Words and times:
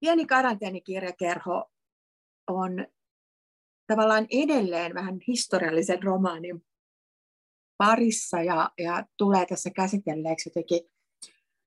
pieni 0.00 0.26
karanteenikirjakerho 0.26 1.70
on 2.46 2.86
tavallaan 3.86 4.26
edelleen 4.30 4.94
vähän 4.94 5.18
historiallisen 5.26 6.02
romaanin 6.02 6.64
parissa 7.76 8.42
ja, 8.42 8.70
ja 8.78 9.04
tulee 9.16 9.46
tässä 9.46 9.70
käsitelleeksi 9.70 10.48
jotenkin 10.48 10.80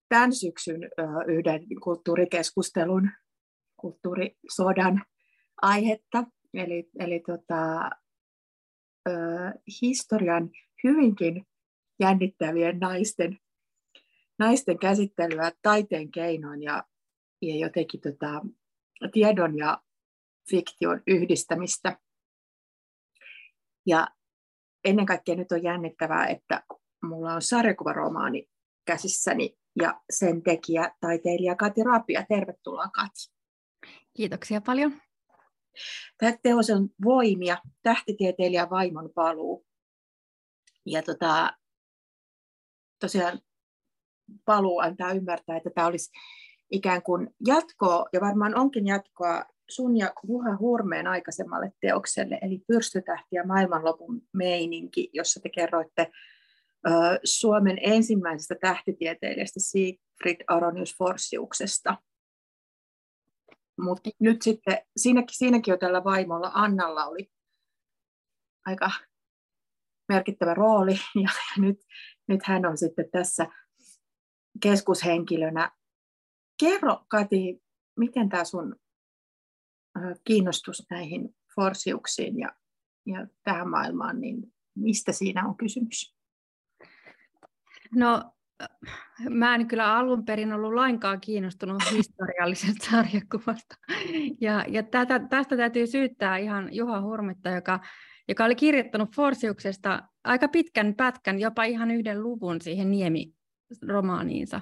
tämän 0.10 0.34
syksyn 0.34 0.82
yhden 1.28 1.66
kulttuurikeskustelun, 1.84 3.10
kulttuurisodan 3.78 5.04
aihetta, 5.62 6.24
eli, 6.54 6.90
eli 7.00 7.20
tota, 7.20 7.90
ö, 9.10 9.14
historian 9.82 10.50
hyvinkin 10.84 11.48
jännittävien 12.00 12.80
naisten, 12.80 13.38
naisten 14.40 14.80
käsittelyä 14.80 15.52
taiteen 15.62 16.12
keinoin 16.12 16.64
ja, 16.64 16.84
ja 17.42 17.56
jotenkin 17.56 18.02
tota, 18.02 18.42
tiedon 19.14 19.58
ja 19.58 19.82
fiktion 20.50 21.02
yhdistämistä. 21.08 22.00
Ja 23.86 24.08
ennen 24.86 25.06
kaikkea 25.06 25.36
nyt 25.36 25.52
on 25.52 25.64
jännittävää, 25.64 26.28
että 26.28 26.64
mulla 27.04 27.34
on 27.34 27.42
sarjakuvaromaani 27.42 28.50
käsissäni 28.86 29.58
ja 29.82 30.02
sen 30.10 30.44
tekijä, 30.44 30.96
taiteilija 31.00 31.56
Kati 31.56 31.84
Rapia. 31.84 32.26
Tervetuloa 32.30 32.88
Kati. 32.88 33.34
Kiitoksia 34.14 34.62
paljon. 34.62 35.02
Tämä 36.18 36.38
teos 36.44 36.70
on 36.70 36.90
Voimia, 37.04 37.58
tähtitieteilijä 37.84 38.70
vaimon 38.70 39.10
paluu. 39.16 39.66
Ja 40.86 41.04
tota, 41.04 41.58
tosiaan 43.00 43.40
paluu 44.46 44.80
antaa 44.80 45.12
ymmärtää, 45.12 45.58
että 45.58 45.70
tämä 45.76 45.88
olisi 45.88 46.12
ikään 46.72 47.02
kuin 47.04 47.36
jatkoa, 47.48 48.06
ja 48.14 48.22
varmaan 48.22 48.56
onkin 48.56 48.88
jatkoa 48.88 49.44
sun 49.70 49.98
ja 49.98 50.14
Juha 50.28 50.58
Hurmeen 50.60 51.08
aikaisemmalle 51.08 51.72
teokselle, 51.82 52.40
eli 52.42 52.64
Pyrstötähti 52.68 53.36
ja 53.36 53.46
maailmanlopun 53.46 54.22
meininki, 54.34 55.10
jossa 55.14 55.40
te 55.40 55.50
kerroitte 55.50 56.12
Suomen 57.24 57.78
ensimmäisestä 57.82 58.56
tähtitieteilijästä 58.62 59.60
Siegfried 59.60 60.44
Aronius 60.48 60.96
Forsiuksesta. 60.98 61.98
Mutta 63.82 64.10
nyt 64.20 64.42
sitten, 64.42 64.78
siinäkin, 64.98 65.38
siinäkin 65.38 65.72
jo 65.72 65.78
tällä 65.78 66.04
vaimolla 66.04 66.52
Annalla 66.54 67.06
oli 67.06 67.32
aika 68.66 68.92
merkittävä 70.10 70.54
rooli, 70.54 70.96
ja, 71.16 71.30
ja 71.56 71.62
nyt, 71.62 71.78
nyt 72.28 72.40
hän 72.44 72.66
on 72.66 72.78
sitten 72.78 73.12
tässä 73.12 73.48
keskushenkilönä. 74.62 75.72
Kerro, 76.62 77.06
Kati, 77.08 77.62
miten 77.98 78.30
tämä 78.30 78.44
sun 78.44 78.76
kiinnostus 80.24 80.86
näihin 80.90 81.36
forsiuksiin 81.56 82.40
ja, 82.40 82.50
ja 83.06 83.28
tähän 83.44 83.70
maailmaan, 83.70 84.22
niin 84.22 84.54
mistä 84.76 85.12
siinä 85.12 85.48
on 85.48 85.58
kysymys? 85.58 86.16
No, 87.96 88.32
mä 89.30 89.56
en 89.56 89.68
kyllä 89.68 89.98
alun 89.98 90.26
perin 90.26 90.54
ollut 90.54 90.74
lainkaan 90.74 91.22
kiinnostunut 91.22 91.84
historiallisesta 91.92 92.86
sarjakuvasta. 92.92 93.76
Ja, 94.42 94.66
ja 94.68 94.84
tätä, 94.84 95.20
tästä 95.20 95.58
täytyy 95.58 95.88
syyttää 95.88 96.38
ihan 96.38 96.76
Juha 96.76 97.02
Hurmitta, 97.02 97.50
joka, 97.50 97.80
joka 98.28 98.46
oli 98.46 98.56
kirjoittanut 98.56 99.16
Forsiuksesta 99.16 100.04
aika 100.24 100.48
pitkän 100.48 100.96
pätkän, 100.96 101.40
jopa 101.40 101.64
ihan 101.64 101.92
yhden 101.92 102.24
luvun 102.24 102.62
siihen 102.62 102.92
Niemi 102.92 103.41
romaaniinsa. 103.88 104.62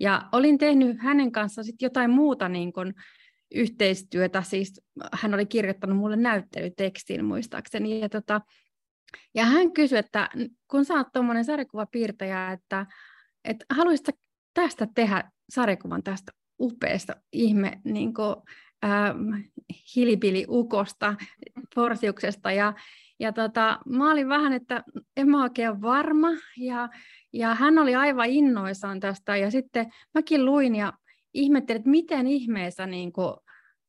Ja 0.00 0.22
olin 0.32 0.58
tehnyt 0.58 0.96
hänen 1.00 1.32
kanssaan 1.32 1.64
sitten 1.64 1.86
jotain 1.86 2.10
muuta 2.10 2.48
niin 2.48 2.72
kuin 2.72 2.94
yhteistyötä, 3.54 4.42
siis 4.42 4.80
hän 5.12 5.34
oli 5.34 5.46
kirjoittanut 5.46 5.96
mulle 5.96 6.16
näyttelytekstin 6.16 7.24
muistaakseni, 7.24 8.00
ja, 8.00 8.08
tota, 8.08 8.40
ja 9.34 9.44
hän 9.44 9.72
kysyi, 9.72 9.98
että 9.98 10.30
kun 10.70 10.84
sä 10.84 10.94
oot 10.94 11.12
tuommoinen 11.12 11.44
sarjakuvapiirtäjä, 11.44 12.52
että, 12.52 12.86
että 13.44 13.64
haluaisitko 13.70 14.12
tästä 14.54 14.88
tehdä 14.94 15.30
sarjakuvan 15.48 16.02
tästä 16.02 16.32
upeasta 16.60 17.16
ihme 17.32 17.80
niin 17.84 18.14
kuin, 18.14 18.36
äh, 18.84 19.14
hilipili-ukosta, 19.96 21.14
Forsiuksesta, 21.74 22.52
ja, 22.52 22.74
ja 23.20 23.32
tota, 23.32 23.78
mä 23.86 24.12
olin 24.12 24.28
vähän, 24.28 24.52
että 24.52 24.84
en 25.16 25.28
mä 25.28 25.42
oikein 25.42 25.82
varma, 25.82 26.28
ja, 26.56 26.88
ja 27.38 27.54
hän 27.54 27.78
oli 27.78 27.94
aivan 27.94 28.26
innoissaan 28.26 29.00
tästä, 29.00 29.36
ja 29.36 29.50
sitten 29.50 29.92
mäkin 30.14 30.44
luin, 30.44 30.76
ja 30.76 30.92
ihmettelin, 31.34 31.80
että 31.80 31.90
miten 31.90 32.26
ihmeessä 32.26 32.86
niin 32.86 33.12
kuin, 33.12 33.36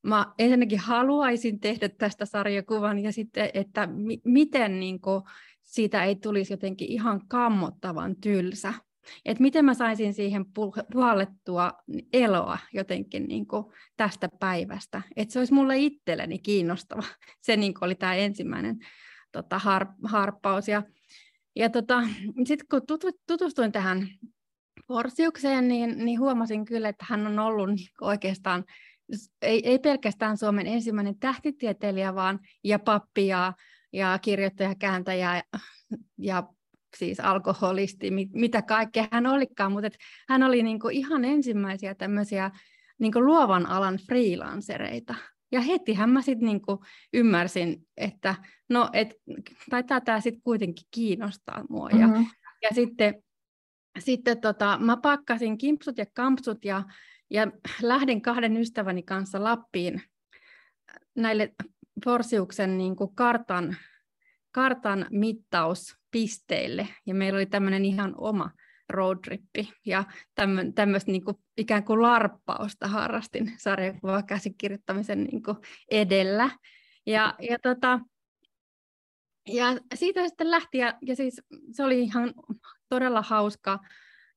mä 0.04 0.34
ensinnäkin 0.40 0.80
haluaisin 0.80 1.60
tehdä 1.60 1.90
tästä 1.90 2.26
sarjakuvan 2.26 3.00
ja 3.00 3.12
sitten, 3.12 3.50
että 3.54 3.88
mi- 3.88 4.22
miten 4.24 4.80
niin 4.80 5.02
kuin, 5.02 5.22
siitä 5.64 6.04
ei 6.04 6.16
tulisi 6.16 6.54
jotenkin 6.54 6.92
ihan 6.92 7.28
kammottavan 7.28 8.16
tylsä. 8.16 8.74
Että 9.26 9.42
miten 9.42 9.66
mä 9.66 9.74
saisin 9.74 10.14
siihen 10.14 10.46
puhallettua 10.92 11.74
eloa 12.14 12.58
jotenkin 12.74 13.24
niin 13.28 13.48
kuin 13.48 13.66
tästä 13.98 14.30
päivästä. 14.40 15.02
Että 15.16 15.34
se 15.34 15.40
olisi 15.40 15.54
mulle 15.54 15.78
itselleni 15.78 16.40
kiinnostava. 16.40 17.04
Se 17.46 17.58
niin 17.58 17.74
kuin 17.74 17.86
oli 17.86 17.96
tämä 17.96 18.16
ensimmäinen 18.16 18.78
tota, 19.32 19.60
har, 19.60 19.88
harppaus. 20.04 20.68
Ja, 20.68 20.84
ja 21.60 21.70
tota, 21.70 22.04
sitten 22.46 22.68
kun 22.70 22.82
tutustuin 23.28 23.72
tähän 23.72 24.08
Forsiukseen, 24.88 25.68
niin, 25.68 26.06
niin 26.06 26.20
huomasin 26.20 26.66
kyllä, 26.66 26.90
että 26.90 27.06
hän 27.10 27.28
on 27.28 27.40
ollut 27.40 27.70
niin 27.70 27.88
oikeastaan 28.02 28.66
ei, 29.42 29.70
ei 29.70 29.80
pelkästään 29.80 30.38
Suomen 30.38 30.68
ensimmäinen 30.68 31.20
tähtitieteilijä, 31.20 32.16
vaan 32.16 32.40
ja 32.64 32.80
pappi 32.80 33.28
ja, 33.28 33.54
ja 33.94 34.20
kirjoittaja, 34.22 34.76
kääntäjä 34.76 35.36
ja, 35.36 35.60
ja 36.18 36.44
siis 36.98 37.20
alkoholisti, 37.20 38.12
mit, 38.12 38.30
mitä 38.34 38.62
kaikkea 38.62 39.08
hän 39.12 39.28
olikaan, 39.28 39.72
mutta 39.72 39.90
hän 40.30 40.44
oli 40.44 40.64
niinku 40.64 40.90
ihan 40.90 41.26
ensimmäisiä 41.26 41.96
tämmöisiä 41.96 42.52
niinku 43.00 43.26
luovan 43.26 43.66
alan 43.66 44.00
freelancereita. 44.08 45.16
Ja 45.52 45.62
hetihän 45.62 46.10
mä 46.10 46.22
sitten 46.22 46.46
niinku 46.46 46.84
ymmärsin, 47.14 47.88
että 47.98 48.36
no, 48.70 48.90
et, 48.94 49.16
taitaa 49.70 50.02
tämä 50.02 50.20
sitten 50.20 50.42
kuitenkin 50.42 50.88
kiinnostaa 50.92 51.64
mua. 51.70 51.90
Mm-hmm. 51.90 52.14
Ja, 52.14 52.24
ja 52.62 52.70
sitten 52.74 53.24
sitten 54.00 54.42
tota, 54.42 54.78
mä 54.82 54.98
pakkasin 54.98 55.58
kimpsut 55.58 55.98
ja 55.98 56.06
kampsut 56.14 56.66
ja, 56.66 56.84
ja 57.30 57.48
lähdin 57.82 58.22
kahden 58.22 58.58
ystäväni 58.58 59.04
kanssa 59.04 59.44
Lappiin 59.44 60.02
näille 61.16 61.54
Forsiuksen 62.06 62.78
niin 62.78 62.96
kuin 62.96 63.16
kartan, 63.16 63.78
kartan 64.52 65.06
mittauspisteille. 65.10 66.88
Ja 67.06 67.16
meillä 67.16 67.38
oli 67.38 67.46
tämmöinen 67.46 67.86
ihan 67.86 68.14
oma 68.18 68.52
roadtrippi 68.90 69.74
ja 69.86 70.04
tämmöistä 70.76 71.12
niin 71.12 71.24
ikään 71.58 71.84
kuin 71.84 72.02
larppausta 72.02 72.88
harrastin 72.88 73.54
sarjakuvakäsikirjoittamisen 73.58 75.24
niin 75.24 75.44
edellä. 75.92 76.50
Ja, 77.06 77.36
ja, 77.50 77.60
tota, 77.60 78.00
ja 79.48 79.66
siitä 79.96 80.28
sitten 80.28 80.52
lähti, 80.52 80.78
ja, 80.78 80.98
ja 81.02 81.16
siis 81.16 81.42
se 81.72 81.84
oli 81.84 82.02
ihan 82.02 82.34
todella 82.90 83.22
hauska, 83.22 83.80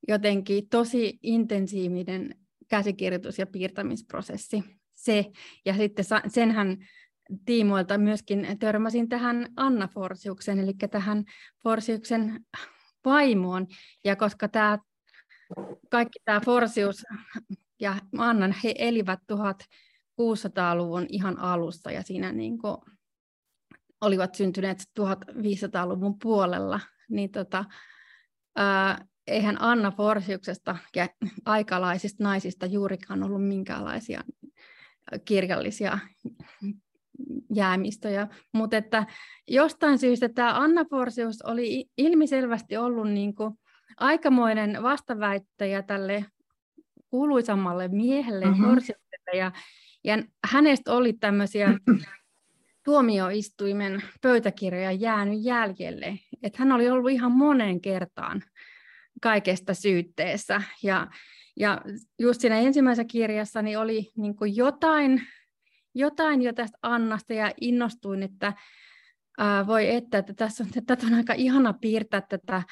jotenkin 0.08 0.68
tosi 0.68 1.18
intensiivinen 1.22 2.34
käsikirjoitus- 2.68 3.38
ja 3.38 3.46
piirtämisprosessi 3.46 4.64
se. 4.94 5.24
Ja 5.66 5.74
sitten 5.74 6.04
senhän 6.28 6.76
tiimoilta 7.44 7.98
myöskin 7.98 8.46
törmäsin 8.58 9.08
tähän 9.08 9.48
Anna 9.56 9.88
Forsiuksen, 9.88 10.58
eli 10.58 10.72
tähän 10.90 11.24
Forsiuksen 11.62 12.44
vaimoon. 13.04 13.66
Ja 14.04 14.16
koska 14.16 14.48
tämä, 14.48 14.78
kaikki 15.90 16.18
tämä 16.24 16.40
Forsius 16.40 17.04
ja 17.80 17.96
Annan, 18.18 18.54
he 18.64 18.74
elivät 18.78 19.20
1600-luvun 19.32 21.06
ihan 21.08 21.38
alussa 21.38 21.90
ja 21.90 22.02
siinä 22.02 22.32
niin 22.32 22.58
olivat 24.00 24.34
syntyneet 24.34 24.78
1500-luvun 25.00 26.18
puolella, 26.22 26.80
niin 27.10 27.30
tota, 27.30 27.64
ää, 28.56 29.04
eihän 29.26 29.62
Anna 29.62 29.90
Forsiuksesta 29.90 30.76
ja 30.96 31.08
aikalaisista 31.44 32.24
naisista 32.24 32.66
juurikaan 32.66 33.22
ollut 33.22 33.48
minkäänlaisia 33.48 34.24
kirjallisia 35.24 35.98
jäämistöjä, 37.54 38.28
mutta 38.52 38.76
että 38.76 39.06
jostain 39.48 39.98
syystä 39.98 40.28
tämä 40.28 40.58
Anna 40.58 40.84
Forsius 40.84 41.42
oli 41.42 41.84
ilmiselvästi 41.98 42.76
ollut 42.76 43.10
niin 43.10 43.34
kuin 43.34 43.54
aikamoinen 43.96 44.82
vastaväittäjä 44.82 45.82
tälle 45.82 46.24
kuuluisammalle 47.10 47.88
miehelle 47.88 48.46
mm-hmm. 48.46 48.76
Ja, 49.36 49.52
ja 50.04 50.22
hänestä 50.46 50.92
oli 50.92 51.12
tämmöisiä 51.12 51.78
tuomioistuimen 52.84 54.02
pöytäkirjoja 54.22 54.92
jäänyt 54.92 55.38
jäljelle, 55.42 56.18
että 56.42 56.58
hän 56.58 56.72
oli 56.72 56.90
ollut 56.90 57.10
ihan 57.10 57.32
monen 57.32 57.80
kertaan 57.80 58.42
kaikesta 59.22 59.74
syytteessä. 59.74 60.62
Ja, 60.82 61.06
ja 61.56 61.82
just 62.18 62.40
siinä 62.40 62.58
ensimmäisessä 62.58 63.04
kirjassa 63.04 63.62
niin 63.62 63.78
oli 63.78 64.10
niin 64.16 64.36
kuin 64.36 64.56
jotain, 64.56 65.22
jotain 65.94 66.42
jo 66.42 66.52
tästä 66.52 66.78
Annasta 66.82 67.34
ja 67.34 67.52
innostuin, 67.60 68.22
että 68.22 68.52
ää, 69.38 69.66
voi 69.66 69.90
että, 69.90 70.18
että 70.18 70.34
tässä 70.34 70.64
on, 70.64 70.70
että 70.76 70.96
on 71.06 71.14
aika 71.14 71.32
ihana 71.32 71.72
piirtää 71.72 72.20
tätä 72.20 72.62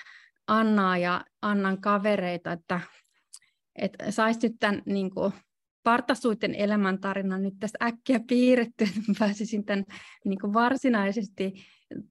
Annaa 0.47 0.99
ja 0.99 1.25
Annan 1.43 1.81
kavereita, 1.81 2.53
että, 2.53 2.81
että 3.77 4.11
saisi 4.11 4.49
nyt 4.49 4.57
tämän 4.61 4.83
niin 4.87 5.11
kuin, 5.11 5.33
partasuiden 5.83 6.55
elämäntarinan 6.55 7.43
nyt 7.43 7.55
tässä 7.61 7.79
äkkiä 7.83 8.21
piirretty, 8.29 8.85
että 8.85 9.13
pääsisin 9.19 9.65
tämän 9.65 9.85
niin 10.25 10.39
kuin 10.41 10.53
varsinaisesti 10.53 11.55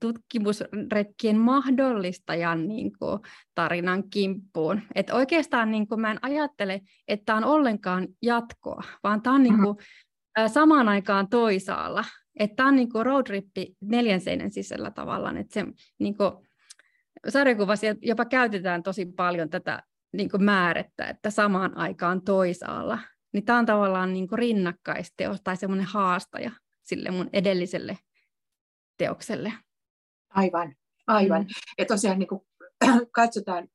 tutkimusretkien 0.00 1.36
mahdollistajan 1.38 2.68
niin 2.68 2.92
kuin, 2.98 3.20
tarinan 3.54 4.10
kimppuun. 4.10 4.80
Et 4.94 5.10
oikeastaan 5.10 5.70
niin 5.70 5.88
kuin, 5.88 6.00
mä 6.00 6.10
en 6.10 6.18
ajattele, 6.22 6.80
että 7.08 7.24
tämä 7.24 7.38
on 7.38 7.44
ollenkaan 7.44 8.08
jatkoa, 8.22 8.82
vaan 9.04 9.22
tämä 9.22 9.36
on 9.36 9.42
niin 9.42 9.62
kuin, 9.62 9.76
mm-hmm. 9.76 10.07
Samaan 10.46 10.88
aikaan 10.88 11.28
toisaalla. 11.28 12.04
Että 12.38 12.56
tämä 12.56 12.68
on 12.68 12.76
niin 12.76 12.92
kuin 12.92 13.06
roadrippi 13.06 13.76
neljän 13.80 14.20
seinän 14.20 14.50
sisällä 14.50 14.90
tavallaan. 14.90 15.36
Että 15.36 15.54
se, 15.54 15.66
niin 15.98 16.16
kuin, 16.16 16.32
sarjakuvassa 17.28 17.86
jopa 18.02 18.24
käytetään 18.24 18.82
tosi 18.82 19.06
paljon 19.06 19.50
tätä 19.50 19.82
niin 20.12 20.30
kuin 20.30 20.44
määrettä, 20.44 21.04
että 21.06 21.30
samaan 21.30 21.76
aikaan 21.76 22.22
toisaalla. 22.22 22.98
Niin 23.32 23.44
tämä 23.44 23.58
on 23.58 23.66
tavallaan 23.66 24.12
niin 24.12 24.28
kuin 24.28 24.38
rinnakkaisteos 24.38 25.40
tai 25.44 25.56
semmoinen 25.56 25.86
haastaja 25.86 26.50
sille 26.82 27.10
mun 27.10 27.30
edelliselle 27.32 27.98
teokselle. 28.98 29.52
Aivan, 30.30 30.74
aivan. 31.06 31.42
Mm. 31.42 31.48
Ja 31.78 31.84
tosiaan 31.86 32.18
niin 32.18 32.28
kuin, 32.28 32.40
katsotaan, 33.12 33.68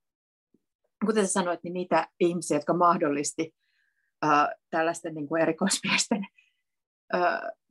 kuten 1.06 1.27
sanoit, 1.27 1.59
niin 1.63 1.74
niitä 1.74 2.07
ihmisiä, 2.19 2.57
jotka 2.57 2.74
mahdollisti 2.74 3.56
äh, 4.25 4.48
tällaisten 4.69 5.13
niin 5.13 5.27
kuin 5.27 5.42
erikoismiesten 5.42 6.27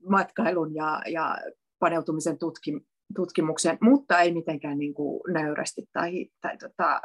matkailun 0.08 0.74
ja, 0.74 1.02
ja 1.06 1.38
paneutumisen 1.78 2.38
tutkim, 2.38 2.80
tutkimukseen, 3.14 3.78
mutta 3.80 4.20
ei 4.20 4.32
mitenkään 4.32 4.78
niin 4.78 4.94
kuin 4.94 5.20
nöyrästi 5.32 5.88
tai, 5.92 6.26
tai 6.40 6.58
tota, 6.58 7.00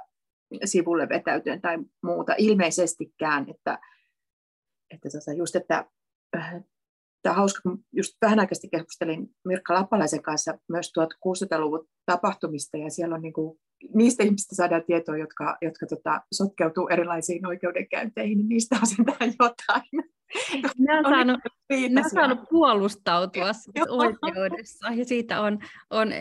sivulle 0.66 1.10
vetäytyen 1.10 1.62
tai 1.62 1.78
muuta. 2.04 2.34
Ilmeisestikään, 2.38 3.50
että, 3.50 3.80
että 4.94 5.10
tota 5.10 5.34
just, 5.34 5.56
että 5.56 5.86
tämä 7.22 7.34
on 7.34 7.38
hauska, 7.38 7.62
kun 7.62 7.84
just 7.94 8.18
vähän 8.22 8.40
aikaisesti 8.40 8.70
keskustelin 8.70 9.30
Mirkka 9.46 9.74
Lappalaisen 9.74 10.22
kanssa 10.22 10.60
myös 10.70 10.92
1600-luvun 11.00 11.88
tapahtumista, 12.06 12.78
ja 12.78 12.90
siellä 12.90 13.16
on 13.16 13.22
niin 13.22 13.34
kuin, 13.34 13.60
niistä 13.94 14.24
ihmistä 14.24 14.56
saadaan 14.56 14.84
tietoa, 14.88 15.18
jotka, 15.18 15.58
jotka 15.62 15.86
tota, 15.86 16.22
sotkeutuu 16.34 16.88
erilaisiin 16.88 17.48
oikeudenkäynteihin, 17.48 18.38
niin 18.38 18.50
niistä 18.50 18.76
on 18.82 18.88
sentään 18.88 19.34
jotain. 19.40 19.84
Ne 20.78 20.98
on 20.98 21.04
saanut, 21.04 21.40
ne 21.70 22.02
on 22.06 22.10
saanut 22.10 22.40
puolustautua 22.50 23.52
oikeudessa, 24.22 24.90
ja 24.92 25.06
siitä 25.06 25.42
on, 25.42 25.60
on 25.90 26.12
ö, 26.12 26.16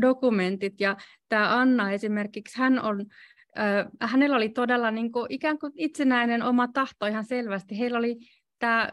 dokumentit, 0.00 0.80
ja 0.80 0.96
tämä 1.28 1.58
Anna 1.58 1.92
esimerkiksi, 1.92 2.58
hän 2.58 2.84
on 2.84 3.06
hänellä 4.00 4.36
oli 4.36 4.48
todella 4.48 4.90
niin 4.90 5.12
kuin, 5.12 5.26
ikään 5.28 5.58
kuin 5.58 5.72
itsenäinen 5.76 6.42
oma 6.42 6.68
tahto 6.68 7.06
ihan 7.06 7.24
selvästi. 7.24 7.78
Heillä 7.78 7.98
oli 7.98 8.16
tämä 8.58 8.88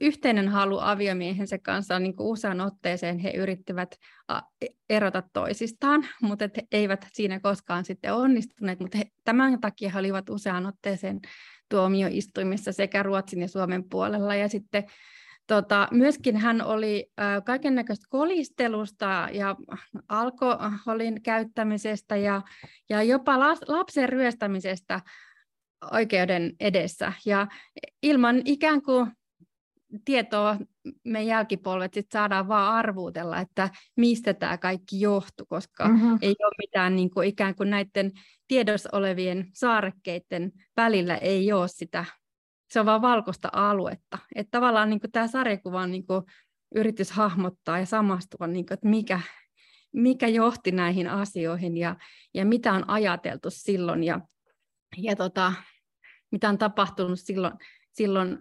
yhteinen 0.00 0.48
halu 0.48 0.78
aviomiehensä 0.78 1.58
kanssa 1.58 1.98
niin 1.98 2.16
kuin 2.16 2.26
usean 2.26 2.60
otteeseen 2.60 3.18
he 3.18 3.30
yrittivät 3.30 3.96
erota 4.90 5.22
toisistaan, 5.32 6.06
mutta 6.22 6.48
he 6.56 6.62
eivät 6.72 7.06
siinä 7.12 7.40
koskaan 7.40 7.84
sitten 7.84 8.14
onnistuneet, 8.14 8.80
mutta 8.80 8.98
he, 8.98 9.04
tämän 9.24 9.60
takia 9.60 9.90
he 9.90 9.98
olivat 9.98 10.30
usean 10.30 10.66
otteeseen 10.66 11.20
tuomioistuimissa 11.68 12.72
sekä 12.72 13.02
Ruotsin 13.02 13.40
ja 13.40 13.48
Suomen 13.48 13.84
puolella. 13.88 14.34
Ja 14.34 14.48
sitten 14.48 14.84
Tota, 15.46 15.88
myöskin 15.90 16.36
hän 16.36 16.62
oli 16.62 17.10
äh, 17.20 17.44
kaiken 17.44 17.74
näköistä 17.74 18.06
kolistelusta 18.08 19.28
ja 19.32 19.56
alkoholin 20.08 21.22
käyttämisestä 21.22 22.16
ja, 22.16 22.42
ja 22.88 23.02
jopa 23.02 23.38
las, 23.38 23.58
lapsen 23.68 24.08
ryöstämisestä 24.08 25.00
oikeuden 25.92 26.52
edessä. 26.60 27.12
Ja 27.26 27.46
ilman 28.02 28.42
ikään 28.44 28.82
kuin 28.82 29.10
tietoa 30.04 30.58
me 31.04 31.22
jälkipolvet 31.22 31.94
sit 31.94 32.06
saadaan 32.12 32.48
vaan 32.48 32.74
arvuutella, 32.74 33.40
että 33.40 33.70
mistä 33.96 34.34
tämä 34.34 34.58
kaikki 34.58 35.00
johtuu, 35.00 35.46
koska 35.46 35.88
mm-hmm. 35.88 36.18
ei 36.22 36.34
ole 36.44 36.54
mitään 36.58 36.96
niin 36.96 37.10
kuin 37.10 37.28
ikään 37.28 37.54
kuin 37.54 37.70
näiden 37.70 38.12
tiedossa 38.48 38.88
olevien 38.92 39.50
saarekkeiden 39.54 40.52
välillä 40.76 41.16
ei 41.16 41.52
ole 41.52 41.68
sitä, 41.68 42.04
se 42.70 42.80
on 42.80 42.86
vaan 42.86 43.02
valkoista 43.02 43.48
aluetta. 43.52 44.18
Että 44.34 44.50
tavallaan 44.50 44.90
niin 44.90 45.00
kuin 45.00 45.12
tämä 45.12 45.26
sarjakuva 45.26 45.80
on 45.80 45.90
niin 45.90 46.06
kuin 46.06 46.24
yritys 46.74 47.10
hahmottaa 47.10 47.78
ja 47.78 47.86
samastua, 47.86 48.46
niin 48.46 48.66
kuin, 48.66 48.74
että 48.74 48.88
mikä, 48.88 49.20
mikä 49.92 50.28
johti 50.28 50.72
näihin 50.72 51.08
asioihin 51.08 51.76
ja, 51.76 51.96
ja 52.34 52.44
mitä 52.44 52.72
on 52.72 52.90
ajateltu 52.90 53.50
silloin. 53.50 54.04
Ja, 54.04 54.20
ja 54.96 55.16
tota, 55.16 55.52
mitä 56.34 56.48
on 56.48 56.58
tapahtunut 56.58 57.20
silloin, 57.20 57.54
silloin 57.92 58.38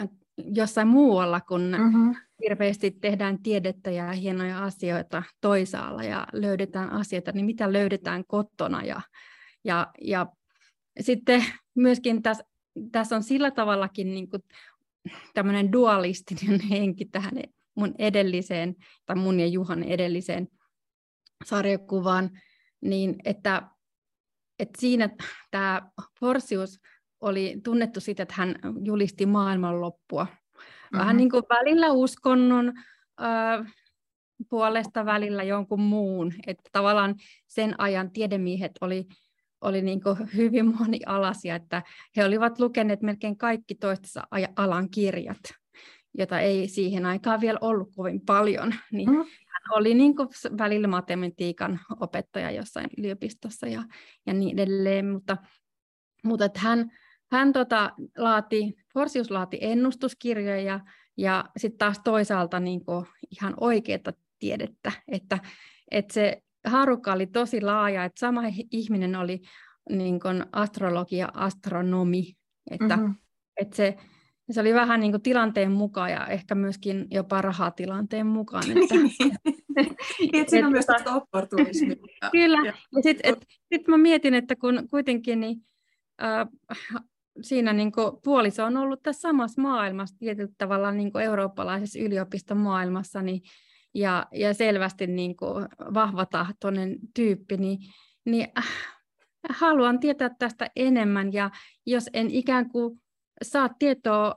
äh, 0.00 0.08
jossain 0.36 0.88
muualla, 0.88 1.40
kun 1.40 1.60
mm-hmm. 1.78 2.14
hirveästi 2.42 2.90
tehdään 2.90 3.42
tiedettä 3.42 3.90
ja 3.90 4.12
hienoja 4.12 4.64
asioita 4.64 5.22
toisaalla 5.40 6.02
ja 6.02 6.26
löydetään 6.32 6.90
asioita, 6.90 7.32
niin 7.32 7.46
mitä 7.46 7.72
löydetään 7.72 8.24
kotona. 8.26 8.82
Ja, 8.82 9.00
ja, 9.64 9.92
ja 10.00 10.26
sitten 11.00 11.44
myöskin 11.74 12.22
tässä, 12.22 12.44
tässä 12.92 13.16
on 13.16 13.22
sillä 13.22 13.50
tavallakin 13.50 14.14
niin 14.14 14.30
kuin 14.30 14.42
tämmöinen 15.34 15.72
dualistinen 15.72 16.60
henki 16.70 17.04
tähän 17.04 17.34
mun 17.74 17.94
edelliseen, 17.98 18.74
tai 19.06 19.16
mun 19.16 19.40
ja 19.40 19.46
Juhan 19.46 19.82
edelliseen 19.82 20.48
sarjakuvaan, 21.44 22.30
niin 22.80 23.16
että 23.24 23.62
että 24.58 24.80
siinä 24.80 25.10
tämä 25.50 25.90
Forsius 26.20 26.80
oli 27.20 27.60
tunnettu 27.64 28.00
siitä, 28.00 28.22
että 28.22 28.34
hän 28.36 28.54
julisti 28.84 29.26
maailmanloppua. 29.26 30.24
Mm-hmm. 30.24 30.98
Vähän 30.98 31.16
niin 31.16 31.30
kuin 31.30 31.42
välillä 31.48 31.92
uskonnon 31.92 32.72
äh, 33.22 33.72
puolesta, 34.50 35.04
välillä 35.04 35.42
jonkun 35.42 35.80
muun. 35.80 36.32
Että 36.46 36.70
tavallaan 36.72 37.14
sen 37.46 37.80
ajan 37.80 38.10
tiedemiehet 38.10 38.72
oli, 38.80 39.06
oli 39.60 39.82
niin 39.82 40.02
kuin 40.02 40.16
hyvin 40.36 40.66
monialaisia, 40.78 41.54
että 41.56 41.82
he 42.16 42.24
olivat 42.24 42.58
lukeneet 42.58 43.02
melkein 43.02 43.36
kaikki 43.38 43.74
toistensa 43.74 44.22
alan 44.56 44.90
kirjat, 44.90 45.40
jota 46.18 46.40
ei 46.40 46.68
siihen 46.68 47.06
aikaan 47.06 47.40
vielä 47.40 47.58
ollut 47.60 47.88
kovin 47.96 48.20
paljon. 48.20 48.74
Niin 48.92 49.10
mm 49.10 49.24
oli 49.70 49.94
niin 49.94 50.16
kuin 50.16 50.28
välillä 50.58 50.88
matematiikan 50.88 51.80
opettaja 52.00 52.50
jossain 52.50 52.90
yliopistossa 52.98 53.66
ja, 53.66 53.82
ja 54.26 54.34
niin 54.34 54.58
edelleen, 54.58 55.08
mutta, 55.08 55.36
mutta 56.24 56.44
että 56.44 56.60
hän, 56.60 56.90
hän 57.32 57.52
tota, 57.52 57.90
laati, 58.18 58.74
Forsius 58.94 59.30
laati 59.30 59.58
ennustuskirjoja 59.60 60.80
ja 61.16 61.44
sitten 61.56 61.78
taas 61.78 62.00
toisaalta 62.04 62.60
niin 62.60 62.84
kuin 62.84 63.06
ihan 63.40 63.54
oikeaa 63.60 64.12
tiedettä, 64.38 64.92
että, 65.08 65.38
että 65.90 66.14
se 66.14 66.42
harukka 66.66 67.12
oli 67.12 67.26
tosi 67.26 67.60
laaja, 67.60 68.04
että 68.04 68.20
sama 68.20 68.42
ihminen 68.70 69.16
oli 69.16 69.40
niin 69.90 70.20
kuin 70.20 70.46
astrologi 70.52 71.16
ja 71.16 71.28
astronomi, 71.34 72.32
että, 72.70 72.96
mm-hmm. 72.96 73.14
että 73.56 73.76
se, 73.76 73.96
se 74.54 74.60
oli 74.60 74.74
vähän 74.74 75.00
niin 75.00 75.12
kuin 75.12 75.22
tilanteen 75.22 75.72
mukaan 75.72 76.10
ja 76.10 76.26
ehkä 76.26 76.54
myöskin 76.54 77.06
jopa 77.10 77.42
rahatilanteen 77.42 78.26
mukaan. 78.26 78.64
Että, 78.70 78.94
niin, 80.32 80.46
siinä 80.48 80.66
on 80.66 80.72
myös 80.72 80.86
tästä 80.86 81.14
opportunismia. 81.14 81.96
Kyllä, 82.32 82.66
ja, 82.66 82.72
ja 82.96 83.02
sitten 83.02 83.36
sit 83.72 83.88
mä 83.88 83.96
mietin, 83.96 84.34
että 84.34 84.56
kun 84.56 84.88
kuitenkin 84.90 85.40
niin, 85.40 85.56
äh, 86.22 86.48
siinä 87.40 87.72
niin 87.72 87.92
kuin 87.92 88.12
puoliso 88.24 88.64
on 88.64 88.76
ollut 88.76 89.02
tässä 89.02 89.20
samassa 89.20 89.62
maailmassa, 89.62 90.16
tietyllä 90.18 90.52
tavalla 90.58 90.92
niin 90.92 91.12
kuin 91.12 91.24
eurooppalaisessa 91.24 91.98
yliopiston 91.98 92.58
maailmassa, 92.58 93.22
niin, 93.22 93.40
ja, 93.94 94.26
ja 94.32 94.54
selvästi 94.54 95.06
niin 95.06 95.36
kuin 95.36 95.66
vahvatahtoinen 95.94 96.96
tyyppi, 97.14 97.56
niin, 97.56 97.78
niin 98.24 98.48
äh, 98.58 98.68
haluan 99.50 100.00
tietää 100.00 100.30
tästä 100.38 100.70
enemmän, 100.76 101.32
ja 101.32 101.50
jos 101.86 102.10
en 102.12 102.30
ikään 102.30 102.70
kuin 102.70 103.01
saa 103.42 103.68
tietoa 103.78 104.34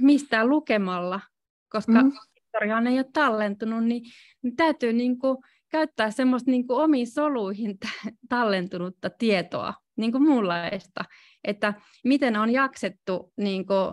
mistään 0.00 0.48
lukemalla, 0.48 1.20
koska 1.68 2.02
mm. 2.02 2.12
historiaan 2.40 2.86
ei 2.86 2.98
ole 2.98 3.06
tallentunut, 3.12 3.84
niin, 3.84 4.02
niin 4.42 4.56
täytyy 4.56 4.92
niin 4.92 5.18
kuin 5.18 5.38
käyttää 5.68 6.10
semmoista 6.10 6.50
niin 6.50 6.66
kuin 6.66 6.82
omiin 6.82 7.06
soluihin 7.06 7.78
tallentunutta 8.28 9.10
tietoa, 9.10 9.74
niin 9.96 10.12
kuin 10.12 10.22
muunlaista, 10.22 11.04
että 11.44 11.74
miten 12.04 12.36
on 12.36 12.50
jaksettu 12.50 13.32
niin 13.36 13.66
kuin 13.66 13.92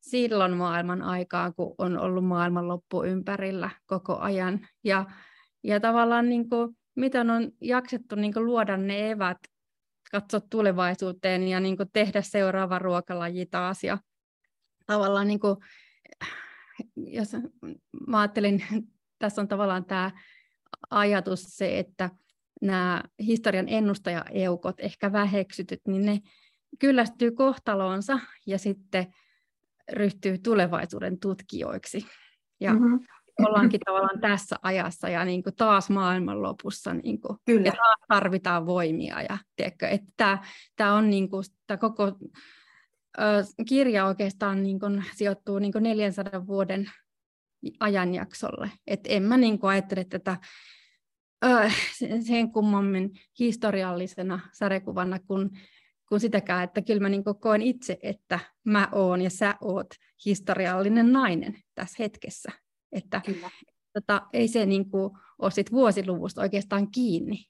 silloin 0.00 0.56
maailman 0.56 1.02
aikaa, 1.02 1.52
kun 1.52 1.74
on 1.78 1.98
ollut 1.98 2.24
maailmanloppu 2.24 3.02
ympärillä 3.04 3.70
koko 3.86 4.18
ajan, 4.18 4.66
ja, 4.84 5.04
ja 5.64 5.80
tavallaan 5.80 6.28
niin 6.28 6.48
kuin, 6.48 6.76
miten 6.96 7.30
on 7.30 7.50
jaksettu 7.60 8.14
niin 8.16 8.32
kuin 8.32 8.46
luoda 8.46 8.76
ne 8.76 9.10
evät 9.10 9.38
katsoa 10.12 10.40
tulevaisuuteen 10.40 11.48
ja 11.48 11.60
niin 11.60 11.76
kuin 11.76 11.88
tehdä 11.92 12.22
seuraava 12.22 12.78
ruokalaji 12.78 13.46
taas. 13.46 13.84
Ja 13.84 13.98
tavallaan 14.86 15.28
niin 15.28 15.40
kuin, 15.40 15.56
jos 16.96 17.32
mä 18.06 18.20
ajattelin, 18.20 18.64
tässä 19.18 19.42
on 19.42 19.48
tavallaan 19.48 19.84
tämä 19.84 20.10
ajatus 20.90 21.44
se, 21.56 21.78
että 21.78 22.10
nämä 22.62 23.02
historian 23.18 23.68
ennustajaeukot, 23.68 24.80
ehkä 24.80 25.12
väheksytyt, 25.12 25.80
niin 25.88 26.06
ne 26.06 26.20
kyllästyy 26.78 27.30
kohtaloonsa 27.30 28.18
ja 28.46 28.58
sitten 28.58 29.14
ryhtyy 29.92 30.38
tulevaisuuden 30.38 31.20
tutkijoiksi. 31.20 32.06
Ja 32.60 32.74
mm-hmm. 32.74 33.00
Ollaankin 33.38 33.80
tavallaan 33.84 34.20
tässä 34.20 34.56
ajassa 34.62 35.08
ja 35.08 35.24
niin 35.24 35.42
kuin 35.42 35.56
taas 35.56 35.90
maailmanlopussa 35.90 36.94
niin 36.94 37.20
kuin, 37.20 37.38
Kyllä. 37.46 37.66
ja 37.66 37.72
taas 37.72 37.98
tarvitaan 38.08 38.66
voimia. 38.66 39.22
Ja, 39.22 39.38
tiedätkö, 39.56 39.88
että 39.88 40.12
tämä, 40.16 40.38
tämä 40.76 40.94
on 40.94 41.10
niin 41.10 41.30
kuin, 41.30 41.44
tämä 41.66 41.78
koko 41.78 42.04
ö, 43.18 43.22
kirja 43.68 44.06
oikeastaan 44.06 44.62
niin 44.62 44.80
kuin, 44.80 45.04
sijoittuu 45.14 45.58
niin 45.58 45.72
kuin 45.72 45.82
400 45.82 46.46
vuoden 46.46 46.90
ajanjaksolle. 47.80 48.70
Et 48.86 49.00
en 49.04 49.22
mä 49.22 49.36
niin 49.36 49.58
kuin 49.58 49.70
ajattele 49.70 50.04
tätä 50.04 50.36
ö, 51.44 51.70
sen 52.26 52.52
kummammin 52.52 53.10
historiallisena 53.38 54.40
sarjakuvana 54.52 55.18
kuin 55.18 55.50
kuin 56.12 56.20
sitäkään, 56.20 56.64
että 56.64 56.82
kyllä 56.82 57.00
mä 57.00 57.08
niin 57.08 57.24
koen 57.40 57.62
itse, 57.62 57.98
että 58.02 58.40
mä 58.64 58.88
oon 58.92 59.22
ja 59.22 59.30
sä 59.30 59.54
oot 59.60 59.86
historiallinen 60.24 61.12
nainen 61.12 61.56
tässä 61.74 61.96
hetkessä. 61.98 62.52
Että 62.92 63.20
kyllä. 63.26 63.50
Tota, 63.92 64.26
ei 64.32 64.48
se 64.48 64.66
niin 64.66 64.90
kuin, 64.90 65.10
ole 65.38 65.50
sit 65.50 65.72
vuosiluvusta 65.72 66.40
oikeastaan 66.40 66.90
kiinni. 66.90 67.44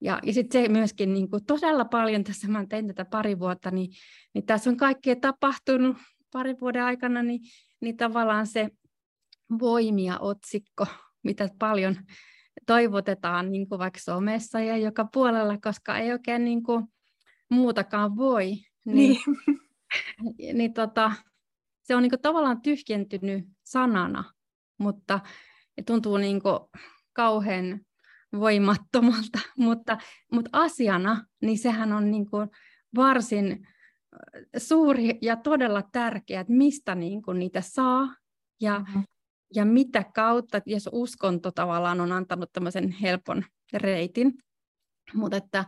Ja, 0.00 0.18
ja 0.22 0.32
sitten 0.32 0.62
se 0.62 0.68
myöskin 0.68 1.14
niin 1.14 1.30
kuin, 1.30 1.44
todella 1.44 1.84
paljon, 1.84 2.24
tässä 2.24 2.48
mä 2.48 2.66
tein 2.66 2.86
tätä 2.86 3.04
pari 3.04 3.38
vuotta, 3.38 3.70
niin, 3.70 3.90
niin 4.34 4.46
tässä 4.46 4.70
on 4.70 4.76
kaikkea 4.76 5.16
tapahtunut 5.16 5.96
parin 6.32 6.60
vuoden 6.60 6.82
aikana, 6.82 7.22
niin, 7.22 7.40
niin 7.80 7.96
tavallaan 7.96 8.46
se 8.46 8.70
voimia 9.58 10.18
otsikko, 10.18 10.86
mitä 11.22 11.48
paljon 11.58 11.96
toivotetaan 12.66 13.52
niin 13.52 13.68
kuin 13.68 13.78
vaikka 13.78 14.00
somessa 14.00 14.60
ja 14.60 14.76
joka 14.76 15.08
puolella, 15.12 15.58
koska 15.58 15.98
ei 15.98 16.12
oikein 16.12 16.44
niin 16.44 16.62
kuin, 16.62 16.86
muutakaan 17.50 18.16
voi, 18.16 18.56
niin, 18.84 19.16
niin. 20.36 20.56
niin 20.58 20.72
tota, 20.74 21.12
se 21.82 21.96
on 21.96 22.02
niin 22.02 22.10
kuin 22.10 22.22
tavallaan 22.22 22.62
tyhjentynyt 22.62 23.44
sanana, 23.64 24.24
mutta 24.78 25.20
tuntuu 25.86 26.16
niin 26.16 26.42
kuin 26.42 26.58
kauhean 27.12 27.80
voimattomalta, 28.40 29.38
mutta, 29.58 29.98
mutta 30.32 30.50
asiana, 30.52 31.24
niin 31.42 31.58
sehän 31.58 31.92
on 31.92 32.10
niin 32.10 32.30
kuin 32.30 32.50
varsin 32.96 33.68
suuri 34.56 35.18
ja 35.22 35.36
todella 35.36 35.82
tärkeä, 35.92 36.40
että 36.40 36.52
mistä 36.52 36.94
niin 36.94 37.22
kuin 37.22 37.38
niitä 37.38 37.60
saa 37.60 38.16
ja, 38.60 38.78
mm-hmm. 38.78 39.02
ja 39.54 39.64
mitä 39.64 40.04
kautta, 40.14 40.60
jos 40.66 40.88
uskonto 40.92 41.50
tavallaan 41.50 42.00
on 42.00 42.12
antanut 42.12 42.52
tämmöisen 42.52 42.90
helpon 42.90 43.44
reitin, 43.72 44.32
mutta 45.14 45.36
että, 45.36 45.64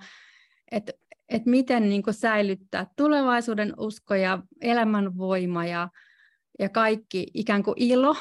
että 0.71 0.93
että 1.29 1.51
miten 1.51 1.89
niin 1.89 2.03
kuin 2.03 2.15
säilyttää 2.15 2.87
tulevaisuuden 2.97 3.73
usko 3.79 4.15
ja 4.15 4.43
elämän 4.61 5.19
voima 5.19 5.67
ja, 5.67 5.89
ja 6.59 6.69
kaikki 6.69 7.27
ikään 7.35 7.63
kuin 7.63 7.75
ilo 7.83 8.17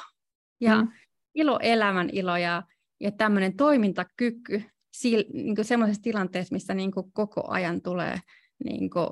ja 0.61 0.81
mm. 0.81 0.91
ilo, 1.35 1.59
elämän 1.61 2.09
ilo 2.13 2.37
ja, 2.37 2.63
ja 2.99 3.11
tämmöinen 3.11 3.57
toimintakyky 3.57 4.63
sil, 4.99 5.21
niin 5.33 5.55
kuin 5.55 5.65
sellaisessa 5.65 6.01
tilanteessa, 6.01 6.55
missä 6.55 6.73
niin 6.73 6.91
kuin 6.91 7.11
koko 7.11 7.43
ajan 7.47 7.81
tulee 7.81 8.19
niin 8.63 8.89
kuin 8.89 9.07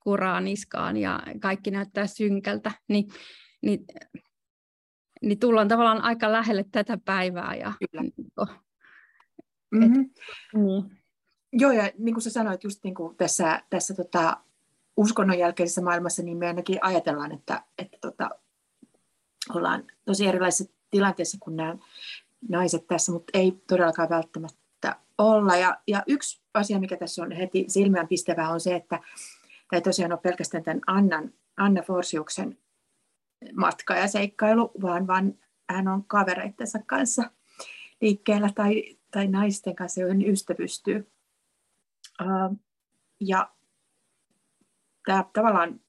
kuraa 0.00 0.40
niskaan 0.40 0.96
ja 0.96 1.22
kaikki 1.40 1.70
näyttää 1.70 2.06
synkältä, 2.06 2.72
niin, 2.88 3.08
niin, 3.62 3.84
niin 5.22 5.38
tullaan 5.38 5.68
tavallaan 5.68 6.02
aika 6.02 6.32
lähelle 6.32 6.64
tätä 6.72 6.98
päivää. 7.04 7.54
Ja, 7.54 7.72
Niin 9.74 9.92
kuin, 9.92 10.00
mm-hmm. 10.00 10.00
et, 10.00 10.10
niin. 10.54 11.00
Joo, 11.52 11.72
ja 11.72 11.90
niin 11.98 12.14
kuin 12.14 12.22
sä 12.22 12.30
sanoit, 12.30 12.64
just 12.64 12.84
niin 12.84 12.94
kuin 12.94 13.16
tässä, 13.16 13.62
tässä 13.70 13.94
tota, 13.94 14.36
uskonnon 14.96 15.38
jälkeisessä 15.38 15.82
maailmassa, 15.82 16.22
niin 16.22 16.38
me 16.38 16.46
ainakin 16.46 16.78
ajatellaan, 16.80 17.32
että, 17.32 17.64
että 17.78 17.98
tota, 18.00 18.30
ollaan 19.54 19.84
tosi 20.04 20.26
erilaisissa 20.26 20.74
tilanteissa 20.90 21.38
kuin 21.40 21.56
nämä 21.56 21.76
naiset 22.48 22.86
tässä, 22.86 23.12
mutta 23.12 23.38
ei 23.38 23.62
todellakaan 23.68 24.08
välttämättä 24.08 24.96
olla. 25.18 25.56
Ja, 25.56 25.78
ja 25.86 26.02
yksi 26.06 26.42
asia, 26.54 26.80
mikä 26.80 26.96
tässä 26.96 27.22
on 27.22 27.32
heti 27.32 27.64
silmään 27.68 28.08
pistävää, 28.08 28.50
on 28.50 28.60
se, 28.60 28.74
että 28.74 28.96
tämä 29.70 29.78
ei 29.78 29.80
tosiaan 29.80 30.12
ole 30.12 30.20
pelkästään 30.20 30.64
tämän 30.64 30.80
Annan, 30.86 31.32
Anna 31.56 31.82
Forsiuksen 31.82 32.58
matka 33.54 33.94
ja 33.94 34.08
seikkailu, 34.08 34.72
vaan, 34.82 35.06
vaan 35.06 35.34
hän 35.70 35.88
on 35.88 36.04
kavereittensa 36.04 36.78
kanssa 36.86 37.30
liikkeellä 38.00 38.50
tai, 38.54 38.98
tai 39.10 39.26
naisten 39.28 39.76
kanssa, 39.76 40.00
joihin 40.00 40.30
ystävystyy 40.30 41.10
ja 43.20 43.50
tämä 45.06 45.24
tavallaan, 45.32 45.80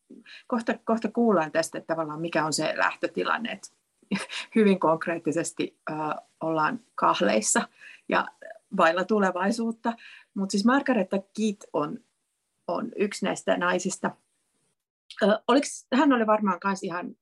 kohta, 0.47 0.77
kohta 0.85 1.11
kuullaan 1.11 1.51
tästä, 1.51 1.77
että 1.77 1.93
tavallaan 1.93 2.21
mikä 2.21 2.45
on 2.45 2.53
se 2.53 2.73
lähtötilanne, 2.77 3.51
että 3.51 3.67
hyvin 4.55 4.79
konkreettisesti 4.79 5.79
äh, 5.91 5.97
ollaan 6.41 6.79
kahleissa 6.95 7.67
ja 8.09 8.27
vailla 8.77 9.03
tulevaisuutta. 9.03 9.93
Mutta 10.33 10.51
siis 10.51 10.65
Margareta 10.65 11.17
Kit 11.33 11.63
on, 11.73 11.99
on 12.67 12.91
yksi 12.95 13.25
näistä 13.25 13.57
naisista. 13.57 14.11
Äh, 15.23 15.29
oliks, 15.47 15.87
hän 15.95 16.13
oli 16.13 16.27
varmaan 16.27 16.59
myös 16.63 16.83
ihan 16.83 17.15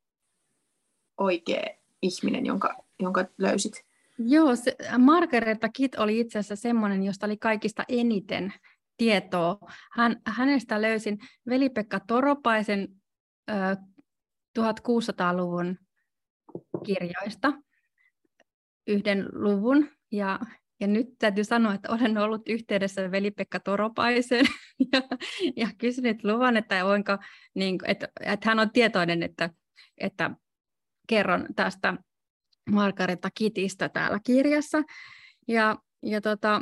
oikea 1.17 1.63
ihminen, 2.01 2.45
jonka, 2.45 2.75
jonka 2.99 3.25
löysit. 3.37 3.85
Joo, 4.17 4.55
se, 4.55 4.75
Kit 5.73 5.95
oli 5.95 6.19
itse 6.19 6.39
asiassa 6.39 6.61
semmoinen, 6.61 7.03
josta 7.03 7.25
oli 7.25 7.37
kaikista 7.37 7.83
eniten 7.89 8.53
tietoa. 8.97 9.57
Hän, 9.91 10.21
hänestä 10.27 10.81
löysin 10.81 11.19
Veli-Pekka 11.49 11.99
Toropaisen 11.99 12.87
ö, 13.49 13.53
1600-luvun 14.59 15.77
kirjoista 16.85 17.53
yhden 18.87 19.29
luvun. 19.31 19.89
Ja, 20.11 20.39
ja 20.79 20.87
nyt 20.87 21.07
täytyy 21.19 21.43
sanoa, 21.43 21.73
että 21.73 21.91
olen 21.91 22.17
ollut 22.17 22.49
yhteydessä 22.49 23.11
Veli-Pekka 23.11 23.59
Toropaiseen 23.59 24.45
ja, 24.93 25.01
ja 25.55 25.67
kysynyt 25.77 26.23
luvan, 26.23 26.57
että, 26.57 26.85
voinko, 26.85 27.17
niin, 27.55 27.79
että, 27.85 28.07
että 28.19 28.49
hän 28.49 28.59
on 28.59 28.71
tietoinen, 28.71 29.23
että, 29.23 29.49
että 29.97 30.31
kerron 31.07 31.47
tästä 31.55 31.97
Margareta 32.69 33.29
Kitistä 33.35 33.89
täällä 33.89 34.19
kirjassa. 34.25 34.83
Ja, 35.47 35.77
ja 36.03 36.21
tota, 36.21 36.61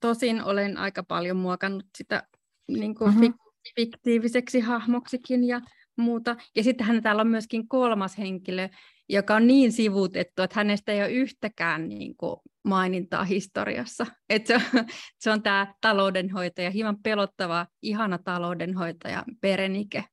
tosin 0.00 0.42
olen 0.42 0.76
aika 0.78 1.02
paljon 1.02 1.36
muokannut 1.36 1.86
sitä 1.98 2.22
niin 2.68 2.94
kuin 2.94 3.14
mm-hmm. 3.14 3.34
fiktiiviseksi 3.76 4.60
hahmoksikin 4.60 5.44
ja 5.44 5.60
muuta. 5.96 6.36
Ja 6.56 6.62
sittenhän 6.62 7.02
täällä 7.02 7.20
on 7.20 7.28
myöskin 7.28 7.68
kolmas 7.68 8.18
henkilö, 8.18 8.68
joka 9.08 9.36
on 9.36 9.46
niin 9.46 9.72
sivuutettu, 9.72 10.42
että 10.42 10.60
hänestä 10.60 10.92
ei 10.92 11.00
ole 11.00 11.10
yhtäkään 11.10 11.88
niin 11.88 12.16
kuin, 12.16 12.40
mainintaa 12.64 13.24
historiassa. 13.24 14.06
Et 14.28 14.46
se, 14.46 14.62
se 15.22 15.30
on 15.30 15.42
tämä 15.42 15.74
taloudenhoitaja, 15.80 16.70
hieman 16.70 17.02
pelottava, 17.02 17.66
ihana 17.82 18.18
taloudenhoitaja 18.18 19.24
Perenike. 19.40 20.04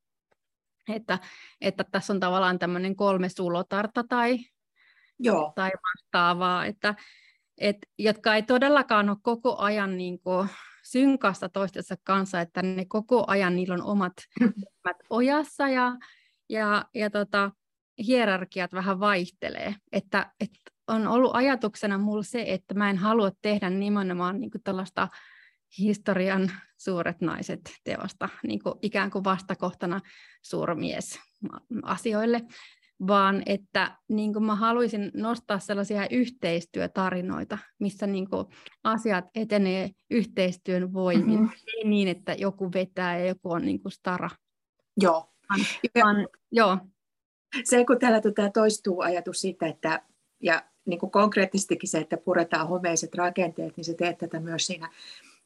Että, 0.89 1.19
että 1.61 1.83
tässä 1.83 2.13
on 2.13 2.19
tavallaan 2.19 2.59
tämmöinen 2.59 2.95
kolme 2.95 3.29
sulotarta 3.29 4.03
tai, 4.09 4.37
Joo. 5.19 5.51
tai 5.55 5.71
vastaavaa. 5.71 6.65
Että, 6.65 6.95
et, 7.57 7.77
jotka 7.97 8.35
ei 8.35 8.43
todellakaan 8.43 9.09
ole 9.09 9.17
koko 9.21 9.57
ajan 9.57 9.97
niin 9.97 10.19
kuin, 10.19 10.49
synkassa 10.83 11.49
toistensa 11.49 11.95
kanssa, 12.03 12.41
että 12.41 12.61
ne 12.61 12.85
koko 12.85 13.23
ajan 13.27 13.55
niillä 13.55 13.73
on 13.73 13.83
omat 13.83 14.13
ojassa 15.09 15.69
ja, 15.69 15.97
ja, 16.49 16.85
ja 16.93 17.09
tota, 17.09 17.51
hierarkiat 18.07 18.73
vähän 18.73 18.99
vaihtelee. 18.99 19.75
Että, 19.91 20.31
et 20.39 20.51
on 20.87 21.07
ollut 21.07 21.35
ajatuksena 21.35 21.97
mulla 21.97 22.23
se, 22.23 22.45
että 22.47 22.73
mä 22.73 22.89
en 22.89 22.97
halua 22.97 23.31
tehdä 23.41 23.69
nimenomaan 23.69 24.39
niin 24.39 24.51
tällaista 24.63 25.07
historian 25.79 26.51
suuret 26.77 27.21
naiset 27.21 27.61
teosta 27.83 28.29
niin 28.43 28.63
kuin 28.63 28.75
ikään 28.81 29.11
kuin 29.11 29.23
vastakohtana 29.23 30.01
suurmies 30.41 31.19
asioille, 31.83 32.41
vaan 33.07 33.43
että 33.45 33.97
niin 34.09 34.33
kuin 34.33 34.43
mä 34.43 34.55
haluaisin 34.55 35.11
nostaa 35.13 35.59
sellaisia 35.59 36.07
yhteistyötarinoita, 36.11 37.57
missä 37.79 38.07
niin 38.07 38.29
kuin 38.29 38.47
asiat 38.83 39.25
etenee 39.35 39.89
yhteistyön 40.11 40.93
voimin, 40.93 41.39
mm-hmm. 41.39 41.77
ei 41.77 41.83
niin, 41.83 42.07
että 42.07 42.33
joku 42.33 42.71
vetää 42.73 43.19
ja 43.19 43.25
joku 43.25 43.51
on 43.51 43.65
niin 43.65 43.79
kuin 43.79 43.91
stara. 43.91 44.29
Joo. 44.97 45.29
Vaan, 45.95 46.27
joo. 46.51 46.77
Se, 47.63 47.85
kun 47.85 47.99
täällä 47.99 48.21
tota 48.21 48.49
toistuu 48.49 49.01
ajatus 49.01 49.41
siitä, 49.41 49.67
että 49.67 50.01
ja 50.43 50.63
niin 50.85 50.99
kuin 50.99 51.11
konkreettisestikin 51.11 51.89
se, 51.89 51.97
että 51.97 52.17
puretaan 52.17 52.67
homeiset 52.67 53.15
rakenteet, 53.15 53.77
niin 53.77 53.85
se 53.85 53.93
teet 53.93 54.17
tätä 54.17 54.39
myös 54.39 54.67
siinä 54.67 54.89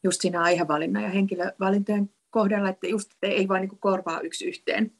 just 0.04 0.22
siinä 0.22 0.42
aihevalinnan 0.42 1.04
ja 1.04 1.10
henkilövalintojen 1.10 2.10
kohdalla, 2.30 2.70
että 2.70 2.88
just 2.88 3.12
että 3.12 3.28
ei 3.28 3.48
vain 3.48 3.62
niin 3.62 3.80
korvaa 3.80 4.22
yksi 4.22 4.46
yhteen 4.46 4.92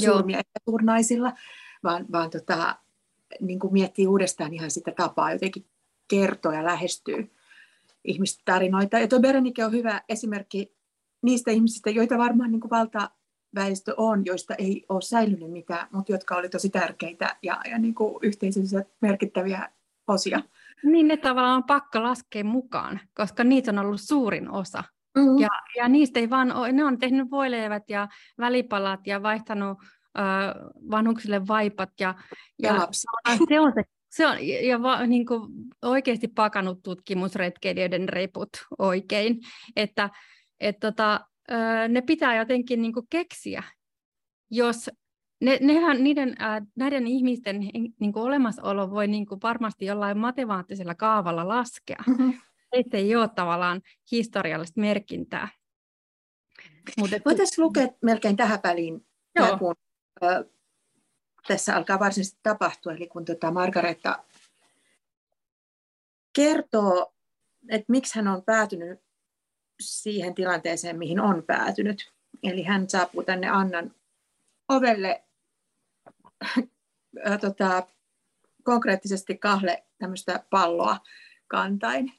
suurmia 0.00 0.36
ja 0.36 0.60
suurnaisilla, 0.64 1.32
vaan, 1.82 2.06
vaan 2.12 2.30
tota, 2.30 2.76
niin 3.40 3.58
kuin 3.58 3.72
miettii 3.72 4.06
uudestaan 4.06 4.54
ihan 4.54 4.70
sitä 4.70 4.92
tapaa 4.96 5.32
jotenkin 5.32 5.66
kertoa 6.08 6.54
ja 6.54 6.64
lähestyä 6.64 7.24
ihmisten 8.04 8.44
tarinoita. 8.44 8.98
Ja 8.98 9.08
tuo 9.08 9.20
Berenike 9.20 9.64
on 9.64 9.72
hyvä 9.72 10.00
esimerkki 10.08 10.74
niistä 11.22 11.50
ihmisistä, 11.50 11.90
joita 11.90 12.18
varmaan 12.18 12.50
niin 12.50 12.60
kuin 12.60 12.70
valtaväestö 12.70 13.94
on, 13.96 14.26
joista 14.26 14.54
ei 14.54 14.84
ole 14.88 15.02
säilynyt 15.02 15.50
mitään, 15.50 15.86
mutta 15.92 16.12
jotka 16.12 16.36
oli 16.36 16.48
tosi 16.48 16.70
tärkeitä 16.70 17.36
ja, 17.42 17.60
ja 17.70 17.78
niin 17.78 17.94
kuin 17.94 18.14
yhteisössä 18.22 18.84
merkittäviä 19.00 19.68
osia. 20.06 20.40
Niin 20.82 21.08
ne 21.08 21.16
tavallaan 21.16 21.56
on 21.56 21.64
pakko 21.64 22.02
laskea 22.02 22.44
mukaan, 22.44 23.00
koska 23.14 23.44
niitä 23.44 23.70
on 23.70 23.78
ollut 23.78 24.00
suurin 24.00 24.50
osa. 24.50 24.84
Mm-hmm. 25.14 25.38
Ja, 25.38 25.48
ja 25.76 25.88
niistä 25.88 26.20
ei 26.20 26.30
vaan 26.30 26.52
ole, 26.52 26.72
ne 26.72 26.84
on 26.84 26.98
tehnyt 26.98 27.30
voileivät 27.30 27.90
ja 27.90 28.08
välipalat 28.38 29.06
ja 29.06 29.22
vaihtanut 29.22 29.78
vanhuksille 30.90 31.46
vaipat. 31.46 31.90
Ja, 32.00 32.14
ja, 32.62 32.74
ja 32.74 32.88
se 33.48 33.60
on 33.60 33.72
se 33.74 33.84
se 34.12 34.26
on 34.26 34.46
ja 34.46 34.82
va, 34.82 35.06
niin 35.06 35.26
kuin 35.26 35.52
oikeasti 35.82 36.28
pakannut 36.28 36.82
tutkimusretkeilijöiden 36.82 38.08
reput 38.08 38.48
oikein, 38.78 39.40
että 39.76 40.10
et 40.60 40.76
tota, 40.80 41.26
ne 41.88 42.02
pitää 42.02 42.36
jotenkin 42.36 42.82
niin 42.82 42.92
kuin 42.92 43.06
keksiä, 43.10 43.62
jos 44.50 44.90
ne, 45.40 45.58
nehän, 45.60 46.04
niiden, 46.04 46.36
näiden 46.76 47.06
ihmisten 47.06 47.60
niin 48.00 48.12
kuin 48.12 48.22
olemassaolo 48.22 48.90
voi 48.90 49.08
niin 49.08 49.26
kuin 49.26 49.40
varmasti 49.42 49.84
jollain 49.84 50.18
matemaattisella 50.18 50.94
kaavalla 50.94 51.48
laskea. 51.48 52.04
Mm-hmm. 52.06 52.40
Että 52.72 52.96
ei 52.96 53.16
ole 53.16 53.28
tavallaan 53.28 53.80
historiallista 54.12 54.80
merkintää. 54.80 55.48
Mutta 56.98 57.16
Voitaisiin 57.24 57.64
lukea 57.64 57.88
melkein 58.02 58.36
tähän 58.36 58.58
väliin, 58.64 59.06
Joo. 59.36 59.58
kun 59.58 59.74
tässä 61.48 61.76
alkaa 61.76 61.98
varsinaisesti 61.98 62.40
tapahtua, 62.42 62.92
eli 62.92 63.06
kun 63.06 63.24
tota 63.24 63.50
Margareta 63.50 64.24
kertoo, 66.32 67.14
että 67.68 67.84
miksi 67.88 68.18
hän 68.18 68.28
on 68.28 68.44
päätynyt 68.44 69.00
siihen 69.80 70.34
tilanteeseen, 70.34 70.98
mihin 70.98 71.20
on 71.20 71.42
päätynyt. 71.42 72.12
Eli 72.42 72.62
hän 72.62 72.90
saapuu 72.90 73.22
tänne 73.22 73.48
Annan 73.48 73.94
ovelle 74.68 75.24
äh, 76.44 77.40
tota, 77.40 77.86
konkreettisesti 78.62 79.38
kahle 79.38 79.84
tämmöistä 79.98 80.44
palloa 80.50 80.96
kantain. 81.48 82.12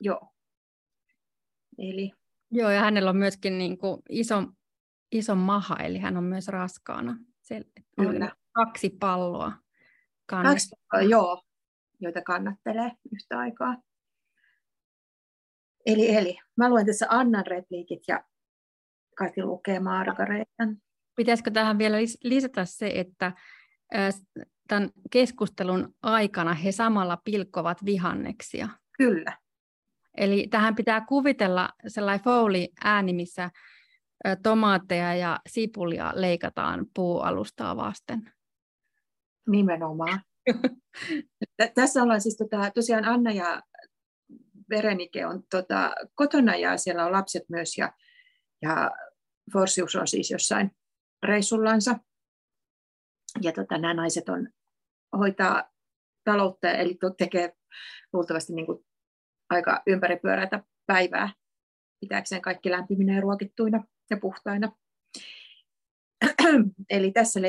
Joo. 0.00 0.32
Eli... 1.78 2.12
Joo, 2.50 2.70
ja 2.70 2.80
hänellä 2.80 3.10
on 3.10 3.16
myöskin 3.16 3.58
niin 3.58 3.78
kuin 3.78 4.02
iso, 4.10 4.42
iso 5.12 5.34
maha, 5.34 5.76
eli 5.76 5.98
hän 5.98 6.16
on 6.16 6.24
myös 6.24 6.48
raskaana. 6.48 7.16
Se 7.42 7.62
Kyllä. 7.96 8.32
kaksi 8.52 8.90
palloa. 9.00 9.52
Kaksi 10.26 10.76
palloa, 10.92 11.10
joo, 11.10 11.42
joita 12.00 12.22
kannattelee 12.22 12.92
yhtä 13.12 13.38
aikaa. 13.38 13.76
Eli, 15.86 16.16
eli 16.16 16.38
mä 16.56 16.68
luen 16.68 16.86
tässä 16.86 17.06
Annan 17.08 17.46
repliikit 17.46 18.02
ja 18.08 18.24
Kati 19.18 19.42
lukee 19.42 19.80
Margaretan. 19.80 20.76
Pitäisikö 21.16 21.50
tähän 21.50 21.78
vielä 21.78 21.96
lisätä 22.24 22.64
se, 22.64 22.92
että 22.94 23.32
tämän 24.68 24.90
keskustelun 25.10 25.94
aikana 26.02 26.54
he 26.54 26.72
samalla 26.72 27.18
pilkkovat 27.24 27.84
vihanneksia? 27.84 28.68
Kyllä. 28.98 29.38
Eli 30.18 30.46
tähän 30.50 30.74
pitää 30.74 31.00
kuvitella 31.00 31.68
sellainen 31.86 32.24
Foley-ääni, 32.24 33.12
missä 33.12 33.50
tomaatteja 34.42 35.14
ja 35.14 35.40
sipulia 35.48 36.12
leikataan 36.14 36.86
puualustaa 36.94 37.76
vasten. 37.76 38.32
Nimenomaan. 39.48 40.20
Tässä 41.74 42.02
ollaan 42.02 42.20
siis 42.20 42.36
tota, 42.36 42.70
tosiaan 42.74 43.04
Anna 43.04 43.32
ja 43.32 43.62
Verenike 44.70 45.26
on 45.26 45.42
tota, 45.50 45.92
kotona 46.14 46.56
ja 46.56 46.76
siellä 46.76 47.06
on 47.06 47.12
lapset 47.12 47.42
myös 47.48 47.78
ja, 47.78 47.92
ja 48.62 48.90
Forsius 49.52 49.96
on 49.96 50.08
siis 50.08 50.30
jossain 50.30 50.70
reissullansa. 51.22 51.98
Ja 53.42 53.52
tota, 53.52 53.78
nämä 53.78 53.94
naiset 53.94 54.28
on, 54.28 54.48
hoitaa 55.18 55.70
taloutta, 56.24 56.70
eli 56.70 56.98
tekee 57.18 57.56
luultavasti 58.12 58.52
niin 58.52 58.66
kuin 58.66 58.87
aika 59.50 59.82
ympäripyöräitä 59.86 60.62
päivää 60.86 61.32
pitääkseen 62.00 62.42
kaikki 62.42 62.70
lämpiminä 62.70 63.14
ja 63.14 63.20
ruokittuina 63.20 63.84
ja 64.10 64.16
puhtaina. 64.16 64.72
Eli 66.90 67.12
tässä 67.12 67.40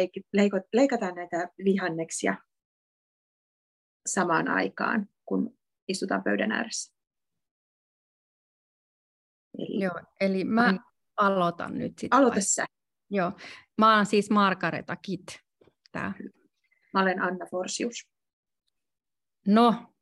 leikataan 0.73 1.15
näitä 1.15 1.49
vihanneksia 1.65 2.35
samaan 4.05 4.47
aikaan, 4.47 5.09
kun 5.25 5.57
istutaan 5.87 6.23
pöydän 6.23 6.51
ääressä. 6.51 6.93
Eli, 9.57 9.83
Joo, 9.83 10.01
eli 10.19 10.43
mä 10.43 10.71
mm. 10.71 10.79
aloitan 11.17 11.77
nyt 11.77 11.99
sitten. 11.99 12.19
Aloita 12.19 12.41
sä. 12.41 12.65
Joo, 13.09 13.31
mä 13.77 13.95
oon 13.95 14.05
siis 14.05 14.29
Margareta 14.29 14.95
Kit. 14.95 15.39
Tää. 15.91 16.13
Mä 16.93 17.01
olen 17.01 17.21
Anna 17.21 17.45
Forsius. 17.45 18.09
No, 19.47 19.93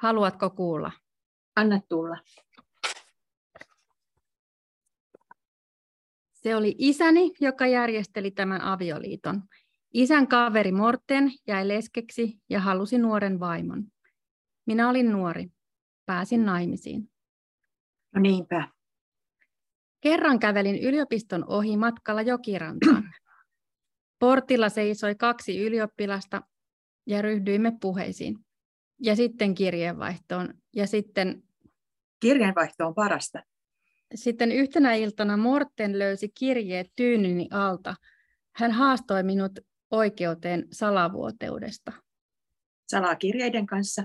haluatko 0.00 0.50
kuulla? 0.50 0.92
Anna 1.56 1.80
tulla. 1.88 2.16
Se 6.32 6.56
oli 6.56 6.74
isäni, 6.78 7.32
joka 7.40 7.66
järjesteli 7.66 8.30
tämän 8.30 8.60
avioliiton. 8.60 9.42
Isän 9.94 10.28
kaveri 10.28 10.72
Morten 10.72 11.30
jäi 11.46 11.68
leskeksi 11.68 12.40
ja 12.48 12.60
halusi 12.60 12.98
nuoren 12.98 13.40
vaimon. 13.40 13.84
Minä 14.66 14.88
olin 14.88 15.12
nuori. 15.12 15.48
Pääsin 16.06 16.46
naimisiin. 16.46 17.10
No 18.14 18.20
niinpä. 18.20 18.68
Kerran 20.00 20.38
kävelin 20.38 20.78
yliopiston 20.78 21.44
ohi 21.48 21.76
matkalla 21.76 22.22
jokirantaan. 22.22 23.14
Portilla 24.18 24.68
seisoi 24.68 25.14
kaksi 25.14 25.58
ylioppilasta 25.58 26.42
ja 27.06 27.22
ryhdyimme 27.22 27.72
puheisiin. 27.80 28.38
Ja 29.02 29.16
sitten 29.16 29.54
kirjeenvaihtoon. 29.54 30.54
Ja 30.76 30.86
sitten... 30.86 31.42
Kirjeenvaihto 32.20 32.86
on 32.86 32.94
parasta. 32.94 33.42
Sitten 34.14 34.52
yhtenä 34.52 34.94
iltana 34.94 35.36
Morten 35.36 35.98
löysi 35.98 36.28
kirjeet 36.28 36.92
tyynyni 36.96 37.48
alta. 37.50 37.94
Hän 38.52 38.72
haastoi 38.72 39.22
minut 39.22 39.58
oikeuteen 39.90 40.66
salavuoteudesta. 40.72 41.92
Salakirjeiden 42.88 43.66
kanssa. 43.66 44.04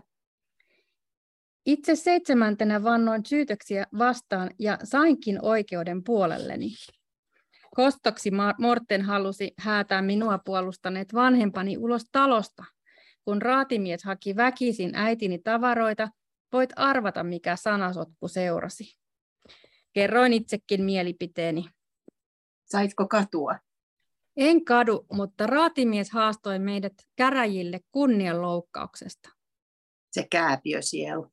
Itse 1.65 1.95
seitsemäntenä 1.95 2.83
vannoin 2.83 3.25
syytöksiä 3.25 3.85
vastaan 3.97 4.49
ja 4.59 4.77
sainkin 4.83 5.45
oikeuden 5.45 6.03
puolelleni. 6.03 6.69
Kostoksi 7.75 8.31
Morten 8.57 9.01
halusi 9.01 9.53
häätää 9.57 10.01
minua 10.01 10.39
puolustaneet 10.45 11.13
vanhempani 11.13 11.77
ulos 11.77 12.05
talosta. 12.11 12.63
Kun 13.25 13.41
raatimies 13.41 14.03
haki 14.03 14.35
väkisin 14.35 14.95
äitini 14.95 15.39
tavaroita, 15.39 16.09
voit 16.53 16.69
arvata, 16.75 17.23
mikä 17.23 17.55
sanasotku 17.55 18.27
seurasi. 18.27 18.97
Kerroin 19.93 20.33
itsekin 20.33 20.83
mielipiteeni. 20.83 21.65
Saitko 22.65 23.07
katua? 23.07 23.55
En 24.37 24.65
kadu, 24.65 25.05
mutta 25.13 25.47
raatimies 25.47 26.11
haastoi 26.11 26.59
meidät 26.59 26.93
käräjille 27.15 27.79
kunnianloukkauksesta. 27.91 29.29
Se 30.11 30.27
kääpiösielu. 30.31 31.31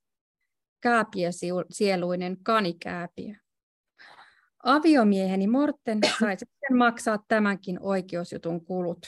Kääpiösieluinen 0.80 2.36
kanikääpiö. 2.42 3.34
Aviomieheni 4.64 5.46
Morten 5.46 5.98
sai 6.18 6.38
sitten 6.38 6.76
maksaa 6.76 7.18
tämänkin 7.28 7.78
oikeusjutun 7.80 8.64
kulut. 8.64 8.98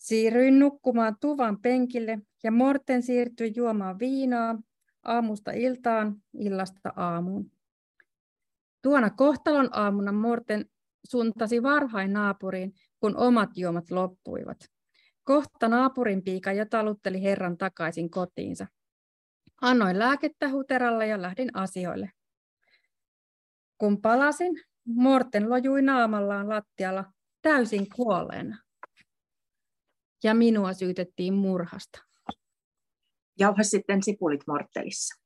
Siirryin 0.00 0.58
nukkumaan 0.58 1.16
tuvan 1.20 1.60
penkille 1.62 2.18
ja 2.42 2.52
Morten 2.52 3.02
siirtyi 3.02 3.52
juomaan 3.56 3.98
viinaa 3.98 4.58
aamusta 5.02 5.50
iltaan, 5.52 6.22
illasta 6.34 6.92
aamuun. 6.96 7.52
Tuona 8.82 9.10
kohtalon 9.10 9.68
aamuna 9.72 10.12
Morten 10.12 10.64
suntasi 11.08 11.62
varhain 11.62 12.12
naapuriin, 12.12 12.72
kun 13.00 13.16
omat 13.16 13.50
juomat 13.56 13.90
loppuivat. 13.90 14.58
Kohta 15.24 15.68
naapurin 15.68 16.22
piika 16.24 16.52
jo 16.52 16.64
talutteli 16.64 17.22
herran 17.22 17.58
takaisin 17.58 18.10
kotiinsa. 18.10 18.66
Annoin 19.62 19.98
lääkettä 19.98 20.50
huteralle 20.50 21.06
ja 21.06 21.22
lähdin 21.22 21.56
asioille. 21.56 22.12
Kun 23.78 24.00
palasin, 24.00 24.60
Morten 24.84 25.50
lojui 25.50 25.82
naamallaan 25.82 26.48
lattialla 26.48 27.04
täysin 27.42 27.86
kuolleena. 27.96 28.58
Ja 30.24 30.34
minua 30.34 30.72
syytettiin 30.72 31.34
murhasta. 31.34 31.98
jauha 33.38 33.62
sitten 33.62 34.02
sipulit 34.02 34.40
morttelissa. 34.46 35.20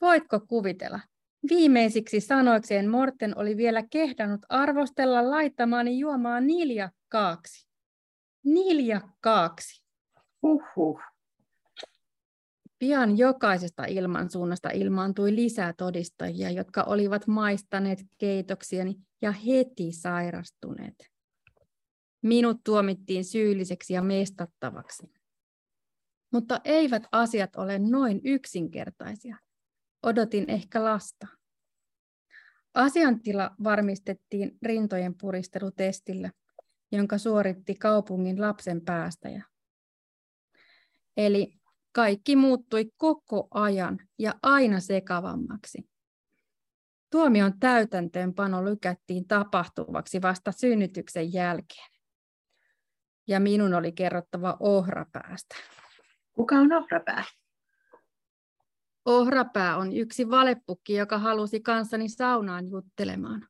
Voitko 0.00 0.40
kuvitella? 0.40 1.00
Viimeisiksi 1.48 2.20
sanoikseen 2.20 2.88
Morten 2.88 3.38
oli 3.38 3.56
vielä 3.56 3.82
kehdannut 3.90 4.40
arvostella 4.48 5.30
laittamaani 5.30 5.98
juomaa 5.98 6.40
niljakkaaksi. 6.40 7.68
Niljakkaaksi. 8.44 9.84
Uhuh. 10.42 11.00
Pian 12.78 13.18
jokaisesta 13.18 13.84
ilmansuunnasta 13.84 14.70
ilmaantui 14.70 15.34
lisää 15.34 15.72
todistajia, 15.72 16.50
jotka 16.50 16.82
olivat 16.82 17.26
maistaneet 17.26 17.98
keitoksiani 18.18 18.94
ja 19.22 19.32
heti 19.32 19.92
sairastuneet. 19.92 21.15
Minut 22.22 22.64
tuomittiin 22.64 23.24
syylliseksi 23.24 23.94
ja 23.94 24.02
mestattavaksi. 24.02 25.10
Mutta 26.32 26.60
eivät 26.64 27.02
asiat 27.12 27.56
ole 27.56 27.78
noin 27.78 28.20
yksinkertaisia. 28.24 29.36
Odotin 30.02 30.50
ehkä 30.50 30.84
lasta. 30.84 31.26
Asiantila 32.74 33.50
varmistettiin 33.64 34.58
rintojen 34.62 35.14
puristelutestillä, 35.20 36.30
jonka 36.92 37.18
suoritti 37.18 37.74
kaupungin 37.74 38.40
lapsen 38.40 38.80
päästäjä. 38.80 39.44
Eli 41.16 41.58
kaikki 41.92 42.36
muuttui 42.36 42.90
koko 42.96 43.48
ajan 43.50 43.98
ja 44.18 44.34
aina 44.42 44.80
sekavammaksi. 44.80 45.88
Tuomion 47.10 47.58
täytäntöönpano 47.60 48.64
lykättiin 48.64 49.26
tapahtuvaksi 49.26 50.22
vasta 50.22 50.52
synnytyksen 50.52 51.32
jälkeen. 51.32 51.95
Ja 53.26 53.40
minun 53.40 53.74
oli 53.74 53.92
kerrottava 53.92 54.56
ohrapäästä. 54.60 55.56
Kuka 56.32 56.54
on 56.54 56.72
ohrapää? 56.72 57.24
Ohrapää 59.04 59.76
on 59.76 59.92
yksi 59.92 60.30
valepukki, 60.30 60.94
joka 60.94 61.18
halusi 61.18 61.60
kanssani 61.60 62.08
saunaan 62.08 62.68
juttelemaan. 62.68 63.48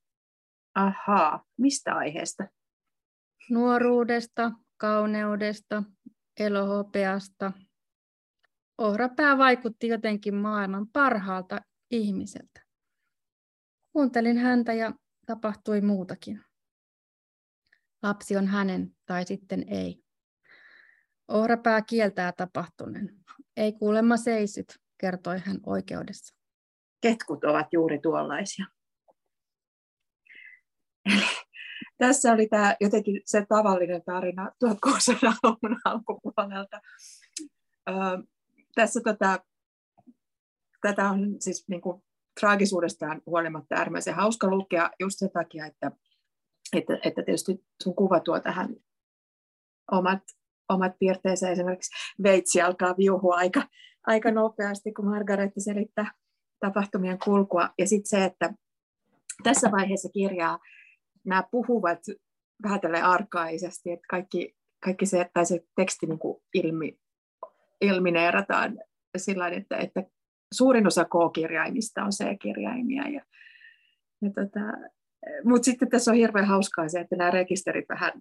Ahaa, 0.74 1.44
mistä 1.56 1.94
aiheesta? 1.94 2.44
Nuoruudesta, 3.50 4.52
kauneudesta, 4.76 5.82
elohopeasta. 6.40 7.52
Ohrapää 8.78 9.38
vaikutti 9.38 9.88
jotenkin 9.88 10.34
maailman 10.34 10.86
parhaalta 10.92 11.60
ihmiseltä. 11.90 12.60
Kuuntelin 13.92 14.38
häntä 14.38 14.72
ja 14.72 14.92
tapahtui 15.26 15.80
muutakin. 15.80 16.45
Lapsi 18.02 18.36
on 18.36 18.46
hänen 18.46 18.96
tai 19.06 19.24
sitten 19.24 19.64
ei. 19.68 20.04
Ohrapää 21.28 21.82
kieltää 21.82 22.32
tapahtuneen. 22.32 23.10
Ei 23.56 23.72
kuulemma 23.72 24.16
seisyt, 24.16 24.78
kertoi 24.98 25.38
hän 25.38 25.60
oikeudessa. 25.66 26.36
Ketkut 27.00 27.44
ovat 27.44 27.66
juuri 27.72 27.98
tuollaisia. 27.98 28.66
Eli 31.06 31.24
tässä 31.98 32.32
oli 32.32 32.48
tämä 32.48 32.76
jotenkin 32.80 33.20
se 33.24 33.46
tavallinen 33.48 34.02
tarina 34.02 34.50
1600-luvun 34.64 35.80
alkupuolelta. 35.84 36.80
Öö, 37.88 37.94
tässä 38.74 39.00
tätä, 39.04 39.38
tätä 40.80 41.10
on 41.10 41.36
siis 41.40 41.64
niin 41.68 41.80
kuin, 41.80 42.02
traagisuudestaan 42.40 43.22
huolimatta 43.26 43.74
äärimmäisen 43.74 44.14
hauska 44.14 44.46
lukea 44.46 44.90
just 45.00 45.18
sen 45.18 45.30
takia, 45.30 45.66
että, 45.66 45.90
että, 46.72 46.98
että 47.04 47.22
tietysti 47.22 47.64
sun 47.82 47.94
kuva 47.94 48.20
tuo 48.20 48.40
tähän 48.40 48.68
omat, 49.92 50.22
omat 50.68 50.92
piirteensä. 50.98 51.50
Esimerkiksi 51.50 51.90
veitsi 52.22 52.62
alkaa 52.62 52.96
viuhua 52.96 53.36
aika, 53.36 53.62
aika 54.06 54.30
nopeasti, 54.30 54.92
kun 54.92 55.08
Margaretti 55.08 55.60
selittää 55.60 56.10
tapahtumien 56.60 57.18
kulkua. 57.24 57.70
Ja 57.78 57.86
sitten 57.86 58.08
se, 58.08 58.24
että 58.24 58.54
tässä 59.42 59.70
vaiheessa 59.70 60.08
kirjaa 60.08 60.58
nämä 61.24 61.44
puhuvat 61.50 61.98
vähän 62.62 62.80
tälle 62.80 63.02
arkaisesti, 63.02 63.90
että 63.90 64.06
kaikki, 64.10 64.56
kaikki 64.84 65.06
se, 65.06 65.30
tai 65.34 65.46
se 65.46 65.60
teksti 65.76 66.06
niin 66.06 66.18
kuin 66.18 66.42
ilmi, 66.54 66.98
ilmineerataan 67.80 68.78
sillä 69.16 69.48
että, 69.48 69.76
että 69.76 70.02
suurin 70.54 70.86
osa 70.86 71.04
K-kirjaimista 71.04 72.04
on 72.04 72.10
C-kirjaimia. 72.10 73.08
Ja, 73.08 73.22
ja 74.22 74.30
tota, 74.30 74.60
Mutta 75.44 75.64
sitten 75.64 75.88
tässä 75.88 76.10
on 76.10 76.16
hirveän 76.16 76.46
hauskaa 76.46 76.88
se, 76.88 77.00
että 77.00 77.16
nämä 77.16 77.30
rekisterit 77.30 77.88
vähän 77.88 78.12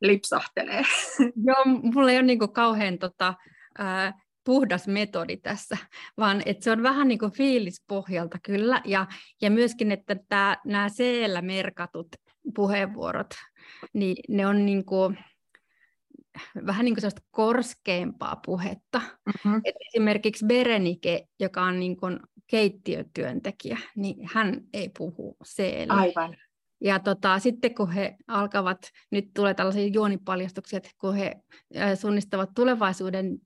lipsahtelee. 0.00 0.82
Joo, 1.46 1.64
mulla 1.64 2.10
ei 2.10 2.16
ole 2.16 2.26
niin 2.26 2.52
kauhean 2.52 2.98
tota, 2.98 3.34
ää, 3.78 4.12
puhdas 4.44 4.88
metodi 4.88 5.36
tässä, 5.36 5.76
vaan 6.16 6.42
että 6.46 6.64
se 6.64 6.70
on 6.70 6.82
vähän 6.82 7.08
niin 7.08 7.32
fiilispohjalta 7.36 8.38
kyllä, 8.42 8.80
ja, 8.84 9.06
ja 9.42 9.50
myöskin, 9.50 9.92
että 9.92 10.16
nämä 10.64 10.88
c 10.88 11.02
merkatut 11.40 12.08
puheenvuorot, 12.54 13.34
niin 13.92 14.16
ne 14.28 14.46
on 14.46 14.66
niin 14.66 14.84
kuin, 14.84 15.18
vähän 16.66 16.84
niin 16.84 16.94
kuin 16.94 17.00
sellaista 17.00 17.22
korskeampaa 17.30 18.40
puhetta. 18.46 18.98
Mm-hmm. 18.98 19.60
Et 19.64 19.74
esimerkiksi 19.88 20.46
Berenike, 20.46 21.26
joka 21.40 21.62
on 21.62 21.80
niin 21.80 21.96
kuin 21.96 22.20
keittiötyöntekijä, 22.46 23.78
niin 23.96 24.16
hän 24.32 24.60
ei 24.72 24.90
puhu 24.98 25.36
c 25.44 25.62
Aivan. 25.88 26.36
Ja 26.80 26.98
tota, 26.98 27.38
sitten 27.38 27.74
kun 27.74 27.90
he 27.90 28.16
alkavat, 28.28 28.78
nyt 29.10 29.24
tulee 29.34 29.54
tällaisia 29.54 29.86
juonipaljastuksia, 29.86 30.76
että 30.76 30.90
kun 31.00 31.14
he 31.14 31.36
suunnistavat 31.94 32.50
tulevaisuuden 32.54 33.38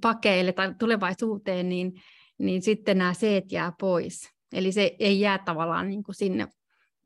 pakeille 0.00 0.52
tai 0.52 0.74
tulevaisuuteen, 0.78 1.68
niin, 1.68 1.92
niin 2.38 2.62
sitten 2.62 2.98
nämä 2.98 3.14
seet 3.14 3.52
jää 3.52 3.72
pois. 3.80 4.28
Eli 4.52 4.72
se 4.72 4.96
ei 4.98 5.20
jää 5.20 5.38
tavallaan 5.38 5.88
niin 5.88 6.02
kuin 6.02 6.14
sinne 6.14 6.48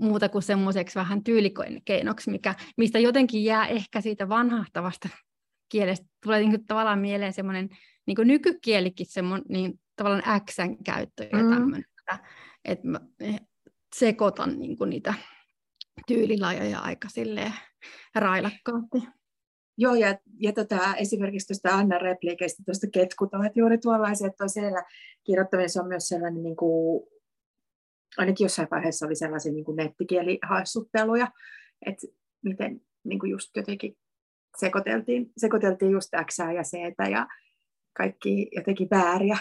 muuta 0.01 0.29
kuin 0.29 0.43
semmoiseksi 0.43 0.99
vähän 0.99 1.25
tyylikeinoksi, 1.25 2.31
mikä, 2.31 2.55
mistä 2.77 2.99
jotenkin 2.99 3.45
jää 3.45 3.67
ehkä 3.67 4.01
siitä 4.01 4.29
vanhahtavasta 4.29 5.09
kielestä. 5.69 6.07
Tulee 6.23 6.41
niin 6.41 6.51
kuin 6.51 6.67
tavallaan 6.67 6.99
mieleen 6.99 7.33
semmoinen 7.33 7.69
niin 8.07 8.17
kuin 8.17 8.29
nykykielikin 8.29 9.07
semmoinen 9.09 9.47
niin 9.49 9.81
tavallaan 9.97 10.41
Xn 10.51 10.85
käyttö 10.85 11.29
ja 11.33 11.43
mm. 11.43 11.51
tämmöinen, 11.51 11.85
että, 11.99 12.19
että 12.65 12.89
mä 12.89 13.01
sekoitan 13.97 14.59
niin 14.59 14.77
kuin 14.77 14.91
niitä 14.91 15.15
tyylilajoja 16.07 16.79
aika 16.79 17.09
silleen 17.09 17.53
railakkaasti. 18.15 18.99
Joo, 19.79 19.95
ja, 19.95 20.19
ja 20.41 20.53
tota, 20.53 20.95
esimerkiksi 20.97 21.47
tuosta 21.47 21.79
Anna 21.79 21.99
replikeistä, 21.99 22.63
tuosta 22.67 22.87
ketkut 22.93 23.35
ovat 23.35 23.57
juuri 23.57 23.79
tuollaisia, 23.79 24.27
että 24.27 24.49
siellä 24.49 24.85
kirjoittaminen 25.25 25.71
on 25.81 25.89
myös 25.89 26.09
sellainen, 26.09 26.43
niin 26.43 26.57
kuin, 26.57 27.07
ainakin 28.19 28.45
jossain 28.45 28.69
vaiheessa 28.71 29.07
oli 29.07 29.15
sellaisia 29.15 29.53
niin 29.53 29.65
kuin 29.65 29.77
nettikielihassutteluja, 29.77 31.29
että 31.87 32.07
miten 32.45 32.81
niin 33.05 33.19
kuin 33.19 33.31
just 33.31 33.51
jotenkin 33.57 33.97
sekoiteltiin, 34.57 35.33
sekoiteltiin 35.37 35.93
just 35.93 36.11
X 36.25 36.39
ja 36.39 36.63
C 36.63 36.73
ja 37.11 37.27
kaikki 37.97 38.49
jotenkin 38.53 38.89
vääriä 38.91 39.39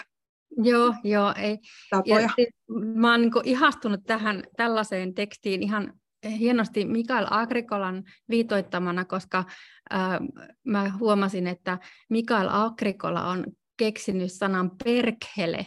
Joo, 0.56 0.94
joo. 1.04 1.34
Ei. 1.36 1.58
Ja 1.92 2.28
siis, 2.36 2.48
mä 2.94 3.10
oon 3.10 3.20
niin 3.20 3.32
ihastunut 3.44 4.00
tähän 4.06 4.42
tällaiseen 4.56 5.14
tekstiin 5.14 5.62
ihan 5.62 5.92
hienosti 6.38 6.84
Mikael 6.84 7.26
Agrikolan 7.30 8.04
viitoittamana, 8.28 9.04
koska 9.04 9.44
äh, 9.92 10.18
mä 10.64 10.92
huomasin, 10.98 11.46
että 11.46 11.78
Mikael 12.10 12.48
Agrikola 12.50 13.28
on 13.28 13.46
keksinyt 13.76 14.32
sanan 14.32 14.70
perkhele. 14.84 15.66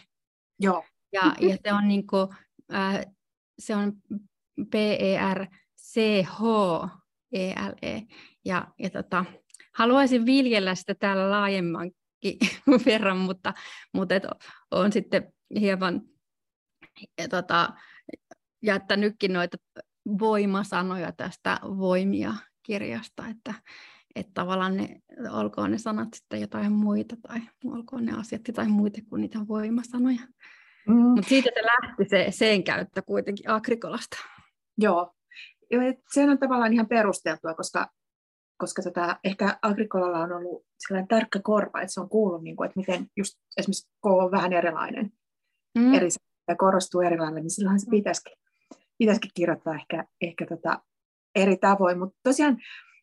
Joo. 0.60 0.84
Ja, 1.14 1.36
ja 1.40 1.58
se 1.64 1.74
on, 1.74 1.88
niin 1.88 2.08
kuin, 2.08 2.28
äh, 2.74 3.06
se 3.60 3.76
on 3.76 3.94
P-E-R-C-H-E-L-E. 4.72 5.58
E. 7.96 8.02
Ja, 8.46 8.68
ja 8.80 8.90
tota, 8.90 9.26
haluaisin 9.74 10.26
viljellä 10.26 10.76
sitä 10.76 10.96
täällä 10.96 11.32
laajemmankin 11.32 12.38
verran, 12.86 13.18
mutta, 13.18 13.54
mutta 13.94 14.16
et 14.16 14.24
on 14.72 14.92
sitten 14.92 15.34
hieman 15.60 16.02
ja, 17.18 17.28
tota, 17.28 17.74
jättänytkin 18.64 19.34
noita 19.34 19.58
voimasanoja 20.20 21.12
tästä 21.12 21.60
voimia 21.64 22.34
kirjasta, 22.64 23.28
että, 23.28 23.54
että 24.16 24.32
tavallaan 24.34 24.78
ne, 24.78 25.02
olkoon 25.32 25.72
ne 25.72 25.78
sanat 25.78 26.14
sitten 26.14 26.42
jotain 26.42 26.72
muita 26.72 27.16
tai 27.28 27.42
olkoon 27.66 28.06
ne 28.06 28.14
asiat 28.20 28.48
jotain 28.48 28.72
muita 28.72 29.02
kuin 29.10 29.22
niitä 29.22 29.48
voimasanoja. 29.48 30.22
Mm. 30.88 30.96
Mutta 30.96 31.30
siitä 31.30 31.50
se 31.54 31.62
lähti 31.64 32.10
se 32.10 32.28
sen 32.30 32.64
käyttö 32.64 33.02
kuitenkin 33.02 33.50
Agrikolasta. 33.50 34.18
Joo, 34.78 35.14
se 36.14 36.24
on 36.24 36.40
tavallaan 36.40 36.74
ihan 36.74 36.88
perusteltua, 36.88 37.54
koska, 37.54 37.88
koska 38.58 38.82
tota, 38.82 39.20
ehkä 39.24 39.60
Agrikolalla 39.62 40.20
on 40.20 40.32
ollut 40.32 40.66
sellainen 40.88 41.08
tarkka 41.08 41.40
korva, 41.44 41.82
että 41.82 41.94
se 41.94 42.02
on 42.02 42.10
kuullut, 42.10 42.44
niin 42.44 42.56
kuin, 42.56 42.66
että 42.68 42.80
miten 42.80 43.08
just 43.18 43.40
esimerkiksi 43.58 43.88
K 44.04 44.06
on 44.06 44.32
vähän 44.32 44.54
erilainen, 44.54 45.12
mm. 45.78 45.94
eri, 45.94 46.08
ja 46.48 46.56
korostuu 46.56 47.02
erilainen, 47.02 47.44
niin 47.44 47.52
silloin 47.52 47.80
se 47.80 47.90
pitäisikin 47.90 48.38
pitäisikin 48.98 49.32
kirjoittaa 49.34 49.76
ehkä, 49.76 50.06
ehkä 50.22 50.46
tota 50.46 50.82
eri 51.36 51.58
tavoin. 51.58 52.00
Mutta 52.00 52.20
tosiaan, 52.24 52.58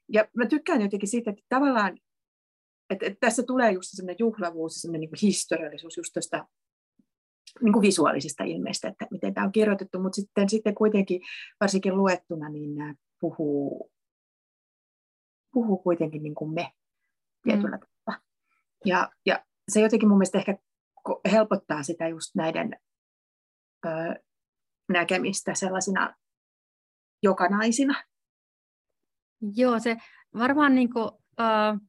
ja 0.08 0.28
mä 0.36 0.46
tykkään 0.46 0.82
jotenkin 0.82 1.08
siitä, 1.08 1.30
että 1.30 1.42
tavallaan, 1.48 1.98
et, 2.90 3.02
et 3.02 3.20
tässä 3.20 3.42
tulee 3.42 3.72
just 3.72 3.88
sellainen 3.90 4.16
juhlavuus 4.18 4.76
ja 4.76 4.80
sellainen 4.80 5.00
niin 5.00 5.18
historiallisuus 5.22 5.96
just 5.96 6.12
tuosta 6.12 6.46
niin 7.62 7.72
kuin 7.72 7.82
visuaalisista 7.82 8.44
ilmeistä, 8.44 8.88
että 8.88 9.06
miten 9.10 9.34
tämä 9.34 9.46
on 9.46 9.52
kirjoitettu, 9.52 9.98
mutta 9.98 10.16
sitten, 10.16 10.48
sitten 10.48 10.74
kuitenkin 10.74 11.20
varsinkin 11.60 11.96
luettuna 11.96 12.48
niin 12.48 12.74
nämä 12.74 12.94
puhuu, 13.20 13.90
puhuu 15.52 15.78
kuitenkin 15.78 16.22
niin 16.22 16.34
kuin 16.34 16.54
me 16.54 16.72
tietyllä 17.42 17.76
mm. 17.76 17.80
tavalla. 17.80 18.22
Ja, 18.84 19.10
ja 19.26 19.44
se 19.68 19.80
jotenkin 19.80 20.08
mun 20.08 20.18
mielestä 20.18 20.38
ehkä 20.38 20.58
helpottaa 21.32 21.82
sitä 21.82 22.08
just 22.08 22.34
näiden 22.34 22.76
ö, 23.86 23.90
näkemistä 24.88 25.54
sellaisina 25.54 26.14
jokanaisina. 27.22 28.04
Joo, 29.54 29.78
se 29.78 29.96
varmaan 30.38 30.74
niin 30.74 30.92
kuin, 30.92 31.10
äh, 31.40 31.80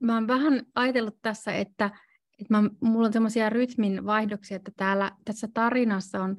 mä 0.00 0.14
oon 0.14 0.26
vähän 0.26 0.66
ajatellut 0.74 1.18
tässä, 1.22 1.52
että, 1.52 1.90
että 2.42 2.60
mä, 2.60 2.70
mulla 2.80 3.06
on 3.06 3.12
semmoisia 3.12 3.50
rytmin 3.50 4.06
vaihdoksia, 4.06 4.56
että 4.56 4.72
täällä 4.76 5.12
tässä 5.24 5.48
tarinassa 5.54 6.22
on 6.22 6.36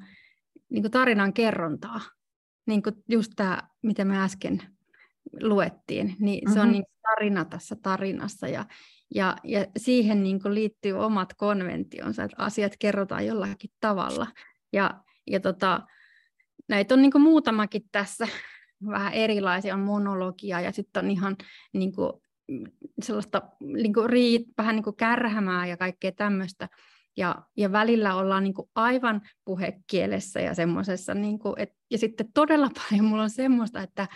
niin 0.68 0.90
tarinan 0.90 1.32
kerrontaa. 1.32 2.00
Niin 2.66 2.82
kuin 2.82 2.94
just 3.08 3.32
tämä, 3.36 3.58
mitä 3.82 4.04
me 4.04 4.24
äsken 4.24 4.62
luettiin, 5.42 6.16
niin 6.18 6.44
mm-hmm. 6.44 6.54
se 6.54 6.60
on 6.60 6.66
mm-hmm. 6.66 6.72
niin 6.72 6.84
tarina 7.02 7.44
tässä 7.44 7.76
tarinassa 7.82 8.48
ja, 8.48 8.64
ja, 9.14 9.36
ja 9.44 9.66
siihen 9.76 10.22
niin 10.22 10.40
liittyy 10.48 10.92
omat 10.92 11.34
konventionsa, 11.34 12.24
että 12.24 12.36
asiat 12.38 12.72
kerrotaan 12.78 13.26
jollakin 13.26 13.70
tavalla. 13.80 14.26
Ja, 14.72 15.00
ja 15.26 15.40
tota, 15.40 15.80
näitä 16.68 16.94
on 16.94 17.02
niin 17.02 17.20
muutamakin 17.20 17.82
tässä, 17.92 18.28
vähän 18.86 19.12
erilaisia, 19.12 19.74
on 19.74 19.80
monologia 19.80 20.60
ja 20.60 20.72
sitten 20.72 21.04
on 21.04 21.10
ihan 21.10 21.36
niin 21.72 21.92
kuin, 21.92 22.12
sellaista 23.02 23.42
niin 23.60 23.94
kuin 23.94 24.10
riit, 24.10 24.46
vähän 24.58 24.76
niin 24.76 24.84
kuin 24.84 24.96
kärhämää 24.96 25.66
ja 25.66 25.76
kaikkea 25.76 26.12
tämmöistä. 26.12 26.68
Ja, 27.16 27.42
ja 27.56 27.72
välillä 27.72 28.14
ollaan 28.14 28.44
niin 28.44 28.54
kuin 28.54 28.70
aivan 28.74 29.22
puhekielessä 29.44 30.40
ja 30.40 30.54
semmoisessa, 30.54 31.14
niin 31.14 31.38
kuin, 31.38 31.54
et, 31.56 31.72
ja 31.90 31.98
sitten 31.98 32.32
todella 32.34 32.70
paljon 32.90 33.04
mulla 33.04 33.22
on 33.22 33.30
semmoista, 33.30 33.82
että, 33.82 34.08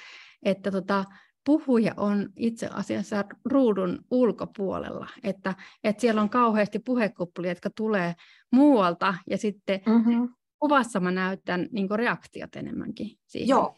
että 0.42 0.70
tota, 0.70 1.04
puhuja 1.44 1.94
on 1.96 2.28
itse 2.36 2.68
asiassa 2.72 3.24
ruudun 3.44 4.04
ulkopuolella, 4.10 5.08
että, 5.22 5.54
että 5.84 6.00
siellä 6.00 6.22
on 6.22 6.30
kauheasti 6.30 6.78
puhekuplia, 6.78 7.50
jotka 7.50 7.70
tulee 7.70 8.14
muualta 8.52 9.14
ja 9.30 9.38
sitten 9.38 9.80
mm-hmm. 9.86 10.34
kuvassa 10.58 11.00
mä 11.00 11.10
näytän 11.10 11.68
niin 11.72 11.90
reaktiot 11.90 12.56
enemmänkin 12.56 13.18
siihen. 13.26 13.48
Joo, 13.48 13.76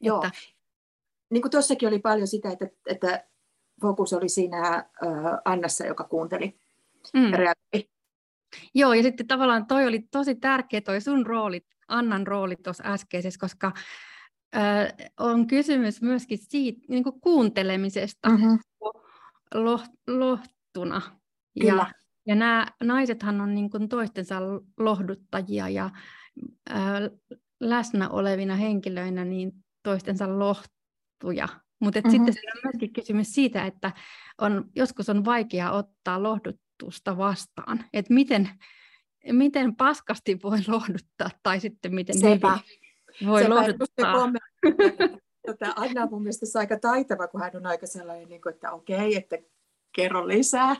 Joo. 0.00 0.16
Että... 0.24 0.30
Niin 1.30 1.42
kuin 1.42 1.50
tuossakin 1.50 1.88
oli 1.88 1.98
paljon 1.98 2.28
sitä, 2.28 2.50
että, 2.50 2.66
että 2.86 3.24
fokus 3.80 4.12
oli 4.12 4.28
siinä 4.28 4.74
äh, 4.74 4.84
Annassa, 5.44 5.86
joka 5.86 6.04
kuunteli 6.04 6.60
mm. 7.14 7.32
reagoi. 7.32 7.90
Joo, 8.74 8.92
ja 8.92 9.02
sitten 9.02 9.26
tavallaan 9.26 9.66
toi 9.66 9.86
oli 9.86 10.08
tosi 10.10 10.34
tärkeä 10.34 10.80
toi 10.80 11.00
sun 11.00 11.26
rooli, 11.26 11.60
Annan 11.88 12.26
rooli 12.26 12.56
tuossa 12.56 12.84
äskeisessä, 12.86 13.40
koska 13.40 13.72
äh, 14.56 15.10
on 15.20 15.46
kysymys 15.46 16.02
myöskin 16.02 16.38
siitä 16.38 16.80
niin 16.88 17.04
kuin 17.04 17.20
kuuntelemisesta 17.20 18.28
mm-hmm. 18.28 18.58
loh, 19.54 19.84
lohtuna. 20.06 21.02
Kyllä. 21.60 21.72
Ja, 21.72 21.92
ja 22.26 22.34
nämä 22.34 22.66
naisethan 22.82 23.40
on 23.40 23.54
niin 23.54 23.70
kuin 23.70 23.88
toistensa 23.88 24.40
lohduttajia 24.78 25.68
ja 25.68 25.90
äh, 26.70 26.78
läsnä 27.60 28.08
olevina 28.08 28.56
henkilöinä 28.56 29.24
niin 29.24 29.52
toistensa 29.82 30.38
lohtuja. 30.38 31.48
Mutta 31.84 32.00
mm-hmm. 32.00 32.10
sitten 32.10 32.34
siinä 32.34 32.52
on 32.54 32.60
myöskin 32.64 32.92
kysymys 32.92 33.34
siitä, 33.34 33.66
että 33.66 33.92
on, 34.40 34.64
joskus 34.76 35.08
on 35.08 35.24
vaikea 35.24 35.72
ottaa 35.72 36.22
lohdutusta 36.22 37.16
vastaan. 37.16 37.84
Että 37.92 38.14
miten, 38.14 38.48
miten 39.32 39.76
paskasti 39.76 40.38
voi 40.42 40.58
lohduttaa 40.68 41.30
tai 41.42 41.60
sitten 41.60 41.94
miten 41.94 42.18
Sepä. 42.18 42.58
voi 43.26 43.42
Sepä, 43.42 43.54
lohduttaa. 43.54 44.32
Tota, 45.46 45.72
Anna 45.76 46.02
on 46.02 46.08
mun 46.10 46.22
mielestä 46.22 46.58
aika 46.58 46.78
taitava, 46.78 47.28
kun 47.28 47.40
hän 47.40 47.56
on 47.56 47.66
aika 47.66 47.86
sellainen, 47.86 48.28
niin 48.28 48.42
kuin, 48.42 48.54
että 48.54 48.72
okei, 48.72 49.16
että 49.16 49.38
kerro 49.96 50.28
lisää, 50.28 50.76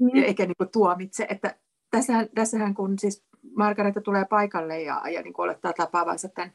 mm. 0.00 0.24
eikä 0.24 0.46
niin 0.46 0.56
kuin, 0.58 0.70
tuomitse. 0.72 1.26
Että 1.30 1.56
tässähän, 1.90 2.28
tässähän 2.34 2.74
kun 2.74 2.98
siis 2.98 3.24
Margareta 3.56 4.00
tulee 4.00 4.24
paikalle 4.24 4.82
ja, 4.82 5.02
ja 5.08 5.22
niin 5.22 5.32
kuin 5.32 5.44
olettaa 5.44 5.72
tapaavansa 5.72 6.28
tämän 6.28 6.52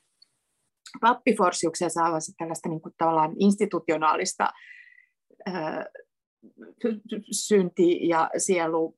pappiforsiuksia 1.01 1.89
saavansa 1.89 2.33
tällaista 2.37 2.69
niin 2.69 2.81
kuin, 2.81 2.93
tavallaan 2.97 3.33
institutionaalista 3.39 4.49
ää, 5.45 5.85
synti 7.31 8.07
ja 8.07 8.29
sielu, 8.37 8.97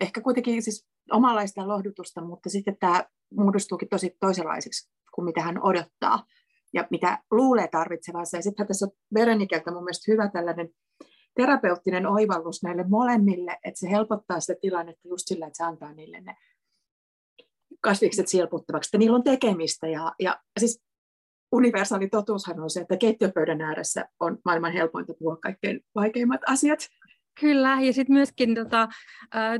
ehkä 0.00 0.20
kuitenkin 0.20 0.62
siis 0.62 0.86
omanlaista 1.10 1.68
lohdutusta, 1.68 2.24
mutta 2.24 2.50
sitten 2.50 2.76
tämä 2.80 3.04
muodostuukin 3.34 3.88
tosi 3.88 4.16
toisenlaiseksi 4.20 4.90
kuin 5.14 5.24
mitä 5.24 5.42
hän 5.42 5.62
odottaa 5.62 6.24
ja 6.74 6.86
mitä 6.90 7.18
luulee 7.30 7.68
tarvitsevansa. 7.68 8.36
Ja 8.36 8.42
sitten 8.42 8.66
tässä 8.66 8.86
on 8.86 8.92
Berenikeltä 9.14 9.70
mun 9.70 9.84
mielestä 9.84 10.12
hyvä 10.12 10.30
tällainen 10.30 10.68
terapeuttinen 11.36 12.06
oivallus 12.06 12.62
näille 12.62 12.84
molemmille, 12.88 13.58
että 13.64 13.80
se 13.80 13.90
helpottaa 13.90 14.40
sitä 14.40 14.58
tilannetta 14.60 15.08
just 15.08 15.22
sillä, 15.26 15.46
että 15.46 15.56
se 15.56 15.64
antaa 15.64 15.92
niille 15.92 16.20
ne 16.20 16.36
kasvikset 17.80 18.28
silputtavaksi, 18.28 18.88
että 18.88 18.98
niillä 18.98 19.16
on 19.16 19.24
tekemistä. 19.24 19.88
Ja, 19.88 20.12
ja 20.18 20.40
siis 20.60 20.82
universaali 21.52 22.08
totuushan 22.08 22.60
on 22.60 22.70
se, 22.70 22.80
että 22.80 22.96
keittiöpöydän 22.96 23.60
ääressä 23.60 24.04
on 24.20 24.38
maailman 24.44 24.72
helpointa 24.72 25.14
puhua 25.18 25.36
kaikkein 25.36 25.80
vaikeimmat 25.94 26.40
asiat. 26.46 26.78
Kyllä, 27.40 27.78
ja 27.80 27.92
sitten 27.92 28.14
myöskin 28.14 28.54
tota, 28.54 28.88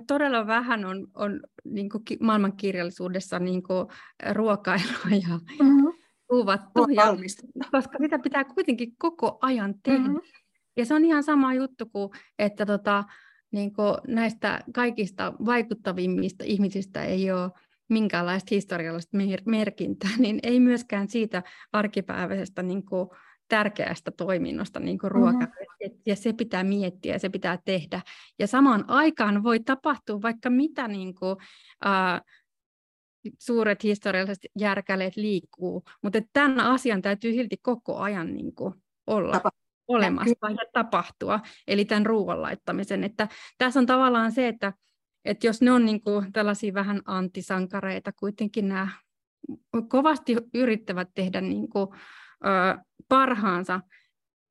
todella 0.06 0.46
vähän 0.46 0.84
on, 0.84 1.06
on 1.14 1.40
niin 1.64 1.88
maailmankirjallisuudessa 2.20 3.38
niin 3.38 3.62
ruokailua 4.32 5.10
ja 5.28 5.38
mm-hmm. 5.60 5.92
kuvattu, 6.28 6.86
ja, 6.94 7.16
koska 7.70 7.98
sitä 8.00 8.18
pitää 8.18 8.44
kuitenkin 8.44 8.92
koko 8.98 9.38
ajan 9.42 9.74
tehdä. 9.82 9.98
Mm-hmm. 9.98 10.20
Ja 10.76 10.86
se 10.86 10.94
on 10.94 11.04
ihan 11.04 11.22
sama 11.22 11.54
juttu 11.54 11.86
kuin, 11.86 12.10
että 12.38 12.66
tota, 12.66 13.04
niin 13.52 13.72
kuin 13.72 13.94
näistä 14.08 14.60
kaikista 14.74 15.32
vaikuttavimmista 15.44 16.44
ihmisistä 16.44 17.04
ei 17.04 17.32
ole 17.32 17.50
minkäänlaista 17.92 18.48
historiallista 18.50 19.16
mer- 19.16 19.42
merkintää, 19.46 20.10
niin 20.18 20.38
ei 20.42 20.60
myöskään 20.60 21.08
siitä 21.08 21.42
arkipäiväisestä 21.72 22.62
niin 22.62 22.84
kuin, 22.84 23.08
tärkeästä 23.48 24.10
toiminnosta 24.10 24.80
niin 24.80 24.98
kuin 24.98 25.10
ruoka. 25.10 25.38
Mm-hmm. 25.38 25.98
Ja 26.06 26.16
se 26.16 26.32
pitää 26.32 26.64
miettiä 26.64 27.14
ja 27.14 27.18
se 27.18 27.28
pitää 27.28 27.58
tehdä. 27.64 28.00
Ja 28.38 28.46
samaan 28.46 28.84
aikaan 28.88 29.42
voi 29.42 29.60
tapahtua 29.60 30.22
vaikka 30.22 30.50
mitä 30.50 30.88
niin 30.88 31.14
kuin, 31.14 31.36
äh, 31.86 32.20
suuret 33.38 33.82
historialliset 33.82 34.46
järkäleet 34.58 35.16
liikkuu, 35.16 35.84
mutta 36.02 36.18
tämän 36.32 36.60
asian 36.60 37.02
täytyy 37.02 37.32
silti 37.32 37.56
koko 37.62 37.96
ajan 37.98 38.34
niin 38.34 38.54
kuin, 38.54 38.74
olla. 39.06 39.32
Tapa 39.32 39.50
olemassa 39.88 40.50
ja 40.50 40.70
tapahtua, 40.72 41.40
eli 41.66 41.84
tämän 41.84 42.06
ruoan 42.06 42.42
laittamisen. 42.42 43.04
Että 43.04 43.28
tässä 43.58 43.80
on 43.80 43.86
tavallaan 43.86 44.32
se, 44.32 44.48
että 44.48 44.72
että 45.24 45.46
jos 45.46 45.62
ne 45.62 45.72
on 45.72 45.84
niin 45.84 46.00
kuin 46.00 46.32
tällaisia 46.32 46.74
vähän 46.74 47.02
antisankareita, 47.04 48.12
kuitenkin 48.12 48.68
nämä 48.68 48.88
kovasti 49.88 50.36
yrittävät 50.54 51.08
tehdä 51.14 51.40
niin 51.40 51.68
kuin, 51.68 51.88
ö, 52.46 52.78
parhaansa 53.08 53.80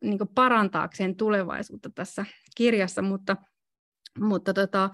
niin 0.03 0.17
kuin 0.17 0.29
parantaakseen 0.35 1.15
tulevaisuutta 1.15 1.89
tässä 1.95 2.25
kirjassa, 2.55 3.01
mutta, 3.01 3.37
mutta 4.19 4.53
tota, 4.53 4.89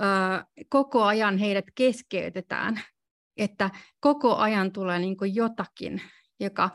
ö, 0.00 0.04
koko 0.68 1.04
ajan 1.04 1.38
heidät 1.38 1.64
keskeytetään, 1.74 2.80
että 3.36 3.70
koko 4.00 4.36
ajan 4.36 4.72
tulee 4.72 4.98
niin 4.98 5.16
kuin 5.16 5.34
jotakin, 5.34 6.02
joka 6.40 6.70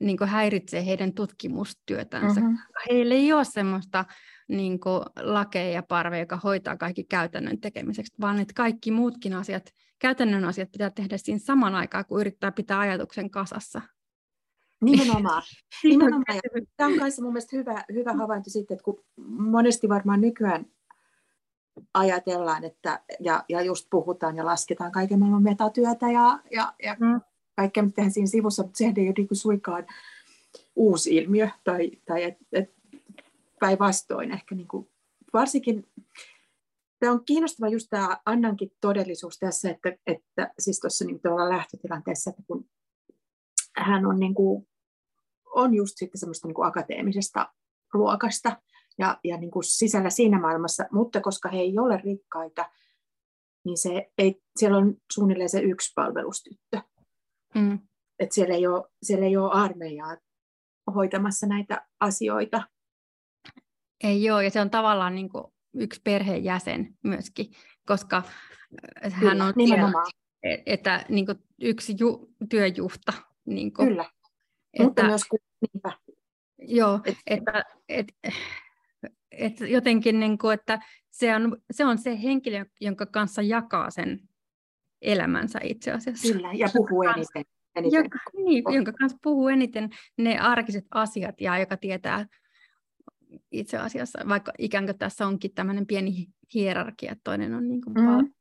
niin 0.00 0.16
kuin 0.16 0.30
häiritsee 0.30 0.86
heidän 0.86 1.14
tutkimustyötänsä. 1.14 2.40
Mm-hmm. 2.40 2.58
Heillä 2.90 3.14
ei 3.14 3.32
ole 3.32 3.44
semmoista 3.44 4.04
niin 4.48 4.80
kuin 4.80 5.02
lakeja 5.20 5.70
ja 5.70 5.82
parveja, 5.82 6.22
joka 6.22 6.36
hoitaa 6.36 6.76
kaikki 6.76 7.04
käytännön 7.04 7.60
tekemiseksi, 7.60 8.14
vaan 8.20 8.40
että 8.40 8.54
kaikki 8.56 8.90
muutkin 8.90 9.34
asiat, 9.34 9.70
käytännön 9.98 10.44
asiat 10.44 10.72
pitää 10.72 10.90
tehdä 10.90 11.16
siinä 11.18 11.38
saman 11.38 11.74
aikaan, 11.74 12.04
kun 12.06 12.20
yrittää 12.20 12.52
pitää 12.52 12.78
ajatuksen 12.78 13.30
kasassa. 13.30 13.80
Nimenomaan. 14.84 15.42
Nimenomaan. 15.84 16.40
Tämä 16.76 16.90
on 16.90 16.96
myös 16.96 17.20
mun 17.20 17.32
mielestä 17.32 17.56
hyvä, 17.56 17.84
hyvä 17.92 18.12
havainto 18.12 18.50
sitten, 18.50 18.74
että 18.74 18.84
kun 18.84 19.04
monesti 19.28 19.88
varmaan 19.88 20.20
nykyään 20.20 20.66
ajatellaan, 21.94 22.64
että, 22.64 23.02
ja, 23.20 23.44
ja 23.48 23.62
just 23.62 23.86
puhutaan 23.90 24.36
ja 24.36 24.44
lasketaan 24.44 24.92
kaiken 24.92 25.18
maailman 25.18 25.42
metatyötä 25.42 26.10
ja, 26.10 26.38
ja, 26.50 26.72
ja 26.82 26.96
mm. 27.00 27.20
Kaikkea, 27.60 27.82
mitä 27.82 27.94
tehdään 27.94 28.12
siinä 28.12 28.26
sivussa, 28.26 28.62
mutta 28.62 28.78
sehän 28.78 28.94
ei 28.96 29.06
ole 29.06 29.14
niin 29.16 29.28
suikaan 29.32 29.86
uusi 30.76 31.16
ilmiö, 31.16 31.48
tai, 31.64 31.90
tai 32.06 32.22
et, 32.22 32.36
et 32.52 32.74
päinvastoin 33.60 34.32
ehkä 34.32 34.54
niin 34.54 34.68
kuin, 34.68 34.90
varsinkin 35.32 35.86
Tämä 37.00 37.12
on 37.12 37.24
kiinnostava 37.24 37.68
just 37.68 37.86
tämä 37.90 38.18
Annankin 38.26 38.72
todellisuus 38.80 39.38
tässä, 39.38 39.70
että, 39.70 39.92
että 40.06 40.52
siis 40.58 40.80
tuossa 40.80 41.04
niin 41.04 41.20
lähtötilanteessa, 41.48 42.30
että 42.30 42.42
kun 42.46 42.68
hän 43.76 44.06
on, 44.06 44.20
niin 44.20 44.34
kuin, 44.34 44.68
on 45.54 45.74
just 45.74 45.92
sitten 45.96 46.18
semmoista 46.18 46.48
niin 46.48 46.54
kuin 46.54 46.66
akateemisesta 46.66 47.52
luokasta, 47.94 48.56
ja, 48.98 49.18
ja 49.24 49.36
niin 49.36 49.50
kuin 49.50 49.64
sisällä 49.64 50.10
siinä 50.10 50.40
maailmassa, 50.40 50.84
mutta 50.92 51.20
koska 51.20 51.48
he 51.48 51.58
ei 51.58 51.78
ole 51.78 52.00
rikkaita, 52.04 52.70
niin 53.64 53.78
se 53.78 54.10
ei, 54.18 54.42
siellä 54.56 54.78
on 54.78 54.96
suunnilleen 55.12 55.50
se 55.50 55.60
yksi 55.60 55.92
palvelustyttö. 55.94 56.80
Mm. 57.54 57.78
Et 58.18 58.32
siellä, 58.32 58.54
ei 58.54 58.66
ole, 58.66 58.84
siellä 59.02 59.26
ei 59.26 59.36
ole 59.36 59.50
armeijaa 59.52 60.16
hoitamassa 60.94 61.46
näitä 61.46 61.86
asioita. 62.00 62.62
Ei 64.04 64.30
ole, 64.30 64.44
ja 64.44 64.50
se 64.50 64.60
on 64.60 64.70
tavallaan 64.70 65.14
niin 65.14 65.28
kuin 65.28 65.44
yksi 65.74 66.00
perheenjäsen 66.04 66.96
myöskin, 67.02 67.46
koska 67.86 68.16
äh, 69.04 69.12
hän 69.12 69.20
Kyllä, 69.20 69.44
on 69.44 69.54
siellä, 69.66 69.92
e-, 70.42 70.62
että 70.66 71.04
niin 71.08 71.26
kuin 71.26 71.38
yksi 71.62 71.94
ju, 71.98 72.34
työjuhta. 72.50 73.12
Niin 73.46 73.72
kuin, 73.72 73.88
Kyllä, 73.88 74.04
että, 74.72 74.84
mutta 74.84 75.02
myös 75.04 75.22
niinpä. 75.60 75.92
Joo, 76.58 77.00
et, 77.04 77.16
että 77.26 77.64
et, 77.88 78.06
et 79.30 79.60
jotenkin, 79.60 80.20
niin 80.20 80.38
kuin, 80.38 80.54
että 80.54 80.78
se 81.10 81.36
on, 81.36 81.56
se 81.70 81.84
on 81.84 81.98
se 81.98 82.22
henkilö, 82.22 82.64
jonka 82.80 83.06
kanssa 83.06 83.42
jakaa 83.42 83.90
sen 83.90 84.29
elämänsä 85.02 85.60
itse 85.62 85.92
asiassa. 85.92 86.32
Kyllä, 86.32 86.52
ja 86.52 86.68
puhuu 86.76 87.02
eniten. 87.02 87.44
eniten. 87.76 88.04
Joka, 88.04 88.18
niin, 88.36 88.64
jonka 88.74 88.92
kanssa 88.92 89.18
puhuu 89.22 89.48
eniten 89.48 89.90
ne 90.16 90.38
arkiset 90.38 90.84
asiat 90.90 91.40
ja 91.40 91.58
joka 91.58 91.76
tietää 91.76 92.26
itse 93.52 93.78
asiassa, 93.78 94.18
vaikka 94.28 94.52
ikään 94.58 94.86
kuin 94.86 94.98
tässä 94.98 95.26
onkin 95.26 95.54
tämmöinen 95.54 95.86
pieni 95.86 96.26
hierarkia, 96.54 97.12
että 97.12 97.24
toinen 97.24 97.54
on 97.54 97.68
niin 97.68 97.80
kuin 97.80 97.94
mm. 97.94 98.32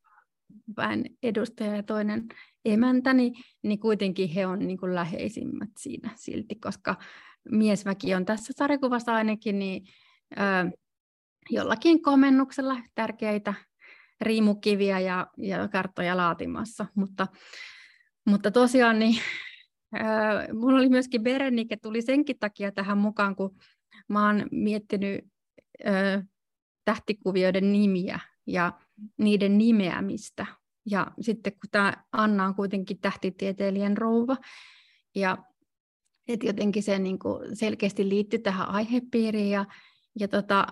väen 0.78 1.06
edustaja 1.24 1.76
ja 1.76 1.84
toinen 1.84 2.28
emäntä, 2.66 3.14
niin, 3.14 3.34
niin 3.62 3.80
kuitenkin 3.80 4.30
he 4.30 4.48
on 4.48 4.60
niin 4.60 4.78
kuin 4.78 4.96
läheisimmät 4.96 5.70
siinä 5.78 6.10
silti, 6.16 6.56
koska 6.56 6.96
miesväki 7.52 8.16
on 8.16 8.26
tässä 8.26 8.54
sarjakuvassa 8.56 9.14
ainakin 9.14 9.60
niin, 9.60 9.84
ö, 10.38 10.78
jollakin 11.50 12.02
komennuksella 12.02 12.78
tärkeitä 12.96 13.54
riimukiviä 14.22 15.00
ja, 15.00 15.28
ja 15.38 15.68
karttoja 15.68 16.18
laatimassa, 16.18 16.86
mutta, 16.96 17.28
mutta 18.26 18.52
tosiaan 18.52 19.00
niin, 19.00 19.22
ö, 19.96 20.00
mulla 20.54 20.78
oli 20.78 20.90
myöskin 20.90 21.24
Berenike, 21.24 21.78
tuli 21.78 22.02
senkin 22.02 22.40
takia 22.40 22.72
tähän 22.72 22.98
mukaan, 22.98 23.36
kun 23.36 23.58
mä 24.08 24.26
oon 24.26 24.48
miettinyt 24.52 25.26
ö, 25.88 26.24
tähtikuvioiden 26.86 27.72
nimiä 27.72 28.20
ja 28.48 28.74
niiden 29.18 29.58
nimeämistä. 29.58 30.46
Ja 30.86 31.08
sitten 31.22 31.54
kun 31.54 31.70
tämä 31.72 31.94
Anna 32.12 32.46
on 32.46 32.56
kuitenkin 32.56 33.00
tähtitieteilijän 33.00 33.98
rouva, 33.98 34.38
ja 35.16 35.38
että 36.28 36.46
jotenkin 36.46 36.84
se 36.84 37.00
niin 37.00 37.20
selkeästi 37.54 38.10
liittyy 38.10 38.40
tähän 38.40 38.70
aihepiiriin. 38.70 39.50
Ja, 39.50 39.66
ja, 40.20 40.28
tota, 40.28 40.68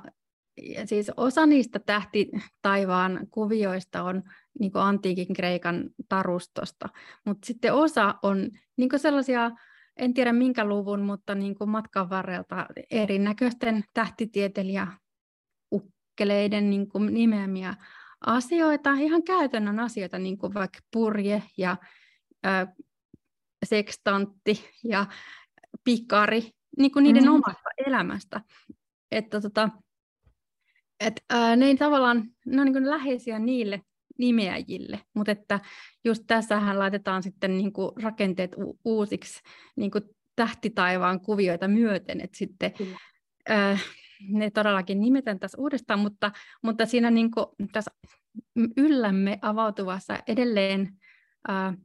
siis 0.86 1.12
osa 1.18 1.46
niistä 1.46 1.80
tähti 1.80 2.32
taivaan 2.62 3.28
kuvioista 3.32 4.04
on 4.04 4.24
niin 4.60 4.72
antiikin 4.76 5.34
Kreikan 5.34 5.90
tarustosta, 6.10 6.90
mutta 7.26 7.46
sitten 7.46 7.74
osa 7.74 8.16
on 8.24 8.50
niin 8.78 8.90
sellaisia 8.98 9.52
en 9.98 10.14
tiedä 10.14 10.34
minkä 10.34 10.66
luvun, 10.66 11.02
mutta 11.02 11.36
niin 11.36 11.56
matkan 11.66 12.10
varrelta 12.10 12.66
erinäköisten 12.92 13.84
tähtitieteilijä 13.94 14.88
ukkeleiden 15.72 16.70
niin 16.70 16.88
nimeämiä 17.10 17.74
asioita, 18.26 18.94
ihan 18.94 19.24
käytännön 19.24 19.80
asioita, 19.80 20.20
niin 20.20 20.38
kuin 20.38 20.54
vaikka 20.54 20.80
purje 20.94 21.44
ja 21.58 21.78
ö, 22.46 22.68
sekstantti 23.66 24.70
ja 24.84 25.06
pikari, 25.84 26.52
niin 26.78 26.92
kuin 26.92 27.04
niiden 27.04 27.24
mm. 27.24 27.30
omasta 27.30 27.70
elämästä. 27.88 28.42
Että 29.12 29.42
tota, 29.42 29.70
et, 31.00 31.24
ää, 31.30 31.56
ne 31.56 31.66
ei 31.66 31.76
tavallaan, 31.76 32.24
ne 32.46 32.62
on 32.62 32.66
niin 32.66 32.74
kuin 32.74 32.90
läheisiä 32.90 33.40
niille 33.40 33.82
nimeäjille, 34.18 35.00
mutta 35.14 35.32
että 35.32 35.60
just 36.06 36.24
tässähän 36.28 36.80
laitetaan 36.80 37.24
sitten 37.24 37.58
niin 37.58 37.74
kuin 37.74 37.92
rakenteet 38.04 38.56
u- 38.58 38.80
uusiksi 38.86 39.42
niin 39.76 39.92
kuin 39.92 40.04
tähtitaivaan 40.36 41.22
kuvioita 41.22 41.68
myöten, 41.68 42.22
että 42.22 42.38
sitten 42.38 42.74
äh, 43.50 43.84
ne 44.30 44.52
todellakin 44.52 45.02
nimetään 45.02 45.40
tässä 45.40 45.58
uudestaan, 45.62 46.00
mutta, 46.00 46.32
mutta 46.64 46.86
siinä 46.86 47.12
niin 47.12 47.32
kuin, 47.32 47.46
tässä 47.72 47.92
yllämme 48.78 49.40
avautuvassa 49.42 50.18
edelleen 50.28 50.90
äh, 51.50 51.78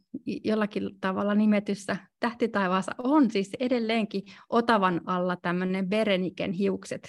jollakin 0.45 0.91
tavalla 1.01 1.35
nimetyssä 1.35 1.97
tähtitaivaassa 2.21 2.93
on 2.99 3.31
siis 3.31 3.51
edelleenkin 3.61 4.23
Otavan 4.49 5.01
alla 5.07 5.37
tämmöinen 5.37 5.89
Bereniken 5.89 6.53
hiukset 6.53 7.09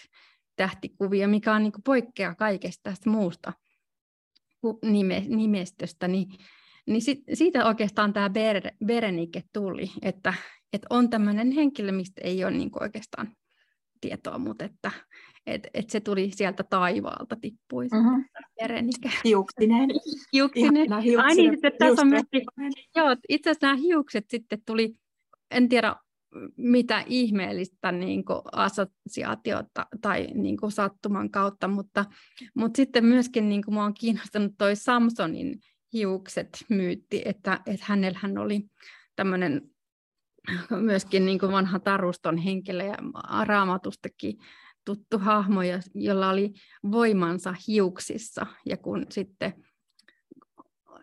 tähtikuvio, 0.55 1.27
mikä 1.27 1.53
on 1.53 1.63
niin 1.63 1.71
kuin 1.71 1.83
poikkea 1.83 2.35
kaikesta 2.35 2.81
tästä 2.83 3.09
muusta 3.09 3.53
nime, 4.85 5.23
nimestöstä, 5.27 6.07
niin, 6.07 6.27
niin 6.87 7.01
sit, 7.01 7.19
siitä 7.33 7.65
oikeastaan 7.65 8.13
tämä 8.13 8.29
Ber, 8.29 8.61
Berenike 8.85 9.43
tuli, 9.53 9.91
että, 10.01 10.33
että 10.73 10.87
on 10.89 11.09
tämmöinen 11.09 11.51
henkilö, 11.51 11.91
mistä 11.91 12.21
ei 12.23 12.43
ole 12.43 12.51
niin 12.51 12.71
oikeastaan 12.79 13.35
tietoa, 14.01 14.37
mutta 14.37 14.65
että 14.65 14.91
et, 15.47 15.67
et 15.73 15.89
se 15.89 15.99
tuli 15.99 16.31
sieltä 16.31 16.63
taivaalta, 16.63 17.35
tippui 17.41 17.87
mm-hmm. 17.87 18.25
Berenike. 18.61 19.11
Hiuksinen. 19.23 19.89
hiuksinen. 20.33 20.93
Ai 20.93 21.35
niin, 21.35 21.59
tässä 21.79 22.01
on 22.01 22.07
myöskin, 22.07 22.41
joo, 22.95 23.15
itse 23.29 23.49
asiassa 23.49 23.67
nämä 23.67 23.77
hiukset 23.77 24.25
sitten 24.29 24.61
tuli, 24.65 24.93
en 25.51 25.69
tiedä 25.69 25.95
mitä 26.57 27.03
ihmeellistä 27.07 27.91
niin 27.91 28.23
assosiaatiota 28.51 29.85
tai 30.01 30.27
niin 30.33 30.57
kuin 30.57 30.71
sattuman 30.71 31.31
kautta, 31.31 31.67
mutta, 31.67 32.05
mutta 32.55 32.77
sitten 32.77 33.05
myöskin 33.05 33.49
niin 33.49 33.63
kuin 33.63 33.75
mua 33.75 33.83
on 33.83 33.93
kiinnostanut 33.93 34.51
toi 34.57 34.75
Samsonin 34.75 35.59
hiukset 35.93 36.65
myytti, 36.69 37.21
että, 37.25 37.59
että 37.65 37.85
hänellä 37.89 38.19
hän 38.21 38.37
oli 38.37 38.65
tämmöinen 39.15 39.61
myöskin 40.69 41.25
niin 41.25 41.39
kuin 41.39 41.51
vanha 41.51 41.79
taruston 41.79 42.37
henkilö 42.37 42.83
ja 42.83 42.97
raamatustakin 43.45 44.37
tuttu 44.85 45.19
hahmo, 45.19 45.59
jolla 45.93 46.29
oli 46.29 46.53
voimansa 46.91 47.55
hiuksissa. 47.67 48.45
Ja 48.65 48.77
kun 48.77 49.05
sitten, 49.09 49.53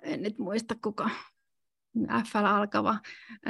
en 0.03 0.23
nyt 0.23 0.39
muista 0.39 0.75
kuka 0.83 1.11
FL 2.33 2.45
alkava 2.45 2.99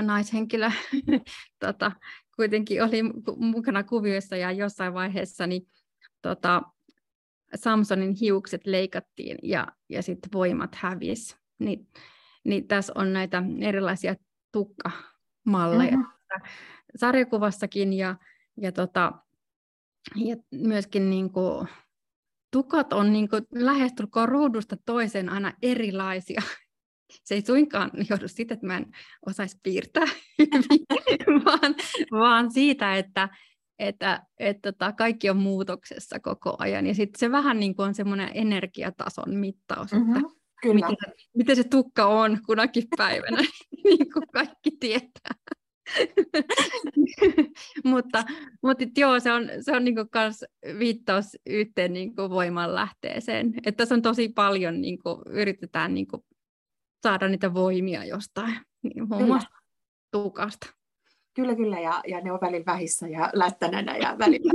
naishenkilö 0.02 0.70
tota, 1.64 1.92
kuitenkin 2.36 2.82
oli 2.82 3.02
mukana 3.36 3.82
kuvioissa 3.82 4.36
ja 4.36 4.52
jossain 4.52 4.94
vaiheessa 4.94 5.46
niin, 5.46 5.66
tota, 6.22 6.62
Samsonin 7.54 8.14
hiukset 8.20 8.66
leikattiin 8.66 9.38
ja, 9.42 9.66
ja 9.88 10.02
sitten 10.02 10.32
voimat 10.32 10.74
hävisi. 10.74 11.36
Niin, 11.58 11.88
niin 12.44 12.68
tässä 12.68 12.92
on 12.96 13.12
näitä 13.12 13.42
erilaisia 13.60 14.14
tukkamalleja 14.52 15.96
mm-hmm. 15.96 16.42
sarjakuvassakin 16.96 17.92
ja, 17.92 18.16
ja, 18.56 18.72
tota, 18.72 19.12
ja 20.14 20.36
myöskin 20.50 21.10
niin 21.10 21.32
kuin, 21.32 21.68
tukat 22.50 22.92
on 22.92 23.12
niin 23.12 23.28
kuin 23.28 23.42
lähestulkoon 23.54 24.28
ruudusta 24.28 24.76
toiseen 24.86 25.28
aina 25.28 25.52
erilaisia 25.62 26.42
se 27.24 27.34
ei 27.34 27.42
suinkaan 27.46 27.90
johdu 28.10 28.28
siitä, 28.28 28.54
että 28.54 28.66
mä 28.66 28.76
en 28.76 28.86
osaisi 29.26 29.58
piirtää 29.62 30.06
hyvin, 30.38 31.44
vaan, 31.44 31.74
vaan 32.10 32.52
siitä, 32.52 32.96
että, 32.96 33.28
että, 33.78 34.22
että 34.38 34.72
tota, 34.72 34.92
kaikki 34.92 35.30
on 35.30 35.36
muutoksessa 35.36 36.20
koko 36.20 36.56
ajan. 36.58 36.86
Ja 36.86 36.94
sitten 36.94 37.18
se 37.18 37.32
vähän 37.32 37.60
niin 37.60 37.76
kuin 37.76 37.86
on 37.86 37.94
semmoinen 37.94 38.30
energiatason 38.34 39.34
mittaus, 39.34 39.92
mm-hmm, 39.92 40.16
että 40.16 40.40
kyllä. 40.62 40.88
Miten, 40.88 41.14
miten 41.36 41.56
se 41.56 41.64
tukka 41.64 42.06
on 42.06 42.38
kunakin 42.46 42.84
päivänä, 42.96 43.38
niin 43.84 44.12
kuin 44.12 44.24
kaikki 44.32 44.70
tietää. 44.80 45.34
mutta, 47.84 48.24
mutta 48.62 48.84
joo, 48.96 49.20
se 49.20 49.32
on, 49.32 49.50
se 49.60 49.76
on 49.76 49.84
niinku 49.84 50.04
kans 50.10 50.44
viittaus 50.78 51.36
yhteen 51.46 51.92
niinku 51.92 52.30
voimanlähteeseen. 52.30 53.54
Että 53.66 53.72
tässä 53.72 53.94
on 53.94 54.02
tosi 54.02 54.28
paljon, 54.28 54.80
niinku, 54.80 55.22
yritetään 55.30 55.94
niinku 55.94 56.24
saada 57.02 57.28
niitä 57.28 57.54
voimia 57.54 58.04
jostain, 58.04 58.56
niin 58.82 59.08
muun 59.08 59.26
muassa 59.26 59.50
tukasta. 60.10 60.66
Kyllä, 61.34 61.56
kyllä, 61.56 61.80
ja, 61.80 62.00
ja 62.06 62.20
ne 62.20 62.32
on 62.32 62.38
välillä 62.40 62.66
vähissä 62.66 63.08
ja 63.08 63.30
lättänänä 63.32 63.96
ja 63.96 64.16
välillä 64.18 64.52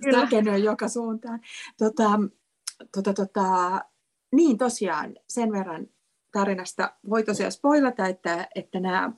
kyllä, 0.00 0.26
kyllä. 0.42 0.56
joka 0.56 0.88
suuntaan. 0.88 1.40
Tota, 1.78 2.10
tota, 2.94 3.14
tota, 3.14 3.80
niin 4.32 4.58
tosiaan, 4.58 5.16
sen 5.28 5.52
verran 5.52 5.86
tarinasta 6.32 6.94
voi 7.10 7.22
tosiaan 7.22 7.52
spoilata, 7.52 8.06
että, 8.06 8.48
että 8.54 8.80
nämä 8.80 9.12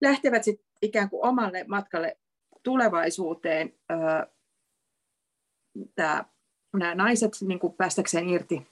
lähtevät 0.00 0.44
sitten 0.44 0.66
ikään 0.82 1.10
kuin 1.10 1.26
omalle 1.26 1.64
matkalle 1.68 2.18
tulevaisuuteen. 2.62 3.74
Öö, 3.90 4.26
nämä 6.72 6.94
naiset 6.94 7.32
niin 7.40 7.58
kuin 7.58 7.72
päästäkseen 7.72 8.28
irti 8.28 8.66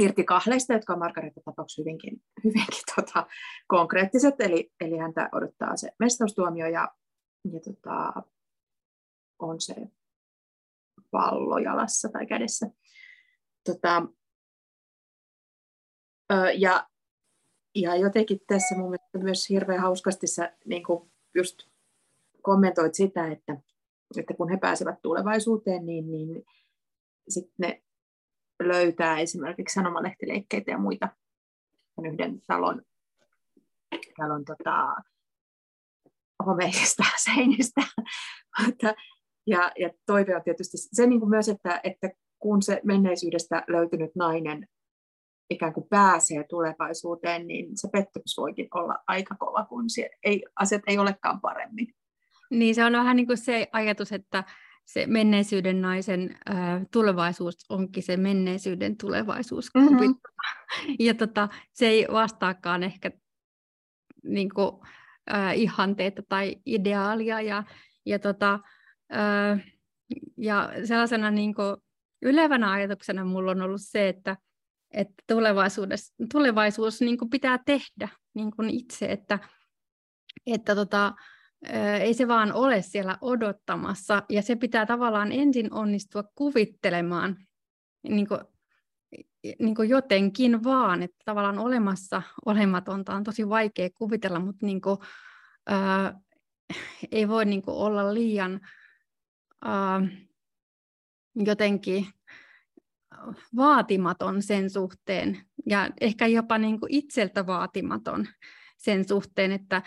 irti 0.00 0.24
kahleista, 0.24 0.72
jotka 0.72 0.92
on 0.92 0.98
Margareta 0.98 1.40
tapauksessa 1.44 1.82
hyvinkin, 1.82 2.22
hyvinkin 2.44 2.82
tota, 2.96 3.26
konkreettiset, 3.66 4.34
eli, 4.38 4.72
eli 4.80 4.96
häntä 4.96 5.28
odottaa 5.32 5.76
se 5.76 5.90
mestaustuomio 5.98 6.66
ja, 6.66 6.88
ja 7.52 7.60
tota, 7.60 8.12
on 9.38 9.60
se 9.60 9.74
pallo 11.10 11.58
jalassa 11.58 12.08
tai 12.08 12.26
kädessä. 12.26 12.66
Tota, 13.64 14.06
ja, 16.54 16.88
ja 17.74 17.96
jotenkin 17.96 18.40
tässä 18.46 18.74
mun 18.74 18.90
mielestä 18.90 19.18
myös 19.18 19.48
hirveän 19.48 19.80
hauskasti 19.80 20.26
sä 20.26 20.56
niin 20.64 20.82
just 21.34 21.58
kommentoit 22.42 22.94
sitä, 22.94 23.32
että, 23.32 23.56
että 24.16 24.34
kun 24.34 24.50
he 24.50 24.56
pääsevät 24.56 25.02
tulevaisuuteen, 25.02 25.86
niin, 25.86 26.10
niin 26.10 26.44
sitten 27.28 27.54
ne 27.58 27.82
löytää 28.68 29.18
esimerkiksi 29.18 29.74
sanomalehtileikkeitä 29.74 30.70
ja 30.70 30.78
muita 30.78 31.08
yhden 32.04 32.40
talon, 32.46 32.82
talon 34.16 34.44
tota, 34.44 34.94
homeisista 36.46 37.04
seinistä. 37.24 37.80
ja, 39.46 39.72
ja 39.78 39.90
toive 40.06 40.36
on 40.36 40.42
tietysti 40.42 40.76
se 40.78 41.06
niin 41.06 41.20
kuin 41.20 41.30
myös, 41.30 41.48
että, 41.48 41.80
että 41.84 42.10
kun 42.38 42.62
se 42.62 42.80
menneisyydestä 42.84 43.64
löytynyt 43.68 44.10
nainen 44.14 44.66
ikään 45.50 45.72
kuin 45.72 45.86
pääsee 45.90 46.44
tulevaisuuteen, 46.48 47.46
niin 47.46 47.68
se 47.74 47.88
pettymys 47.92 48.36
voikin 48.36 48.68
olla 48.74 48.96
aika 49.06 49.34
kova, 49.34 49.64
kun 49.64 49.84
ei, 50.24 50.44
asiat 50.56 50.82
ei 50.86 50.98
olekaan 50.98 51.40
paremmin. 51.40 51.86
Niin 52.50 52.74
se 52.74 52.84
on 52.84 52.92
vähän 52.92 53.16
niin 53.16 53.26
kuin 53.26 53.38
se 53.38 53.68
ajatus, 53.72 54.12
että 54.12 54.44
se 54.92 55.06
menneisyyden 55.06 55.82
naisen 55.82 56.36
äh, 56.50 56.82
tulevaisuus 56.90 57.54
onkin 57.68 58.02
se 58.02 58.16
menneisyyden 58.16 58.96
tulevaisuus. 58.96 59.70
Mm-hmm. 59.74 60.14
Ja 60.98 61.14
tota, 61.14 61.48
se 61.72 61.86
ei 61.86 62.06
vastaakaan 62.12 62.82
ehkä 62.82 63.10
niin 64.24 64.54
kuin, 64.54 64.70
äh, 65.34 65.58
ihanteita 65.58 66.22
tai 66.28 66.56
ideaalia. 66.66 67.40
Ja, 67.40 67.62
ja, 68.06 68.18
tota, 68.18 68.60
äh, 69.14 69.64
ja 70.36 70.70
sellaisena 70.84 71.30
niin 71.30 71.54
kuin, 71.54 71.76
ylevänä 72.22 72.72
ajatuksena 72.72 73.24
mulla 73.24 73.50
on 73.50 73.62
ollut 73.62 73.82
se, 73.82 74.08
että, 74.08 74.36
että 74.90 75.24
tulevaisuudessa, 75.26 76.14
tulevaisuus 76.32 77.00
niin 77.00 77.18
kuin 77.18 77.30
pitää 77.30 77.58
tehdä 77.66 78.08
niin 78.34 78.50
kuin 78.50 78.70
itse, 78.70 79.06
että, 79.06 79.38
että 80.46 80.74
tota, 80.74 81.14
ei 82.00 82.14
se 82.14 82.28
vaan 82.28 82.52
ole 82.52 82.82
siellä 82.82 83.18
odottamassa, 83.20 84.22
ja 84.28 84.42
se 84.42 84.56
pitää 84.56 84.86
tavallaan 84.86 85.32
ensin 85.32 85.72
onnistua 85.72 86.24
kuvittelemaan 86.34 87.36
niin 88.02 88.28
kuin, 88.28 88.40
niin 89.58 89.74
kuin 89.74 89.88
jotenkin 89.88 90.64
vaan, 90.64 91.02
että 91.02 91.16
tavallaan 91.24 91.58
olemassa 91.58 92.22
olematonta 92.46 93.14
on 93.14 93.24
tosi 93.24 93.48
vaikea 93.48 93.88
kuvitella, 93.94 94.38
mutta 94.38 94.66
niin 94.66 94.80
kuin, 94.80 94.98
ää, 95.66 96.20
ei 97.12 97.28
voi 97.28 97.44
niin 97.44 97.62
kuin 97.62 97.76
olla 97.76 98.14
liian 98.14 98.60
ää, 99.64 100.00
jotenkin 101.34 102.06
vaatimaton 103.56 104.42
sen 104.42 104.70
suhteen, 104.70 105.40
ja 105.66 105.90
ehkä 106.00 106.26
jopa 106.26 106.58
niin 106.58 106.80
kuin 106.80 106.94
itseltä 106.94 107.46
vaatimaton 107.46 108.26
sen 108.76 109.08
suhteen, 109.08 109.52
että 109.52 109.82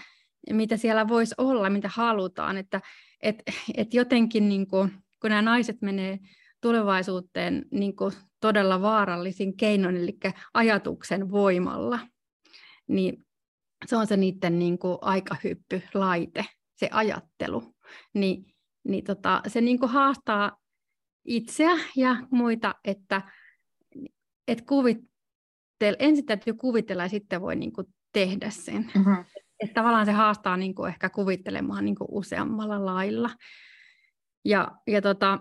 mitä 0.52 0.78
siellä 0.78 1.08
voisi 1.08 1.36
olla, 1.38 1.70
mitä 1.70 1.90
halutaan, 1.94 2.58
että 2.58 2.82
et, 3.22 3.44
et 3.78 3.94
jotenkin 3.94 4.50
niin 4.50 4.68
kuin, 4.68 4.92
kun 5.22 5.30
nämä 5.30 5.42
naiset 5.42 5.82
menee 5.82 6.20
tulevaisuuteen 6.62 7.66
niin 7.72 7.96
kuin 7.96 8.12
todella 8.40 8.82
vaarallisin 8.82 9.58
keinoin, 9.58 9.98
eli 9.98 10.18
ajatuksen 10.54 11.32
voimalla, 11.32 12.00
niin 12.88 13.26
se 13.86 13.96
on 13.96 14.08
se 14.08 14.18
niiden 14.18 14.60
niin 14.60 14.80
kuin 14.80 14.98
aikahyppy, 15.02 15.82
laite, 15.94 16.46
se 16.76 16.90
ajattelu. 16.92 17.76
Ni, 18.14 18.46
niin 18.84 19.04
tota, 19.04 19.42
se 19.48 19.62
niin 19.62 19.80
kuin 19.80 19.92
haastaa 19.92 20.58
itseä 21.26 21.72
ja 21.96 22.16
muita, 22.32 22.76
että 22.86 23.22
et 24.48 24.62
kuvittel, 24.62 25.96
ensin 26.00 26.26
täytyy 26.26 26.54
kuvitella 26.54 27.04
ja 27.04 27.10
sitten 27.10 27.42
voi 27.42 27.56
niin 27.56 27.74
kuin 27.74 27.88
tehdä 28.14 28.50
sen. 28.50 28.92
Mm-hmm 28.96 29.26
että 29.64 29.74
tavallaan 29.74 30.06
se 30.06 30.12
haastaa 30.12 30.58
niin 30.58 30.76
kuin 30.76 30.90
ehkä 30.90 31.10
kuvittelemaan 31.10 31.86
niin 31.86 31.96
kuin 31.96 32.08
useammalla 32.12 32.86
lailla. 32.86 33.30
Ja, 34.46 34.72
ja 34.88 35.02
tota, 35.02 35.40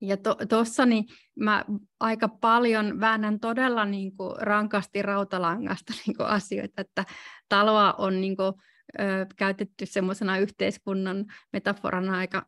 ja 0.00 0.16
tuossa 0.48 0.82
to, 0.82 0.88
niin 0.88 1.04
mä 1.40 1.64
aika 2.00 2.28
paljon 2.28 3.00
väännän 3.00 3.40
todella 3.40 3.84
niin 3.84 4.16
kuin 4.16 4.36
rankasti 4.38 5.02
rautalangasta 5.02 5.92
niin 6.06 6.16
kuin 6.16 6.26
asioita, 6.26 6.80
että 6.80 7.04
taloa 7.48 7.92
on 7.92 8.20
niin 8.20 8.36
kuin, 8.36 8.52
ö, 9.00 9.26
käytetty 9.36 9.86
semmoisena 9.86 10.38
yhteiskunnan 10.38 11.24
metaforana 11.52 12.18
aika 12.18 12.46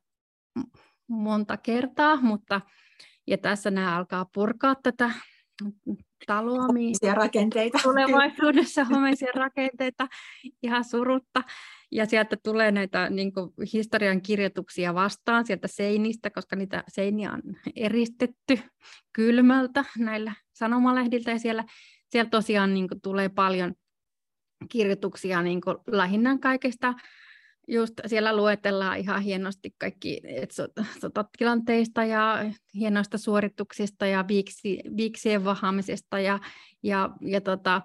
monta 1.09 1.57
kertaa, 1.57 2.17
mutta 2.17 2.61
ja 3.27 3.39
tässä 3.39 3.71
nämä 3.71 3.97
alkaa 3.97 4.27
purkaa 4.35 4.75
tätä 4.83 5.11
taloa. 6.27 6.63
Homeisia 6.63 7.15
rakenteita. 7.15 7.79
Tulevaisuudessa 7.83 8.85
homeisia 8.85 9.33
rakenteita 9.35 10.09
ihan 10.63 10.85
surutta. 10.85 11.43
Ja 11.93 12.07
sieltä 12.07 12.37
tulee 12.43 12.73
näitä 12.73 13.11
niin 13.11 13.33
kuin, 13.33 13.53
historian 13.73 14.23
kirjoituksia 14.23 14.95
vastaan 14.95 15.47
sieltä 15.47 15.69
seinistä, 15.69 16.31
koska 16.31 16.57
niitä 16.57 16.85
seiniä 16.89 17.33
on 17.33 17.43
eristetty 17.77 18.59
kylmältä 19.13 19.85
näillä 19.99 20.33
sanomalehdiltä. 20.53 21.31
Ja 21.31 21.39
siellä, 21.39 21.65
siellä 22.09 22.31
tosiaan 22.31 22.75
niin 22.75 22.89
kuin, 22.89 23.01
tulee 23.01 23.29
paljon 23.29 23.75
kirjoituksia 24.69 25.43
niin 25.43 25.61
kuin, 25.61 25.77
lähinnä 25.87 26.39
kaikesta 26.39 26.95
just 27.69 27.95
siellä 28.07 28.37
luetellaan 28.37 28.99
ihan 28.99 29.23
hienosti 29.23 29.75
kaikki 29.79 30.21
sotatilanteista 31.01 32.05
ja 32.05 32.51
hienoista 32.75 33.19
suorituksista 33.19 34.07
ja 34.07 34.25
viiksi, 34.29 34.81
viiksien 34.97 35.45
vahaamisesta 35.45 36.21
ja, 36.21 36.39
ja, 36.83 37.11
ja 37.21 37.41
tota, 37.41 37.83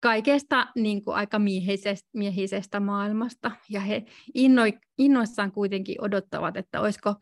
kaikesta 0.00 0.66
niin 0.74 1.04
kuin 1.04 1.14
aika 1.14 1.38
miehisestä, 1.38 2.08
miehisestä 2.12 2.80
maailmasta. 2.80 3.50
Ja 3.68 3.80
he 3.80 4.04
inno, 4.34 4.62
innoissaan 4.98 5.52
kuitenkin 5.52 6.04
odottavat, 6.04 6.56
että 6.56 6.80
olisiko, 6.80 7.14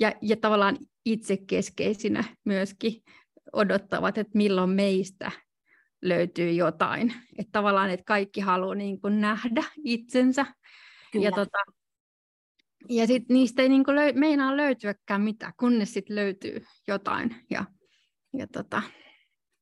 ja, 0.00 0.12
ja 0.22 0.36
tavallaan 0.36 0.78
itsekeskeisinä 1.04 2.24
myöskin 2.44 3.02
odottavat, 3.52 4.18
että 4.18 4.38
milloin 4.38 4.70
meistä 4.70 5.32
löytyy 6.02 6.52
jotain. 6.52 7.14
Että 7.38 7.52
tavallaan, 7.52 7.90
että 7.90 8.04
kaikki 8.04 8.40
haluaa 8.40 8.74
niin 8.74 9.00
kuin 9.00 9.20
nähdä 9.20 9.64
itsensä 9.84 10.46
Kyllä. 11.12 11.24
Ja, 11.24 11.32
tota, 11.32 11.58
ja 12.88 13.06
sit 13.06 13.28
niistä 13.28 13.62
ei 13.62 13.68
niinku 13.68 13.90
löy- 13.90 14.18
meinaa 14.18 14.56
löytyäkään 14.56 15.20
mitään, 15.20 15.52
kunnes 15.56 15.94
sit 15.94 16.08
löytyy 16.08 16.64
jotain. 16.88 17.36
Ja, 17.50 17.64
ja 18.32 18.46
tota, 18.46 18.82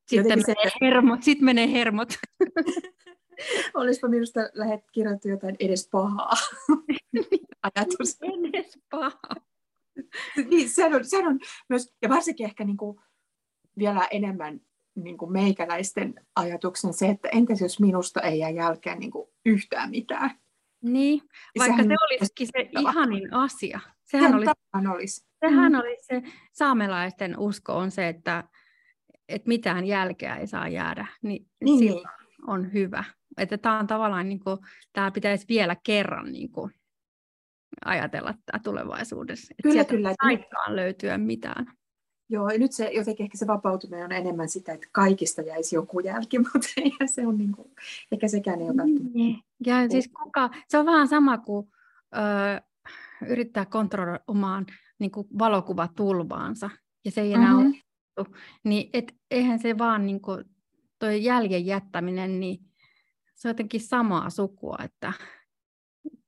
sitten 0.07 0.38
menee, 0.46 0.70
se... 0.70 0.70
hermot, 0.80 1.22
sit 1.22 1.40
menee 1.40 1.72
hermot. 1.72 2.09
Olisipa 3.74 4.09
minusta 4.09 4.40
lähet 4.55 4.80
kirjoittu 4.92 5.28
jotain 5.28 5.57
edes 5.61 5.88
pahaa. 5.92 6.32
Ajatus. 7.62 8.18
edes 8.49 8.78
pahaa. 8.90 9.34
niin, 10.51 10.70
sehän 10.70 10.94
on, 10.94 11.05
sehän 11.05 11.26
on 11.26 11.40
myös, 11.68 11.94
ja 12.03 12.09
varsinkin 12.09 12.46
ehkä 12.46 12.64
niin 12.64 12.76
kuin 12.76 13.01
vielä 13.78 14.09
enemmän 14.11 14.61
niin 14.94 15.18
kuin 15.18 15.32
meikäläisten 15.32 16.14
ajatuksen 16.36 16.92
se, 16.92 17.09
että 17.09 17.28
entäs 17.28 17.61
jos 17.61 17.80
minusta 17.80 18.20
ei 18.20 18.38
jää 18.38 18.51
jälkeen 18.51 18.99
niin 18.99 19.11
kuin 19.11 19.28
yhtään 19.44 19.90
mitään. 19.90 20.30
Niin, 20.82 21.20
vaikka 21.58 21.76
sehän 21.76 21.88
se 21.88 21.94
olisikin 22.04 22.46
se 22.46 22.80
ihanin 22.80 23.34
asia. 23.34 23.80
Sehän, 24.04 24.34
olisi, 24.34 24.50
olisi. 24.92 25.26
sehän 25.40 25.72
mm. 25.72 25.78
olisi 25.78 26.04
se 26.06 26.22
saamelaisten 26.52 27.38
usko 27.38 27.76
on 27.76 27.90
se, 27.90 28.08
että, 28.08 28.44
että 29.28 29.48
mitään 29.48 29.84
jälkeä 29.84 30.36
ei 30.36 30.46
saa 30.46 30.68
jäädä, 30.68 31.06
niin, 31.22 31.46
niin. 31.64 31.78
silloin 31.78 32.08
on 32.46 32.72
hyvä. 32.72 33.04
Että 33.38 33.58
tämä 33.58 33.78
on 33.78 33.86
tavallaan, 33.86 34.28
niin 34.28 34.40
kuin, 34.40 34.58
tämä 34.92 35.10
pitäisi 35.10 35.46
vielä 35.48 35.76
kerran 35.84 36.32
niin 36.32 36.52
kuin, 36.52 36.72
ajatella 37.84 38.34
tämä 38.46 38.62
tulevaisuudessa. 38.64 39.54
Kyllä, 39.62 39.80
että 39.80 39.94
kyllä. 39.94 40.10
Että 40.10 40.56
löytyä 40.68 41.18
mitään. 41.18 41.66
Joo, 42.28 42.50
ja 42.50 42.58
nyt 42.58 42.72
se 42.72 42.90
jotenkin 42.92 43.24
ehkä 43.24 43.38
se 43.38 43.46
vapautuminen 43.46 44.04
on 44.04 44.12
enemmän 44.12 44.48
sitä, 44.48 44.72
että 44.72 44.86
kaikista 44.92 45.42
jäisi 45.42 45.76
joku 45.76 46.00
jälki, 46.00 46.38
mutta 46.52 46.68
ei, 46.76 46.92
se 47.06 47.26
on 47.26 47.38
niin 47.38 47.52
kuin, 47.52 47.70
ehkä 48.12 48.28
sekään 48.28 48.60
ei 48.60 48.68
ole 48.68 48.76
välttämättä. 48.76 49.18
Niin. 49.18 49.42
Ja 49.66 49.88
siis 49.90 50.08
kuka, 50.08 50.50
se 50.68 50.78
on 50.78 50.86
vähän 50.86 51.08
sama 51.08 51.38
kuin 51.38 51.68
ö, 52.16 52.60
yrittää 53.28 53.66
kontrolloida 53.66 54.24
omaan 54.26 54.66
niin 54.98 55.10
kuin 55.10 55.26
valokuvatulvaansa, 55.38 56.70
ja 57.04 57.10
se 57.10 57.20
ei 57.20 57.32
enää 57.32 57.52
mm-hmm. 57.52 57.74
ole 58.16 58.26
niin 58.64 58.90
et, 58.92 59.14
eihän 59.30 59.58
se 59.58 59.78
vaan 59.78 60.06
niin 60.06 60.20
kuin, 60.20 60.44
toi 60.98 61.24
jäljen 61.24 61.66
jättäminen, 61.66 62.40
niin 62.40 62.58
se 63.34 63.48
on 63.48 63.50
jotenkin 63.50 63.80
samaa 63.80 64.30
sukua, 64.30 64.76
että 64.84 65.12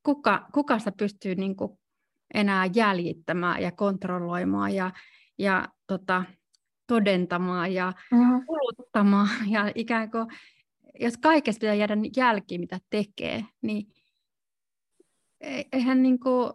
kuka, 0.02 0.46
kuka 0.54 0.78
sitä 0.78 0.92
pystyy 0.92 1.34
niin 1.34 1.56
kuin 1.56 1.78
enää 2.34 2.70
jäljittämään 2.74 3.62
ja 3.62 3.72
kontrolloimaan 3.72 4.74
ja 4.74 4.90
ja 5.40 5.68
tota, 5.90 6.24
todentamaan 6.86 7.74
ja 7.74 7.92
mm-hmm. 8.12 8.46
kuluttamaan. 8.46 9.28
Ja 9.48 9.72
ikään 9.74 10.10
kuin, 10.10 10.26
jos 11.00 11.16
kaikesta 11.16 11.60
pitää 11.60 11.74
jäädä 11.74 11.96
jälki, 12.16 12.58
mitä 12.58 12.78
tekee, 12.90 13.44
niin 13.62 13.86
e-, 15.40 15.62
eihän 15.72 16.02
niin 16.02 16.20
kuin, 16.20 16.52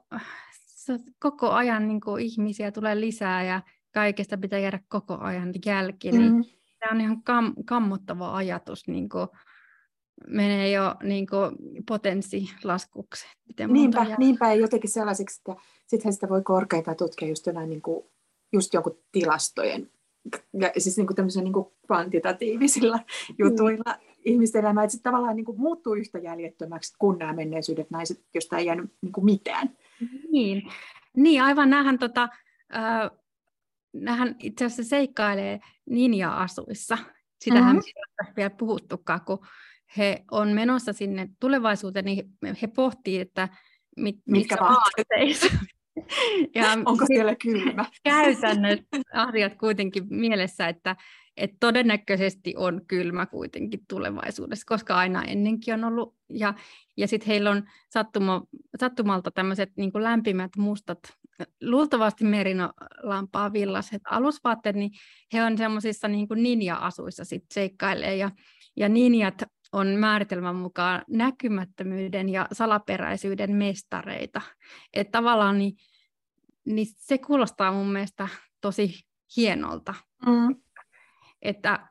koko 1.19 1.51
ajan 1.51 1.87
niin 1.87 2.01
kuin 2.01 2.23
ihmisiä 2.23 2.71
tulee 2.71 2.99
lisää 2.99 3.43
ja 3.43 3.61
kaikesta 3.93 4.37
pitää 4.37 4.59
jäädä 4.59 4.79
koko 4.87 5.17
ajan 5.17 5.53
jälki, 5.65 6.11
niin 6.11 6.31
mm-hmm. 6.31 6.43
tämä 6.79 6.91
on 6.91 7.01
ihan 7.01 7.23
kam, 7.23 7.53
kammottava 7.65 8.35
ajatus, 8.35 8.87
niin 8.87 9.09
kuin, 9.09 9.27
menee 10.27 10.71
jo 10.71 10.95
niin 11.03 11.27
kuin, 11.27 11.55
potenssilaskuksi. 11.87 13.25
Niinpä, 13.67 14.05
niinpä 14.17 14.47
ja 14.47 14.55
jotenkin 14.55 14.89
sellaiseksi, 14.89 15.39
että 15.39 15.61
sittenhän 15.87 16.13
sitä 16.13 16.29
voi 16.29 16.41
korkeinta 16.41 16.95
tutkia 16.95 17.27
just 17.27 17.45
jonain 17.45 17.69
niin 17.69 17.81
kuin, 17.81 18.05
just 18.55 18.73
jonkun 18.73 18.99
tilastojen, 19.11 19.91
ja 20.53 20.71
siis 20.77 20.97
niin 20.97 21.07
kuin 21.07 21.43
niin 21.43 21.53
kuin 21.53 21.65
kvantitatiivisilla 21.85 22.97
mm. 22.97 23.35
jutuilla 23.37 23.93
mm. 23.93 24.07
ihmisten 24.25 24.61
elämä, 24.61 24.83
että 24.83 24.97
tavallaan 25.03 25.35
niin 25.35 25.45
kuin 25.45 25.59
muuttuu 25.59 25.93
yhtä 25.93 26.19
jäljettömäksi 26.19 26.95
kuin 26.99 27.19
nämä 27.19 27.33
menneisyydet 27.33 27.89
naiset, 27.89 28.23
josta 28.33 28.57
ei 28.57 28.65
jäänyt 28.65 28.93
niin 29.01 29.11
kuin 29.11 29.25
mitään. 29.25 29.69
Niin, 30.31 30.71
niin 31.15 31.43
aivan 31.43 31.69
nähän 31.69 31.99
tota, 31.99 32.29
äh, 32.75 33.11
nähän 33.93 34.35
itse 34.39 34.65
asiassa 34.65 34.89
seikkailee 34.89 35.59
ninja-asuissa. 35.89 36.97
Sitähän 37.39 37.75
mm-hmm. 37.75 38.27
ei 38.27 38.33
vielä 38.35 38.49
puhuttukaan, 38.49 39.21
kun 39.21 39.45
he 39.97 40.23
on 40.31 40.47
menossa 40.51 40.93
sinne 40.93 41.29
tulevaisuuteen, 41.39 42.05
niin 42.05 42.25
he 42.61 42.67
pohtii, 42.67 43.19
että 43.19 43.49
mit, 43.97 44.15
mitkä 44.25 44.57
vaatteissa. 44.59 45.47
Ja 46.55 46.71
Onko 46.85 47.05
siellä 47.05 47.35
kylmä? 47.35 47.85
Käytännöt 48.03 48.81
asiat 49.13 49.55
kuitenkin 49.55 50.03
mielessä, 50.09 50.67
että, 50.67 50.95
että 51.37 51.57
todennäköisesti 51.59 52.53
on 52.57 52.81
kylmä 52.87 53.25
kuitenkin 53.25 53.79
tulevaisuudessa, 53.89 54.65
koska 54.67 54.95
aina 54.95 55.23
ennenkin 55.23 55.73
on 55.73 55.83
ollut. 55.83 56.15
Ja, 56.29 56.53
ja 56.97 57.07
sitten 57.07 57.27
heillä 57.27 57.49
on 57.49 57.63
sattuma, 57.89 58.41
sattumalta 58.79 59.31
tämmöiset 59.31 59.71
niin 59.77 59.91
lämpimät 59.93 60.51
mustat, 60.57 60.99
luultavasti 61.61 62.23
merino-lampaa 62.23 63.53
villaset 63.53 64.01
alusvaatteet, 64.09 64.75
niin 64.75 64.91
he 65.33 65.43
on 65.43 65.57
semmoisissa 65.57 66.07
niin 66.07 66.27
ninja-asuissa 66.35 67.25
sitten 67.25 67.53
seikkailee. 67.53 68.15
Ja, 68.15 68.31
ja 68.75 68.89
ninjat 68.89 69.43
on 69.75 69.87
määritelmän 69.87 70.55
mukaan 70.55 71.03
näkymättömyyden 71.09 72.29
ja 72.29 72.47
salaperäisyyden 72.51 73.55
mestareita. 73.55 74.41
Että 74.93 75.11
tavallaan 75.11 75.57
niin, 75.57 75.73
niin 76.65 76.87
se 76.97 77.17
kuulostaa 77.17 77.71
mun 77.71 77.91
mielestä 77.91 78.27
tosi 78.61 78.93
hienolta. 79.37 79.93
Mm. 80.25 80.55
Että 81.41 81.87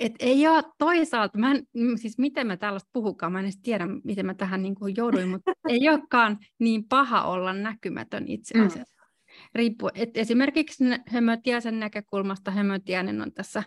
et 0.00 0.12
ei 0.18 0.46
ole 0.46 0.64
toisaalta, 0.78 1.38
mä 1.38 1.50
en, 1.50 1.66
siis 1.96 2.18
miten 2.18 2.46
mä 2.46 2.56
tällaista 2.56 2.90
puhukaan, 2.92 3.32
mä 3.32 3.38
en 3.38 3.44
edes 3.44 3.60
tiedä, 3.62 3.86
miten 4.04 4.26
mä 4.26 4.34
tähän 4.34 4.62
niin 4.62 4.74
kuin 4.74 4.94
jouduin, 4.96 5.28
mutta 5.28 5.52
ei 5.68 5.88
olekaan 5.88 6.38
niin 6.58 6.84
paha 6.88 7.24
olla 7.24 7.52
näkymätön 7.52 8.24
itse 8.28 8.58
mm. 8.58 8.66
asiassa. 8.66 9.02
Mm. 9.02 9.36
Riippuu, 9.54 9.90
et 9.94 10.16
esimerkiksi 10.16 10.84
Hömötiäisen 11.06 11.80
näkökulmasta 11.80 12.50
Hömötiäinen 12.50 13.22
on 13.22 13.32
tässä 13.32 13.62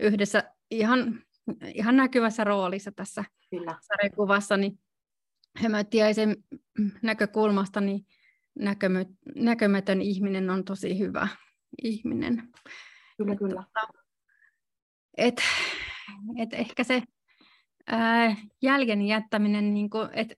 yhdessä 0.00 0.57
ihan, 0.70 1.22
ihan 1.74 1.96
näkyvässä 1.96 2.44
roolissa 2.44 2.92
tässä 2.92 3.24
Kyllä. 3.50 3.78
sarjakuvassa, 3.80 4.56
niin 4.56 4.78
Hömötiäisen 5.56 6.36
näkökulmasta 7.02 7.80
niin 7.80 8.06
näkömö, 8.54 9.04
näkömätön 9.34 10.02
ihminen 10.02 10.50
on 10.50 10.64
tosi 10.64 10.98
hyvä 10.98 11.28
ihminen. 11.82 12.48
Kyllä, 13.16 13.36
kyllä. 13.36 13.64
Et, 15.16 15.42
et 16.38 16.54
ehkä 16.54 16.84
se 16.84 17.02
ää, 17.86 18.36
jäljen 18.62 19.02
jättäminen, 19.02 19.74
niin 19.74 19.90
kuin, 19.90 20.08
et, 20.12 20.34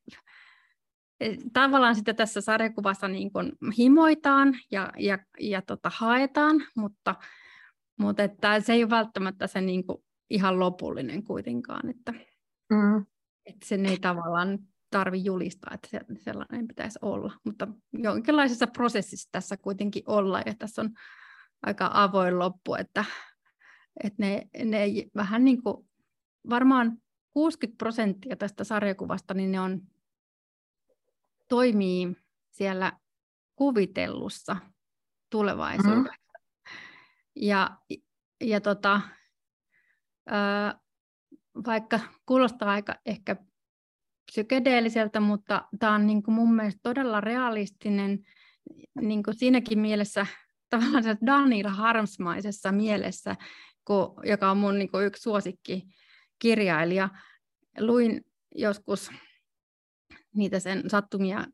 et, 1.20 1.40
tavallaan 1.52 1.96
sitä 1.96 2.14
tässä 2.14 2.40
sarjakuvassa 2.40 3.08
niin 3.08 3.32
kuin 3.32 3.52
himoitaan 3.78 4.54
ja, 4.70 4.92
ja, 4.98 5.18
ja 5.40 5.62
tota, 5.62 5.90
haetaan, 5.94 6.56
mutta, 6.76 7.14
mutta 7.98 8.22
että 8.22 8.60
se 8.60 8.72
ei 8.72 8.82
ole 8.82 8.90
välttämättä 8.90 9.46
se 9.46 9.60
niin 9.60 9.86
kuin 9.86 10.04
ihan 10.30 10.60
lopullinen 10.60 11.22
kuitenkaan, 11.22 11.90
että, 11.90 12.12
mm. 12.70 13.06
että 13.46 13.66
sen 13.66 13.86
ei 13.86 13.98
tavallaan 13.98 14.58
tarvi 14.90 15.24
julistaa, 15.24 15.74
että 15.74 15.88
sellainen 16.18 16.68
pitäisi 16.68 16.98
olla, 17.02 17.32
mutta 17.44 17.68
jonkinlaisessa 17.92 18.66
prosessissa 18.66 19.28
tässä 19.32 19.56
kuitenkin 19.56 20.02
olla, 20.06 20.42
ja 20.46 20.54
tässä 20.58 20.82
on 20.82 20.90
aika 21.62 21.90
avoin 21.92 22.38
loppu, 22.38 22.74
että, 22.74 23.04
että 24.04 24.22
ne, 24.22 24.48
ne 24.64 24.86
vähän 25.16 25.44
niin 25.44 25.62
kuin, 25.62 25.88
varmaan 26.50 26.98
60 27.30 27.78
prosenttia 27.78 28.36
tästä 28.36 28.64
sarjakuvasta, 28.64 29.34
niin 29.34 29.52
ne 29.52 29.60
on, 29.60 29.82
toimii 31.48 32.16
siellä 32.50 32.92
kuvitellussa 33.56 34.56
tulevaisuudessa. 35.30 36.12
Mm. 36.30 36.76
Ja, 37.36 37.78
ja 38.40 38.60
tota, 38.60 39.00
vaikka 41.66 42.00
kuulostaa 42.26 42.70
aika 42.70 42.94
ehkä 43.06 43.36
psykedeelliseltä, 44.30 45.20
mutta 45.20 45.68
tämä 45.78 45.94
on 45.94 46.06
niin 46.06 46.22
kuin 46.22 46.34
mun 46.34 46.54
mielestä 46.54 46.80
todella 46.82 47.20
realistinen 47.20 48.18
niin 49.00 49.22
kuin 49.22 49.34
siinäkin 49.34 49.78
mielessä, 49.78 50.26
tavallaan 50.70 51.18
Daniel 51.26 51.68
Harmsmaisessa 51.68 52.72
mielessä, 52.72 53.36
kun, 53.84 54.14
joka 54.24 54.50
on 54.50 54.56
mun 54.56 54.78
niin 54.78 54.90
kuin 54.90 55.06
yksi 55.06 55.22
suosikki 55.22 55.86
kirjailija. 56.38 57.08
Luin 57.78 58.24
joskus 58.54 59.10
niitä 60.34 60.60
sen 60.60 60.90
sattumia 60.90 61.46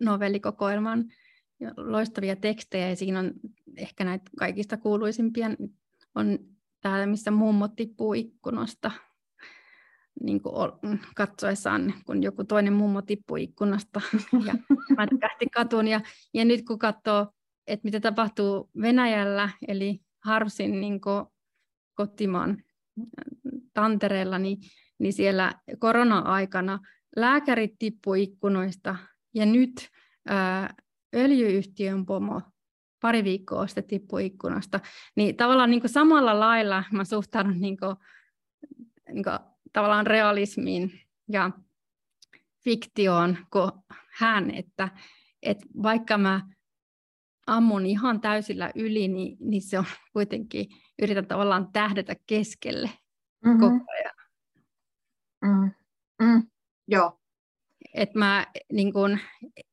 novellikokoelman 0.00 1.04
loistavia 1.76 2.36
tekstejä, 2.36 2.88
ja 2.88 2.96
siinä 2.96 3.18
on 3.18 3.32
ehkä 3.76 4.04
näitä 4.04 4.30
kaikista 4.38 4.76
kuuluisimpia, 4.76 5.50
on 6.14 6.38
täällä, 6.80 7.06
missä 7.06 7.30
mummo 7.30 7.68
tippuu 7.68 8.14
ikkunasta, 8.14 8.90
niin 10.22 10.42
kuin 10.42 10.54
katsoessaan, 11.16 11.94
kun 12.06 12.22
joku 12.22 12.44
toinen 12.44 12.72
mummo 12.72 13.02
tippui 13.02 13.42
ikkunasta 13.42 14.00
ja 14.46 14.54
mätkähti 14.96 15.46
katun. 15.54 15.88
Ja, 15.88 16.00
ja 16.34 16.44
nyt 16.44 16.66
kun 16.66 16.78
katsoo, 16.78 17.26
että 17.66 17.84
mitä 17.84 18.00
tapahtuu 18.00 18.70
Venäjällä, 18.80 19.50
eli 19.68 20.00
Harvsin 20.24 20.80
niin 20.80 21.00
kotimaan 21.94 22.62
tantereella, 23.74 24.38
niin, 24.38 24.58
niin 24.98 25.12
siellä 25.12 25.52
korona-aikana 25.78 26.78
lääkärit 27.16 27.74
tippui 27.78 28.22
ikkunoista 28.22 28.96
ja 29.34 29.46
nyt 29.46 29.88
ää, 30.28 30.74
öljyyhtiön 31.14 32.06
pomo 32.06 32.42
pari 33.00 33.24
viikkoa 33.24 33.66
sitten 33.66 33.84
tippui 33.84 34.26
ikkunasta. 34.26 34.80
Niin 35.16 35.36
tavallaan 35.36 35.70
niin 35.70 35.88
samalla 35.88 36.40
lailla 36.40 36.84
mä 36.92 37.04
suhtaudun 37.04 37.60
niin 37.60 37.76
kuin, 37.76 37.96
niin 39.12 39.24
kuin 39.24 39.38
tavallaan 39.72 40.06
realismiin 40.06 41.00
ja 41.28 41.50
fiktioon 42.64 43.38
kuin 43.52 43.72
hän, 44.18 44.50
että, 44.50 44.88
että 45.42 45.66
vaikka 45.82 46.18
mä 46.18 46.40
ammun 47.46 47.86
ihan 47.86 48.20
täysillä 48.20 48.70
yli, 48.74 49.08
niin, 49.08 49.36
niin 49.40 49.62
se 49.62 49.78
on 49.78 49.84
kuitenkin, 50.12 50.66
yritän 51.02 51.26
tavallaan 51.26 51.72
tähdätä 51.72 52.16
keskelle 52.26 52.90
mm-hmm. 53.44 53.60
koko 53.60 53.84
ajan. 53.92 54.14
Mm. 55.42 55.70
Mm. 56.26 56.42
Joo. 56.88 57.20
Et 57.96 58.14
mä 58.14 58.46
niin 58.72 58.92
kun, 58.92 59.18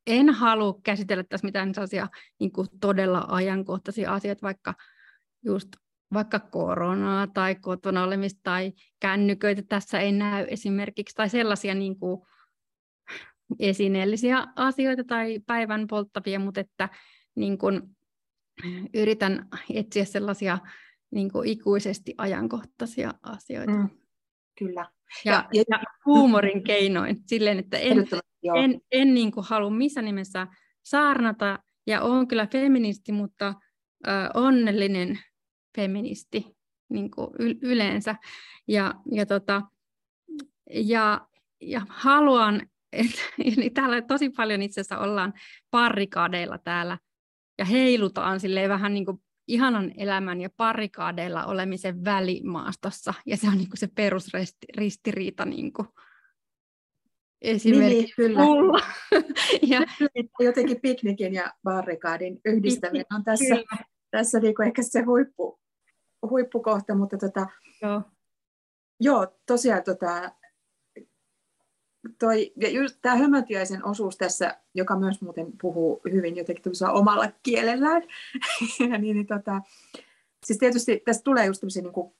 en 0.07 0.29
halua 0.29 0.79
käsitellä 0.83 1.23
tässä 1.23 1.47
mitään 1.47 1.73
sellaisia 1.73 2.07
niin 2.39 2.51
todella 2.81 3.25
ajankohtaisia 3.29 4.13
asioita, 4.13 4.41
vaikka 4.41 4.73
just 5.45 5.69
vaikka 6.13 6.39
koronaa 6.39 7.27
tai 7.27 7.55
kotona 7.55 8.03
olemista 8.03 8.39
tai 8.43 8.73
kännyköitä 8.99 9.61
tässä 9.69 9.99
ei 9.99 10.11
näy 10.11 10.45
esimerkiksi, 10.49 11.15
tai 11.15 11.29
sellaisia 11.29 11.75
niin 11.75 11.99
kuin 11.99 12.21
esineellisiä 13.59 14.47
asioita 14.55 15.03
tai 15.03 15.39
päivän 15.47 15.87
polttavia, 15.87 16.39
mutta 16.39 16.59
että 16.59 16.89
niin 17.35 17.57
kuin 17.57 17.81
yritän 18.93 19.47
etsiä 19.73 20.05
sellaisia 20.05 20.57
niin 21.11 21.31
kuin 21.31 21.49
ikuisesti 21.49 22.13
ajankohtaisia 22.17 23.13
asioita. 23.23 23.71
Mm, 23.71 23.89
kyllä. 24.59 24.85
Ja, 25.25 25.47
ja, 25.53 25.63
ja 25.69 25.79
huumorin 26.05 26.63
keinoin, 26.63 27.17
silleen, 27.25 27.59
että 27.59 27.77
en, 27.77 27.97
en, 28.55 28.81
en 28.91 29.13
niin 29.13 29.31
kuin 29.31 29.45
halua 29.49 29.69
missään 29.69 30.05
nimessä 30.05 30.47
saarnata, 30.83 31.59
ja 31.87 32.01
olen 32.01 32.27
kyllä 32.27 32.47
feministi, 32.47 33.11
mutta 33.11 33.53
ö, 34.07 34.11
onnellinen 34.33 35.19
feministi 35.75 36.55
niin 36.89 37.11
kuin 37.11 37.29
yleensä. 37.61 38.15
Ja, 38.67 38.93
ja, 39.11 39.25
tota, 39.25 39.61
ja, 40.73 41.27
ja 41.61 41.81
haluan, 41.89 42.61
että 42.91 43.21
täällä 43.73 44.01
tosi 44.01 44.29
paljon 44.29 44.61
itse 44.61 44.81
asiassa 44.81 44.99
ollaan 44.99 45.33
parrikaadeilla 45.71 46.57
täällä. 46.57 46.97
Ja 47.57 47.65
heilutaan 47.65 48.39
silleen 48.39 48.69
vähän 48.69 48.93
niin 48.93 49.05
kuin 49.05 49.22
ihanan 49.47 49.91
elämän 49.97 50.41
ja 50.41 50.49
parikaadeilla 50.57 51.45
olemisen 51.45 52.05
välimaastossa. 52.05 53.13
Ja 53.25 53.37
se 53.37 53.47
on 53.47 53.57
niin 53.57 53.69
kuin 53.69 53.77
se 53.77 53.87
perusristiriita 53.95 55.45
niin 55.45 55.73
kuin 55.73 55.87
esimerkiksi 57.41 57.95
niin, 57.97 58.15
kyllä. 58.15 58.41
ja, 59.71 59.79
jotenkin 60.39 60.81
piknikin 60.81 61.33
ja 61.33 61.53
barrikaadin 61.63 62.41
yhdistäminen 62.45 63.05
on 63.15 63.23
tässä, 63.23 63.55
tässä 64.11 64.39
niin 64.39 64.55
kuin 64.55 64.67
ehkä 64.67 64.83
se 64.83 65.01
huippu, 65.01 65.59
huippukohta, 66.29 66.95
mutta 66.95 67.17
tota, 67.17 67.47
joo. 67.81 68.01
joo, 68.99 69.27
tosiaan 69.47 69.83
tota, 69.83 70.31
toi, 72.19 72.51
ja 72.55 72.69
just 72.69 72.97
tämä 73.01 73.15
hömötiaisen 73.15 73.85
osuus 73.85 74.17
tässä, 74.17 74.57
joka 74.73 74.95
myös 74.95 75.21
muuten 75.21 75.47
puhuu 75.61 76.01
hyvin 76.11 76.35
jotenkin 76.35 76.73
omalla 76.91 77.31
kielellään, 77.43 78.01
niin, 78.79 79.01
niin 79.01 79.27
tota, 79.27 79.61
siis 80.45 80.59
tietysti 80.59 81.01
tästä 81.05 81.23
tulee 81.23 81.45
just 81.45 81.61
tämmöisiä 81.61 81.81
niin 81.81 82.13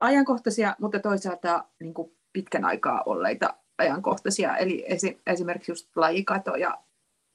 ajankohtaisia, 0.00 0.76
mutta 0.80 0.98
toisaalta 0.98 1.64
niin 1.80 1.94
kuin 1.94 2.12
pitkän 2.32 2.64
aikaa 2.64 3.02
olleita 3.06 3.54
ajankohtaisia, 3.78 4.56
eli 4.56 4.84
esi- 4.88 5.20
esimerkiksi 5.26 5.72
just 5.72 5.96
lajikato 5.96 6.56
ja, 6.56 6.78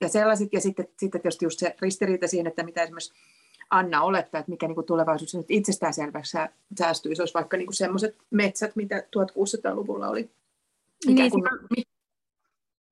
ja 0.01 0.09
sellaiset, 0.09 0.53
ja 0.53 0.61
sitten, 0.61 0.87
sitten 0.99 1.21
tietysti 1.21 1.45
just 1.45 1.59
se 1.59 1.75
ristiriita 1.81 2.27
siinä, 2.27 2.49
että 2.49 2.63
mitä 2.63 2.83
esimerkiksi 2.83 3.13
Anna 3.69 4.03
olettaa, 4.03 4.39
että 4.39 4.51
mikä 4.51 4.67
niin 4.67 4.75
kuin 4.75 4.87
tulevaisuus 4.87 5.35
nyt 5.35 5.45
itsestäänselväksi 5.49 6.37
säästyisi, 6.77 7.21
olisi 7.21 7.33
vaikka 7.33 7.57
niin 7.57 7.73
semmoiset 7.73 8.15
metsät, 8.29 8.75
mitä 8.75 8.97
1600-luvulla 8.99 10.07
oli. 10.07 10.29
Niin, 11.05 11.31
kuin, 11.31 11.43
mi- 11.77 11.83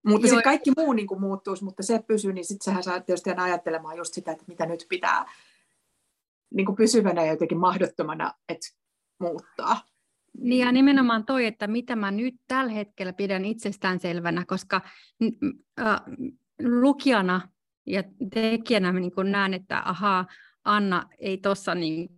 mutta 0.06 0.28
sitten 0.28 0.44
kaikki 0.44 0.72
muu 0.78 0.94
niin 0.94 1.08
kuin 1.08 1.22
muuttuisi, 1.22 1.64
mutta 1.64 1.84
se 1.84 2.04
pysyy, 2.08 2.34
niin 2.34 2.46
sitten 2.46 2.66
sähän 2.66 2.84
saa 2.84 3.00
tietysti 3.00 3.30
aina 3.30 3.44
ajattelemaan 3.44 3.98
just 3.98 4.14
sitä, 4.14 4.32
että 4.32 4.44
mitä 4.48 4.66
nyt 4.66 4.86
pitää 4.90 5.26
niin 6.54 6.66
kuin 6.66 6.76
pysyvänä 6.76 7.26
ja 7.26 7.32
jotenkin 7.32 7.58
mahdottomana, 7.58 8.34
että 8.50 8.68
muuttaa. 9.20 9.82
Niin 10.38 10.66
ja 10.66 10.72
nimenomaan 10.72 11.26
toi, 11.26 11.46
että 11.46 11.68
mitä 11.68 11.96
mä 11.96 12.12
nyt 12.12 12.36
tällä 12.48 12.72
hetkellä 12.72 13.14
pidän 13.14 13.46
itsestäänselvänä, 13.46 14.46
koska 14.48 14.82
äh, 15.80 16.02
lukijana 16.64 17.50
ja 17.86 18.04
tekijänä 18.34 18.92
niin 18.92 19.12
näen, 19.32 19.54
että 19.54 19.82
ahaa, 19.86 20.26
Anna 20.64 21.10
ei 21.20 21.38
tuossa 21.38 21.76
niin 21.76 22.10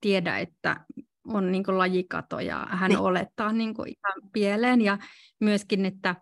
tiedä, 0.00 0.38
että 0.38 0.84
on 1.28 1.52
niin 1.52 1.64
lajikato 1.68 2.40
ja 2.40 2.66
hän 2.70 2.88
niin. 2.88 2.98
olettaa 2.98 3.52
niin 3.52 3.74
ihan 3.86 4.30
pieleen 4.32 4.80
ja 4.80 4.98
myöskin, 5.40 5.86
että 5.86 6.16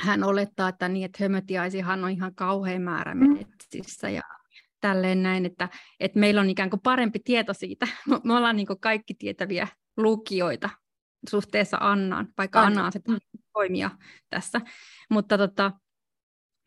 hän 0.00 0.24
olettaa, 0.24 0.68
että, 0.68 0.88
niin, 0.88 1.04
että 1.04 1.24
hömötiaisihan 1.24 2.04
on 2.04 2.10
ihan 2.10 2.34
kauhean 2.34 2.82
määrä 2.82 3.14
mm. 3.14 3.32
metsissä 3.32 4.10
ja 4.10 4.22
tälleen 4.80 5.22
näin, 5.22 5.46
että, 5.46 5.68
että 6.00 6.18
meillä 6.18 6.40
on 6.40 6.50
ikään 6.50 6.70
kuin 6.70 6.80
parempi 6.80 7.18
tieto 7.24 7.54
siitä. 7.54 7.86
Me 8.24 8.34
ollaan 8.34 8.56
niin 8.56 8.66
kaikki 8.80 9.14
tietäviä 9.14 9.68
lukijoita 9.96 10.70
suhteessa 11.28 11.76
Annaan, 11.80 12.28
vaikka 12.38 12.60
Anna 12.60 12.86
on 12.86 12.92
se 12.92 13.00
toimija 13.52 13.90
tässä. 14.30 14.60
Mutta, 15.10 15.38
tota, 15.38 15.72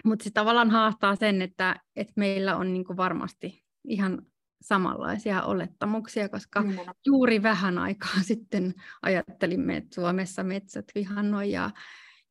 mutta 0.06 0.24
se 0.24 0.30
tavallaan 0.34 0.70
haastaa 0.70 1.16
sen, 1.16 1.42
että, 1.42 1.76
että 1.96 2.14
meillä 2.16 2.56
on 2.56 2.74
niin 2.74 2.98
varmasti 2.98 3.64
ihan 3.84 4.22
samanlaisia 4.62 5.44
olettamuksia, 5.44 6.30
koska 6.30 6.62
mm. 6.62 6.76
juuri 7.06 7.44
vähän 7.44 7.78
aikaa 7.78 8.22
sitten 8.32 8.74
ajattelimme, 9.02 9.78
että 9.78 9.96
Suomessa 9.96 10.44
metsät 10.44 10.86
vihannoi 10.96 11.52
ja, 11.52 11.70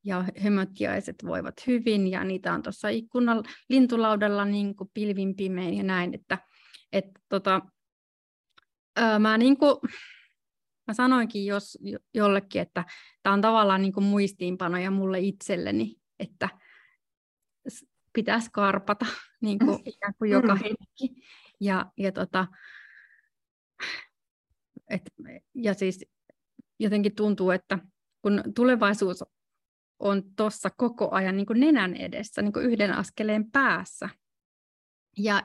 ja 0.05 0.25
voivat 1.25 1.67
hyvin 1.67 2.07
ja 2.07 2.25
niitä 2.25 2.53
on 2.53 2.63
tuossa 2.63 2.89
ikkunan 2.89 3.45
lintulaudalla 3.69 4.45
niin 4.45 4.77
kuin 4.77 4.91
pilvin 4.95 5.37
pimein 5.37 5.75
ja 5.75 5.83
näin, 5.83 6.15
että 6.15 6.39
et, 6.93 7.05
tota, 7.29 7.61
ää, 8.97 9.19
mä, 9.19 9.39
niin 9.39 9.57
kuin, 9.57 9.77
mä 10.87 10.95
sanoinkin 10.95 11.47
jos, 11.47 11.79
jollekin, 12.15 12.63
että 12.63 12.85
tämä 13.23 13.35
on 13.35 13.41
tavallaan 13.41 13.83
niin 13.83 13.93
kuin 13.93 14.05
muistiinpanoja 14.05 14.91
mulle 14.91 15.21
itselleni, 15.21 15.97
että 16.19 16.49
pitäisi 18.13 18.51
karpata 18.53 19.07
niin 19.43 19.59
kuin, 19.59 19.79
ikään 19.95 20.15
kuin 20.19 20.31
joka 20.31 20.55
mm. 20.55 20.61
hetki. 20.61 21.23
Ja, 21.61 21.93
ja, 21.97 22.13
tota, 22.13 22.47
et, 24.91 25.03
ja 25.55 25.75
siis 25.75 26.05
jotenkin 26.79 27.15
tuntuu, 27.15 27.51
että 27.51 27.79
kun 28.23 28.43
tulevaisuus 28.55 29.25
on 29.99 30.23
tuossa 30.37 30.71
koko 30.71 31.09
ajan 31.11 31.37
niin 31.37 31.47
kuin 31.47 31.61
nenän 31.61 31.97
edessä, 31.97 32.43
niin 32.43 32.53
kuin 32.53 32.67
yhden 32.67 32.93
askeleen 32.93 33.51
päässä, 33.51 34.09
ja 35.19 35.43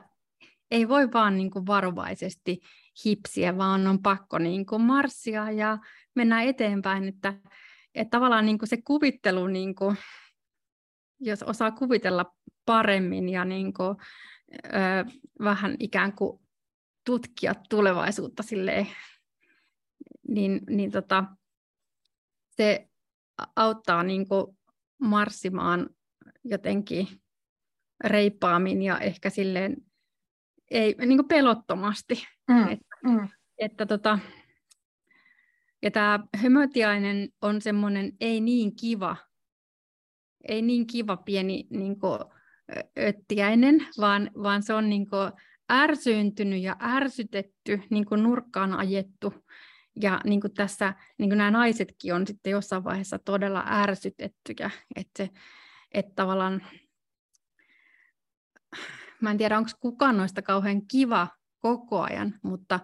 ei 0.70 0.88
voi 0.88 1.12
vaan 1.12 1.36
niin 1.36 1.50
kuin 1.50 1.66
varovaisesti 1.66 2.60
hipsiä, 3.04 3.58
vaan 3.58 3.86
on 3.86 4.02
pakko 4.02 4.38
niin 4.38 4.66
kuin 4.66 4.82
marssia 4.82 5.50
ja 5.50 5.78
mennä 6.14 6.42
eteenpäin, 6.42 7.08
että, 7.08 7.34
että 7.94 8.10
tavallaan 8.10 8.46
niin 8.46 8.58
kuin 8.58 8.68
se 8.68 8.82
kuvittelu, 8.82 9.46
niin 9.46 9.74
kuin, 9.74 9.96
jos 11.20 11.42
osaa 11.42 11.70
kuvitella 11.70 12.34
paremmin 12.64 13.28
ja 13.28 13.44
niin 13.44 13.74
kuin, 13.74 13.96
ö, 14.54 14.68
vähän 15.44 15.76
ikään 15.78 16.12
kuin 16.12 16.40
tutkia 17.04 17.54
tulevaisuutta 17.68 18.42
silleen, 18.42 18.86
niin, 20.28 20.60
niin 20.70 20.90
tota, 20.90 21.24
se 22.56 22.88
auttaa 23.56 24.02
niin 24.02 24.28
kuin 24.28 24.58
marssimaan 24.98 25.90
jotenkin 26.44 27.08
reippaammin 28.04 28.82
ja 28.82 28.98
ehkä 28.98 29.30
silleen 29.30 29.76
ei, 30.70 30.94
niin 30.98 31.18
kuin 31.18 31.28
pelottomasti. 31.28 32.24
Mm, 32.48 32.68
että, 32.68 32.86
mm. 33.04 33.28
että 33.58 33.86
tota, 33.86 34.18
ja 35.82 35.90
tämä 35.90 36.20
hömötiainen 36.36 37.28
on 37.42 37.62
semmoinen 37.62 38.12
ei 38.20 38.40
niin 38.40 38.76
kiva, 38.76 39.16
ei 40.48 40.62
niin 40.62 40.86
kiva 40.86 41.16
pieni 41.16 41.66
niin 41.70 42.00
kuin, 42.00 42.20
öttiäinen, 42.98 43.86
vaan, 43.98 44.30
vaan 44.42 44.62
se 44.62 44.74
on 44.74 44.88
niin 44.88 45.06
ärsyyntynyt 45.72 46.62
ja 46.62 46.76
ärsytetty, 46.82 47.80
niin 47.90 48.06
nurkkaan 48.22 48.72
ajettu. 48.72 49.34
Ja 50.00 50.20
niin 50.24 50.40
kuin 50.40 50.54
tässä 50.54 50.94
niin 51.18 51.30
kuin 51.30 51.38
nämä 51.38 51.50
naisetkin 51.50 52.14
on 52.14 52.26
sitten 52.26 52.50
jossain 52.50 52.84
vaiheessa 52.84 53.18
todella 53.18 53.64
ärsytettyjä, 53.66 54.70
että, 54.96 55.24
se, 55.24 55.30
että 55.94 56.12
tavallaan 56.16 56.62
mä 59.20 59.30
en 59.30 59.38
tiedä, 59.38 59.58
onko 59.58 59.70
kukaan 59.80 60.16
noista 60.16 60.42
kauhean 60.42 60.86
kiva 60.86 61.28
koko 61.58 62.02
ajan, 62.02 62.34
mutta, 62.42 62.80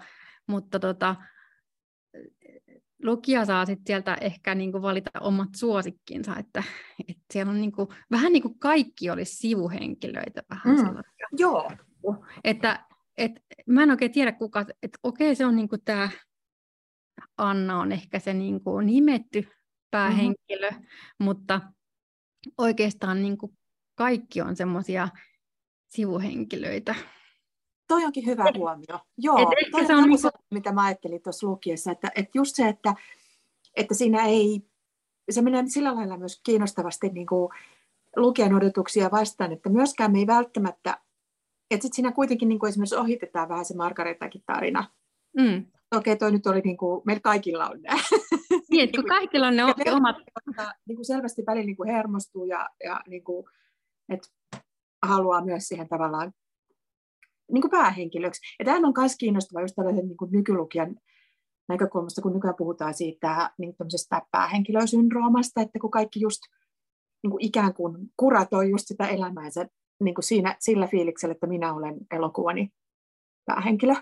mutta 0.46 0.78
tota, 0.78 1.16
lukija 3.02 3.44
saa 3.44 3.66
sitten 3.66 3.86
sieltä 3.86 4.14
ehkä 4.20 4.54
niinku 4.54 4.82
valita 4.82 5.10
omat 5.20 5.48
suosikkinsa, 5.56 6.36
että, 6.36 6.62
että 7.08 7.22
siellä 7.32 7.50
on 7.50 7.60
niinku, 7.60 7.92
vähän 8.10 8.32
niin 8.32 8.42
kuin 8.42 8.58
kaikki 8.58 9.10
olisi 9.10 9.36
sivuhenkilöitä. 9.36 10.42
Vähän 10.50 10.76
mm. 10.76 11.02
Joo. 11.38 11.70
Että, 12.44 12.84
et, 13.18 13.32
mä 13.66 13.82
en 13.82 13.90
oikein 13.90 14.12
tiedä 14.12 14.32
kuka, 14.32 14.60
että 14.82 14.98
okei 15.02 15.34
se 15.34 15.46
on 15.46 15.56
niinku 15.56 15.76
tämä 15.78 16.08
Anna 17.38 17.80
on 17.80 17.92
ehkä 17.92 18.18
se 18.18 18.34
niinku 18.34 18.80
nimetty 18.80 19.48
päähenkilö, 19.90 20.70
mm-hmm. 20.70 20.86
mutta 21.18 21.60
oikeastaan 22.58 23.22
niinku 23.22 23.54
kaikki 23.94 24.40
on 24.40 24.56
semmoisia 24.56 25.08
sivuhenkilöitä. 25.88 26.94
Toi 27.92 28.04
onkin 28.04 28.26
hyvä 28.26 28.44
huomio. 28.58 29.00
Joo, 29.18 29.38
et 29.38 29.70
toi 29.70 29.86
se 29.86 29.94
on 29.94 30.08
niinku... 30.08 30.28
mitä 30.50 30.72
mä 30.72 30.84
ajattelin 30.84 31.22
tuossa 31.22 31.46
lukiessa, 31.46 31.92
että, 31.92 32.10
että 32.14 32.30
just 32.38 32.56
se, 32.56 32.68
että, 32.68 32.94
että 33.76 33.94
siinä 33.94 34.24
ei, 34.24 34.62
se 35.30 35.42
menee 35.42 35.62
sillä 35.66 35.94
lailla 35.94 36.18
myös 36.18 36.40
kiinnostavasti 36.44 37.08
niin 37.08 37.26
kuin 37.26 37.52
lukijan 38.16 38.54
odotuksia 38.54 39.10
vastaan, 39.10 39.52
että 39.52 39.68
myöskään 39.68 40.12
me 40.12 40.18
ei 40.18 40.26
välttämättä, 40.26 40.90
että 41.70 41.82
sitten 41.82 41.96
siinä 41.96 42.12
kuitenkin 42.12 42.48
niin 42.48 42.58
kuin 42.58 42.68
esimerkiksi 42.68 42.96
ohitetaan 42.96 43.48
vähän 43.48 43.64
se 43.64 43.76
Margaretakin 43.76 44.42
tarina. 44.46 44.84
Mm. 45.36 45.66
Okei, 45.96 46.16
toi 46.16 46.32
nyt 46.32 46.46
oli 46.46 46.60
niin 46.60 46.76
kuin, 46.76 47.02
meillä 47.04 47.20
kaikilla 47.20 47.68
on 47.68 47.82
nämä. 47.82 48.00
Niin, 48.70 48.84
että 48.84 49.02
kaikilla 49.08 49.46
on 49.46 49.56
ne 49.56 49.64
omat. 49.92 50.16
Niin 50.88 50.96
kuin 50.96 51.06
selvästi 51.06 51.42
välillä 51.46 51.66
niin 51.66 51.76
kuin 51.76 51.88
hermostuu 51.88 52.44
ja, 52.44 52.68
ja 52.84 53.00
niin 53.06 53.24
kuin, 53.24 53.46
että 54.08 54.28
haluaa 55.06 55.44
myös 55.44 55.68
siihen 55.68 55.88
tavallaan 55.88 56.32
niin 57.52 57.62
kuin 57.62 57.70
päähenkilöksi. 57.70 58.40
Ja 58.58 58.64
tämä 58.64 58.88
on 58.88 58.94
myös 58.98 59.16
kiinnostava 59.16 59.60
just 59.60 59.74
tällaisen 59.74 60.08
niin 60.08 60.16
kuin 60.16 60.32
nykylukijan 60.32 60.96
näkökulmasta, 61.68 62.22
kun 62.22 62.32
nykyään 62.32 62.56
puhutaan 62.58 62.94
siitä 62.94 63.50
niin 63.58 63.74
päähenkilösyndroomasta, 64.30 65.60
että 65.60 65.78
kun 65.78 65.90
kaikki 65.90 66.20
just 66.20 66.40
niin 67.22 67.30
kuin 67.30 67.44
ikään 67.44 67.74
kuin 67.74 67.96
kuratoi 68.16 68.70
just 68.70 68.84
sitä 68.88 69.08
elämäänsä 69.08 69.66
niin 70.04 70.14
kuin 70.14 70.24
siinä, 70.24 70.56
sillä 70.60 70.86
fiiliksellä, 70.86 71.32
että 71.32 71.46
minä 71.46 71.74
olen 71.74 71.96
elokuvani 72.10 72.68
päähenkilö. 73.46 73.94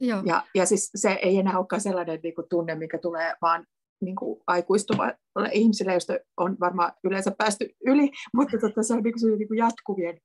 Joo. 0.00 0.22
Ja, 0.24 0.42
ja 0.54 0.66
siis 0.66 0.90
se 0.94 1.12
ei 1.12 1.38
enää 1.38 1.58
olekaan 1.58 1.80
sellainen 1.80 2.20
niin 2.22 2.34
kuin 2.34 2.48
tunne, 2.48 2.74
mikä 2.74 2.98
tulee 2.98 3.34
vaan 3.42 3.66
niin 4.00 4.16
kuin 4.16 4.40
aikuistuvalle 4.46 5.50
ihmisille, 5.52 5.92
joista 5.92 6.12
on 6.36 6.56
varmaan 6.60 6.92
yleensä 7.04 7.30
päästy 7.38 7.68
yli, 7.86 8.10
mutta 8.36 8.58
tota, 8.58 8.82
se 8.82 8.94
on 8.94 9.02
niin 9.02 9.14
kuin, 9.20 9.38
niin 9.38 9.48
kuin 9.48 9.58
jatkuvien. 9.58 10.18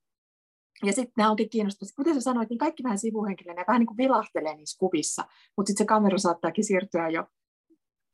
Ja 0.84 0.92
sitten 0.92 1.12
nämä 1.16 1.30
onkin 1.30 1.50
kiinnostavia. 1.50 1.92
Kuten 1.96 2.14
sä 2.14 2.20
sanoit, 2.20 2.48
niin 2.48 2.58
kaikki 2.58 2.82
vähän 2.82 2.98
sivuhenkilöitä, 2.98 3.64
vähän 3.68 3.80
niin 3.80 3.86
kuin 3.86 3.96
vilahtelee 3.96 4.56
niissä 4.56 4.78
kuvissa, 4.78 5.24
mutta 5.56 5.70
sitten 5.70 5.84
se 5.84 5.88
kamera 5.88 6.18
saattaakin 6.18 6.64
siirtyä 6.64 7.08
jo 7.08 7.26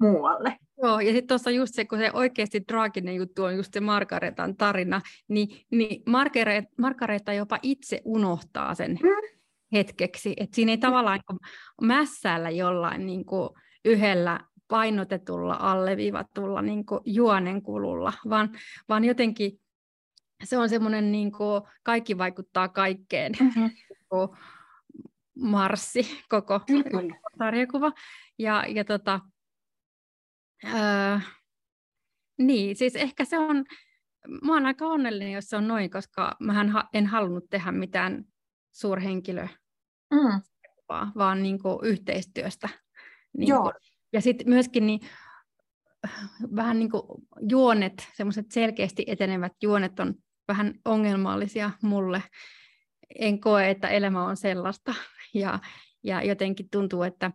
muualle. 0.01 0.57
Joo, 0.83 1.01
ja 1.01 1.13
sitten 1.13 1.27
tuossa 1.27 1.51
just 1.51 1.75
se, 1.75 1.85
kun 1.85 1.99
se 1.99 2.11
oikeasti 2.13 2.61
traaginen 2.61 3.15
juttu 3.15 3.45
on 3.45 3.57
just 3.57 3.73
se 3.73 3.81
Margaretan 3.81 4.57
tarina, 4.57 5.01
niin, 5.29 5.49
niin 5.71 6.03
Margaret, 6.07 6.65
Margareta 6.79 7.33
jopa 7.33 7.59
itse 7.63 8.03
unohtaa 8.05 8.75
sen 8.75 8.91
mm. 9.03 9.39
hetkeksi. 9.73 10.35
Että 10.37 10.57
siinä 10.57 10.73
ei 10.73 10.79
tavallaan 10.79 11.21
niin 11.31 11.39
mässällä 11.83 12.51
jollain 12.51 13.07
niin 13.07 13.25
kuin 13.25 13.51
yhdellä 13.85 14.41
painotetulla, 14.69 15.57
alleviivatulla 15.61 16.63
niin 16.63 16.85
juonenkululla, 17.05 18.13
vaan, 18.29 18.51
vaan 18.89 19.05
jotenkin 19.05 19.61
se 20.45 20.59
on 20.59 20.69
semmoinen 20.69 21.13
niin 21.13 21.33
kaikki 21.83 22.19
vaikuttaa 22.19 22.69
kaikkeen 22.69 23.33
mm-hmm. 23.41 23.63
Niin 23.63 24.29
marssi 25.37 26.25
koko 26.29 26.59
mm-hmm. 26.59 27.15
sarjakuva. 27.39 27.93
Ja, 28.39 28.65
ja 28.69 28.85
tota, 28.85 29.21
öö, 30.65 31.19
niin, 32.39 32.77
siis 32.77 32.97
ehkä 32.97 33.25
se 33.25 33.39
on, 33.39 33.65
mä 34.43 34.53
oon 34.53 34.67
aika 34.67 34.87
onnellinen, 34.87 35.33
jos 35.33 35.45
se 35.45 35.57
on 35.57 35.69
noin, 35.69 35.91
koska 35.91 36.37
mä 36.41 36.89
en 36.93 37.07
halunnut 37.07 37.51
tehdä 37.51 37.73
mitään 37.73 38.25
suurhenkilöä, 38.73 39.49
mm. 40.11 40.43
vaan 41.17 41.43
niin 41.43 41.63
kuin 41.63 41.79
yhteistyöstä. 41.83 42.69
Niin 43.39 43.49
Joo. 43.49 43.63
Kuin, 43.63 43.75
ja 44.13 44.21
sitten 44.21 44.49
myöskin 44.49 44.87
niin, 44.87 45.01
vähän 46.57 46.79
niin 46.79 46.91
kuin 46.91 47.03
juonet, 47.51 48.09
semmoiset 48.15 48.51
selkeästi 48.51 49.05
etenevät 49.07 49.53
juonet 49.63 50.01
on 50.01 50.15
vähän 50.49 50.75
ongelmallisia 50.85 51.71
mulle. 51.83 52.23
En 53.19 53.41
koe, 53.41 53.71
että 53.71 53.89
elämä 53.89 54.25
on 54.25 54.37
sellaista. 54.37 54.95
Ja, 55.35 55.59
ja 56.03 56.23
jotenkin 56.23 56.71
tuntuu, 56.71 57.03
että 57.03 57.31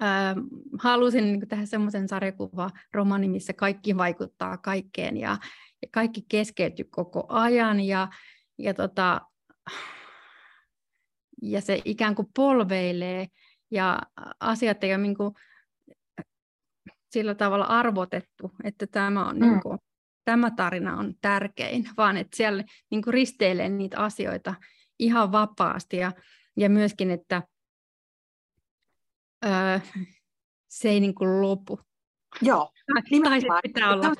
ää, 0.00 0.36
halusin 0.78 1.24
niin 1.24 1.48
tehdä 1.48 1.66
semmoisen 1.66 2.08
sarjakuva-romanin, 2.08 3.30
missä 3.30 3.52
kaikki 3.52 3.96
vaikuttaa 3.96 4.56
kaikkeen 4.56 5.16
ja, 5.16 5.38
ja 5.82 5.88
kaikki 5.90 6.24
keskeytyy 6.28 6.84
koko 6.84 7.26
ajan. 7.28 7.80
Ja, 7.80 8.08
ja, 8.58 8.74
tota, 8.74 9.20
ja 11.42 11.60
se 11.60 11.82
ikään 11.84 12.14
kuin 12.14 12.28
polveilee 12.36 13.26
ja 13.70 13.98
asiat 14.40 14.84
ei 14.84 14.94
ole 14.94 15.02
niin 15.02 15.16
kuin 15.16 15.34
sillä 17.10 17.34
tavalla 17.34 17.64
arvotettu, 17.64 18.50
että 18.64 18.86
tämä 18.86 19.28
on 19.28 19.36
mm. 19.36 19.42
niin 19.42 19.60
kuin, 19.62 19.78
tämä 20.24 20.50
tarina 20.50 20.96
on 20.96 21.14
tärkein, 21.20 21.88
vaan 21.96 22.16
että 22.16 22.36
siellä 22.36 22.64
niin 22.90 23.02
kuin 23.02 23.14
risteilee 23.14 23.68
niitä 23.68 23.98
asioita 23.98 24.54
ihan 24.98 25.32
vapaasti 25.32 25.96
ja, 25.96 26.12
ja 26.56 26.70
myöskin, 26.70 27.10
että 27.10 27.42
öö, 29.44 29.80
se 30.68 30.88
ei 30.88 31.00
niin 31.00 31.14
kuin 31.14 31.40
lopu. 31.40 31.80
Joo, 32.42 32.70
nimenomaan. 33.10 33.42
Tai 33.48 33.60
pitää 33.62 33.92
olla. 33.92 34.14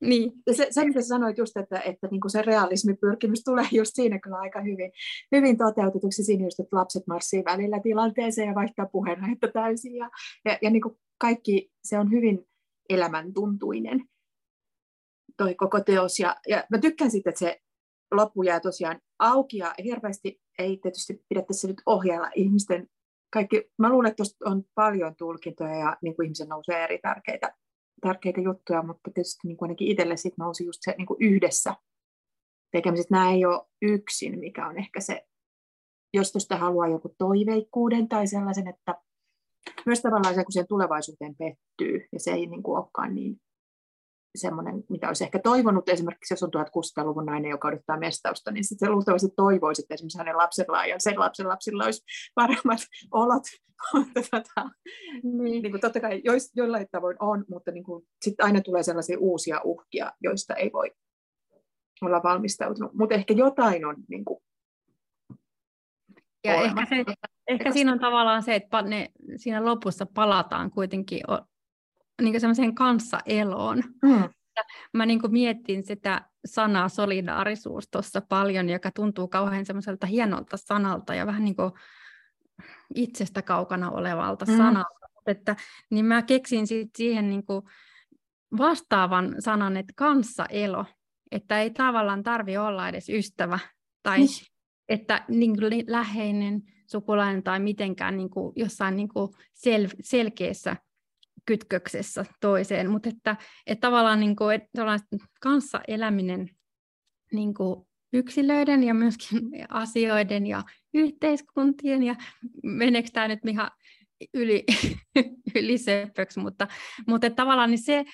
Niin. 0.00 0.32
Se, 0.50 0.66
se, 0.70 0.84
mitä 0.84 1.02
sanoit 1.02 1.38
just, 1.38 1.56
että, 1.56 1.80
että 1.80 2.08
niin 2.10 2.20
kuin 2.20 2.30
se 2.30 2.42
realismipyrkimys 2.42 3.44
tulee 3.44 3.66
just 3.72 3.90
siinä 3.94 4.18
kyllä 4.18 4.36
aika 4.36 4.60
hyvin, 4.60 4.92
hyvin 5.32 5.58
toteutetuksi 5.58 6.24
siinä 6.24 6.44
just, 6.44 6.60
että 6.60 6.76
lapset 6.76 7.02
marssii 7.06 7.44
välillä 7.44 7.80
tilanteeseen 7.80 8.48
ja 8.48 8.54
vaihtaa 8.54 8.86
puheenaihetta 8.86 9.48
täysin. 9.48 9.96
Ja, 9.96 10.10
ja, 10.44 10.58
ja 10.62 10.70
niin 10.70 10.82
kuin 10.82 10.94
kaikki, 11.18 11.70
se 11.84 11.98
on 11.98 12.10
hyvin 12.10 12.46
elämäntuntuinen 12.88 14.04
toi 15.38 15.54
koko 15.54 15.80
teos. 15.80 16.18
Ja, 16.18 16.36
ja 16.48 16.64
mä 16.70 16.78
tykkään 16.78 17.10
siitä, 17.10 17.30
että 17.30 17.38
se 17.38 17.60
loppu 18.12 18.42
jää 18.42 18.60
tosiaan 18.60 19.00
auki 19.18 19.56
ja 19.58 19.74
hirveästi 19.84 20.40
ei 20.58 20.78
tietysti 20.82 21.24
pidä 21.28 21.42
tässä 21.42 21.68
nyt 21.68 21.82
ohjella 21.86 22.30
ihmisten 22.34 22.88
kaikki, 23.30 23.70
mä 23.78 23.90
luulen, 23.90 24.10
että 24.10 24.22
on 24.44 24.64
paljon 24.74 25.14
tulkintoja 25.18 25.74
ja 25.74 25.96
niin 26.02 26.16
kuin 26.16 26.24
ihmisen 26.24 26.48
nousee 26.48 26.84
eri 26.84 26.98
tärkeitä, 26.98 27.54
tärkeitä 28.00 28.40
juttuja, 28.40 28.82
mutta 28.82 29.10
tietysti 29.14 29.48
niin 29.48 29.56
kuin 29.56 29.66
ainakin 29.66 29.88
itselle 29.88 30.16
sit 30.16 30.38
nousi 30.38 30.64
just 30.64 30.78
se 30.82 30.94
niin 30.98 31.06
kuin 31.06 31.16
yhdessä 31.20 31.74
tekemiset. 32.72 33.10
Nämä 33.10 33.30
ei 33.30 33.44
ole 33.44 33.66
yksin, 33.82 34.38
mikä 34.38 34.66
on 34.66 34.78
ehkä 34.78 35.00
se, 35.00 35.26
jos 36.14 36.32
tuosta 36.32 36.56
haluaa 36.56 36.88
joku 36.88 37.14
toiveikkuuden 37.18 38.08
tai 38.08 38.26
sellaisen, 38.26 38.68
että 38.68 38.94
myös 39.86 40.02
tavallaan 40.02 40.34
se, 40.34 40.44
kun 40.44 40.52
siihen 40.52 40.68
tulevaisuuteen 40.68 41.36
pettyy 41.36 42.06
ja 42.12 42.20
se 42.20 42.30
ei 42.30 42.46
niin 42.46 42.62
kuin 42.62 42.78
olekaan 42.78 43.14
niin 43.14 43.40
semmoinen, 44.38 44.84
mitä 44.88 45.06
olisi 45.06 45.24
ehkä 45.24 45.38
toivonut, 45.38 45.88
esimerkiksi 45.88 46.34
jos 46.34 46.42
on 46.42 46.50
1600-luvun 46.56 47.26
nainen, 47.26 47.50
joka 47.50 47.68
odottaa 47.68 47.98
mestausta, 47.98 48.50
niin 48.50 48.64
sitten 48.64 48.86
se 48.86 48.92
luultavasti 48.92 49.28
toivoisi, 49.36 49.82
että 49.82 49.94
esimerkiksi 49.94 50.18
hänen 50.18 50.36
lapsellaan 50.36 50.88
ja 50.88 50.94
sen 50.98 51.20
lapsen 51.20 51.48
lapsilla 51.48 51.84
olisi 51.84 52.04
paremmat 52.34 52.80
olot. 53.12 53.42
mutta 53.94 54.20
tota, 54.30 54.70
niin. 55.22 55.62
Niin 55.62 55.70
kuin 55.70 55.80
totta 55.80 56.00
kai 56.00 56.20
jois, 56.24 56.52
joillain 56.56 56.86
tavoin 56.90 57.16
on, 57.20 57.44
mutta 57.50 57.70
niin 57.70 57.84
sitten 58.24 58.46
aina 58.46 58.60
tulee 58.60 58.82
sellaisia 58.82 59.18
uusia 59.18 59.60
uhkia, 59.64 60.12
joista 60.22 60.54
ei 60.54 60.70
voi 60.72 60.90
olla 62.02 62.22
valmistautunut. 62.22 62.94
Mutta 62.94 63.14
ehkä 63.14 63.34
jotain 63.34 63.84
on 63.84 63.96
niin 64.08 64.24
kuin, 64.24 64.40
ja 66.44 66.54
ehkä, 66.54 66.86
se, 66.88 67.04
ehkä 67.48 67.72
siinä 67.72 67.92
on 67.92 67.98
tavallaan 67.98 68.42
se, 68.42 68.54
että 68.54 68.82
ne, 68.82 69.08
siinä 69.36 69.64
lopussa 69.64 70.06
palataan 70.14 70.70
kuitenkin 70.70 71.20
niin 72.22 72.40
semmoiseen 72.40 72.74
kanssaeloon. 72.74 73.82
Mm. 74.02 74.28
Mä 74.94 75.06
niin 75.06 75.20
mietin 75.28 75.86
sitä 75.86 76.28
sanaa 76.44 76.88
solidaarisuus 76.88 77.88
tuossa 77.90 78.20
paljon, 78.20 78.68
joka 78.68 78.90
tuntuu 78.90 79.28
kauhean 79.28 79.66
semmoiselta 79.66 80.06
hienolta 80.06 80.56
sanalta 80.56 81.14
ja 81.14 81.26
vähän 81.26 81.44
niin 81.44 81.56
kuin 81.56 81.72
itsestä 82.94 83.42
kaukana 83.42 83.90
olevalta 83.90 84.44
mm. 84.44 84.56
sanalta. 84.56 85.08
Että, 85.26 85.56
niin 85.90 86.04
mä 86.04 86.22
keksin 86.22 86.66
sit 86.66 86.90
siihen 86.96 87.30
niin 87.30 87.46
kuin 87.46 87.62
vastaavan 88.58 89.34
sanan, 89.38 89.76
että 89.76 89.92
kanssaelo, 89.96 90.84
että 91.30 91.60
ei 91.60 91.70
tavallaan 91.70 92.22
tarvi 92.22 92.56
olla 92.56 92.88
edes 92.88 93.08
ystävä 93.08 93.58
tai 94.02 94.18
niin. 94.18 94.28
että 94.88 95.24
niin 95.28 95.58
kuin 95.58 95.84
läheinen 95.86 96.62
sukulainen 96.86 97.42
tai 97.42 97.60
mitenkään 97.60 98.16
niin 98.16 98.30
kuin 98.30 98.52
jossain 98.56 98.96
niin 98.96 99.08
kuin 99.08 99.28
sel- 99.54 99.96
selkeässä 100.02 100.76
kytköksessä 101.48 102.24
toiseen, 102.40 102.90
mutta 102.90 103.08
että, 103.08 103.36
että 103.66 103.86
tavallaan 103.86 104.20
niin 104.20 104.36
kuin, 104.36 104.54
että 104.54 104.98
kanssa 105.40 105.80
eläminen 105.88 106.50
niin 107.32 107.54
kuin 107.54 107.86
yksilöiden 108.12 108.84
ja 108.84 108.94
myöskin 108.94 109.40
asioiden 109.68 110.46
ja 110.46 110.64
yhteiskuntien 110.94 112.02
ja 112.02 112.14
meneekö 112.62 113.08
tämä 113.12 113.28
nyt 113.28 113.38
ihan 113.48 113.70
yli, 114.34 114.64
yli 115.58 115.78
söpöksi, 115.78 116.40
mutta, 116.40 116.68
mutta 117.06 117.26
että 117.26 117.36
tavallaan 117.36 117.70
niin 117.70 117.82
se, 117.82 118.04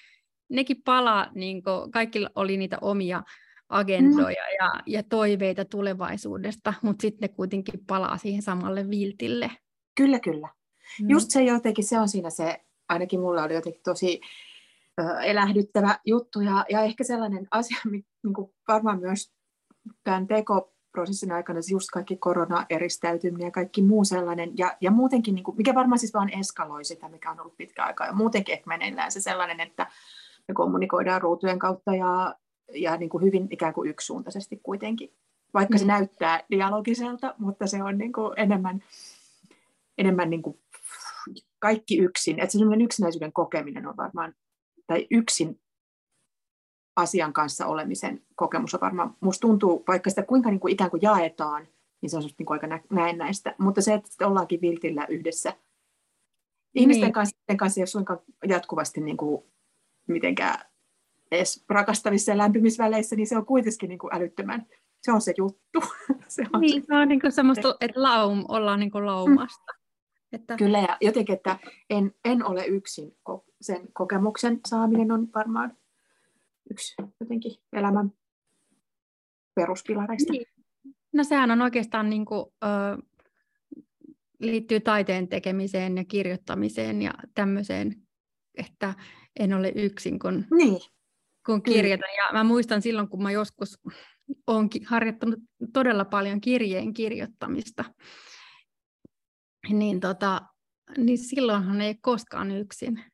nekin 0.49 0.83
palaa, 0.85 1.31
niin 1.35 1.63
kuin, 1.63 1.91
kaikilla 1.91 2.31
oli 2.35 2.57
niitä 2.57 2.79
omia 2.81 3.23
agendoja 3.69 4.43
mm. 4.43 4.57
ja, 4.59 4.83
ja 4.87 5.03
toiveita 5.03 5.65
tulevaisuudesta, 5.65 6.75
mutta 6.83 7.03
sitten 7.03 7.29
ne 7.29 7.35
kuitenkin 7.35 7.81
palaa 7.87 8.19
siihen 8.19 8.43
samalle 8.43 8.91
viltille. 8.91 9.51
Kyllä, 9.97 10.21
kyllä. 10.21 10.49
Mm. 11.03 11.11
Just 11.11 11.31
se 11.31 11.45
jotenkin, 11.45 11.85
se 11.85 11.99
on 11.99 12.09
siinä 12.09 12.31
se 12.31 12.64
ainakin 12.89 13.21
mulla 13.21 13.43
oli 13.43 13.55
jotenkin 13.55 13.83
tosi 13.85 14.21
elähdyttävä 15.25 15.99
juttu 16.05 16.41
ja, 16.41 16.65
ja 16.71 16.83
ehkä 16.83 17.05
sellainen 17.05 17.49
asia, 17.51 17.79
niin 17.93 18.35
kuin 18.35 18.55
varmaan 18.69 19.01
myös 19.01 19.33
tämän 20.05 20.27
tekoprosessin 20.27 21.33
aikana 21.33 21.61
just 21.71 21.89
kaikki 21.93 22.17
koronaeristäytyminen 22.17 23.47
ja 23.47 23.51
kaikki 23.51 23.83
muu 23.83 24.05
sellainen, 24.05 24.53
ja, 24.59 24.77
ja 24.81 24.91
muutenkin, 24.91 25.35
niin 25.35 25.45
kuin, 25.45 25.57
mikä 25.57 25.75
varmaan 25.75 25.99
siis 25.99 26.15
vaan 26.15 26.41
eskaloi 26.41 26.85
sitä, 26.85 27.09
mikä 27.09 27.31
on 27.31 27.41
ollut 27.41 27.57
pitkä 27.57 27.85
aikaa, 27.85 28.07
ja 28.07 28.13
muutenkin 28.13 28.53
ehkä 28.53 28.69
meneillään 28.69 29.13
se 29.13 29.21
sellainen, 29.21 29.61
että 29.61 29.87
me 30.49 30.55
kommunikoidaan 30.55 31.23
ruutujen 31.23 31.59
kautta 31.59 31.95
ja, 31.95 32.35
ja 32.75 32.97
niin 32.97 33.11
kuin 33.11 33.25
hyvin 33.25 33.49
ikään 33.51 33.75
kuin 33.75 33.91
yksisuuntaisesti 33.91 34.61
kuitenkin, 34.63 35.15
vaikka 35.55 35.75
mm. 35.75 35.79
se 35.79 35.85
näyttää 35.85 36.41
dialogiselta, 36.51 37.35
mutta 37.39 37.67
se 37.67 37.83
on 37.83 37.99
niin 37.99 38.13
kuin 38.13 38.33
enemmän, 38.37 38.83
enemmän 39.99 40.31
niin 40.31 40.43
kuin 40.43 40.59
kaikki 41.65 41.99
yksin, 41.99 42.41
että 42.41 42.53
se 42.53 42.59
yksinäisyyden 42.85 43.33
kokeminen 43.33 43.87
on 43.87 43.97
varmaan, 43.97 44.35
tai 44.87 45.07
yksin 45.11 45.61
asian 46.97 47.33
kanssa 47.33 47.67
olemisen 47.67 48.23
kokemus 48.35 48.75
on 48.75 48.81
varmaan, 48.81 49.17
musta 49.21 49.41
tuntuu, 49.41 49.85
vaikka 49.89 50.11
sitä 50.11 50.23
kuinka 50.23 50.51
niin 50.51 50.61
kuin 50.61 50.73
ikään 50.73 50.91
kuin 50.91 51.03
jaetaan, 51.03 51.69
niin 52.01 52.11
se 52.11 52.17
on 52.17 52.23
niin 52.23 52.47
kuin 52.47 52.63
aika 52.63 52.81
näennäistä, 52.91 53.55
mutta 53.59 53.83
se, 53.83 53.95
että 53.95 54.27
ollaankin 54.27 54.61
viltillä 54.61 55.07
yhdessä 55.09 55.57
ihmisten 56.75 57.05
niin. 57.05 57.13
kanssa, 57.13 57.37
kanssa 57.57 57.81
ei 57.81 57.83
ole 57.83 57.87
suinkaan 57.87 58.19
jatkuvasti 58.49 59.01
niin 59.01 59.17
kuin 59.17 59.43
mitenkään 60.09 60.65
edes 61.31 61.65
rakastavissa 61.69 62.33
ja 62.33 62.39
lämpimisväleissä, 62.39 63.17
niin 63.17 63.27
se 63.27 63.37
on 63.37 63.47
kuitenkin 63.47 63.89
niin 63.89 63.99
kuin 63.99 64.15
älyttömän, 64.15 64.67
se 65.03 65.13
on 65.13 65.21
se 65.21 65.35
juttu. 65.39 65.81
se 66.29 66.45
on 66.53 66.61
niin, 66.61 66.83
se, 66.83 66.87
se 66.87 66.95
on 66.95 67.09
niin 67.09 67.21
kuin 67.21 67.33
semmoista, 67.33 67.77
että 67.81 68.03
laum, 68.03 68.45
ollaan 68.49 68.81
niin 68.81 68.91
kuin 68.91 69.07
laumasta. 69.07 69.84
Että... 70.33 70.57
Kyllä, 70.57 70.79
ja 70.79 70.97
jotenkin, 71.01 71.35
että 71.35 71.59
en, 71.91 72.15
en 72.25 72.45
ole 72.45 72.67
yksin. 72.67 73.17
Sen 73.61 73.89
kokemuksen 73.93 74.61
saaminen 74.69 75.13
on 75.13 75.29
varmaan 75.35 75.77
yksi 76.71 76.95
jotenkin 77.21 77.53
elämän 77.73 78.13
peruspilareista. 79.55 80.33
Niin. 80.33 80.47
No 81.13 81.25
sehän 81.25 81.51
on 81.51 81.63
oikeastaan 81.63 82.11
niin 82.11 82.25
kuin, 82.25 82.47
ö, 82.65 82.67
liittyy 84.41 84.81
taiteen 84.81 85.29
tekemiseen 85.29 85.97
ja 85.97 86.05
kirjoittamiseen 86.05 87.03
ja 87.03 87.15
tämmöiseen, 87.35 87.95
että, 88.55 88.95
en 89.41 89.55
ole 89.55 89.73
yksin, 89.75 90.19
kun, 90.19 90.47
Niin, 90.55 90.81
kun 91.47 91.63
kirjoitan. 91.63 92.09
Ja 92.17 92.33
mä 92.33 92.45
muistan 92.45 92.83
silloin, 92.83 93.09
kun 93.09 93.23
mä 93.23 93.31
joskus 93.31 93.81
olen 94.47 94.69
harjoittanut 94.87 95.39
todella 95.73 96.05
paljon 96.05 96.41
kirjeen 96.41 96.93
kirjoittamista, 96.93 97.85
niin, 99.73 100.01
tota, 100.01 100.43
niin 100.97 101.19
silloinhan 101.19 101.81
ei 101.81 101.95
koskaan 101.95 102.51
yksin, 102.51 103.05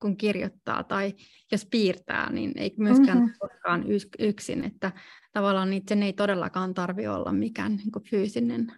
kun 0.00 0.16
kirjoittaa 0.16 0.84
tai 0.84 1.14
jos 1.52 1.66
piirtää, 1.70 2.32
niin 2.32 2.52
ei 2.56 2.74
myöskään 2.78 3.18
mm-hmm. 3.18 3.34
koskaan 3.38 3.84
yksin, 4.18 4.64
että 4.64 4.92
tavallaan 5.32 5.70
niin 5.70 5.82
sen 5.88 6.02
ei 6.02 6.12
todellakaan 6.12 6.74
tarvi 6.74 7.06
olla 7.06 7.32
mikään 7.32 7.76
niin 7.76 8.04
fyysinen 8.10 8.72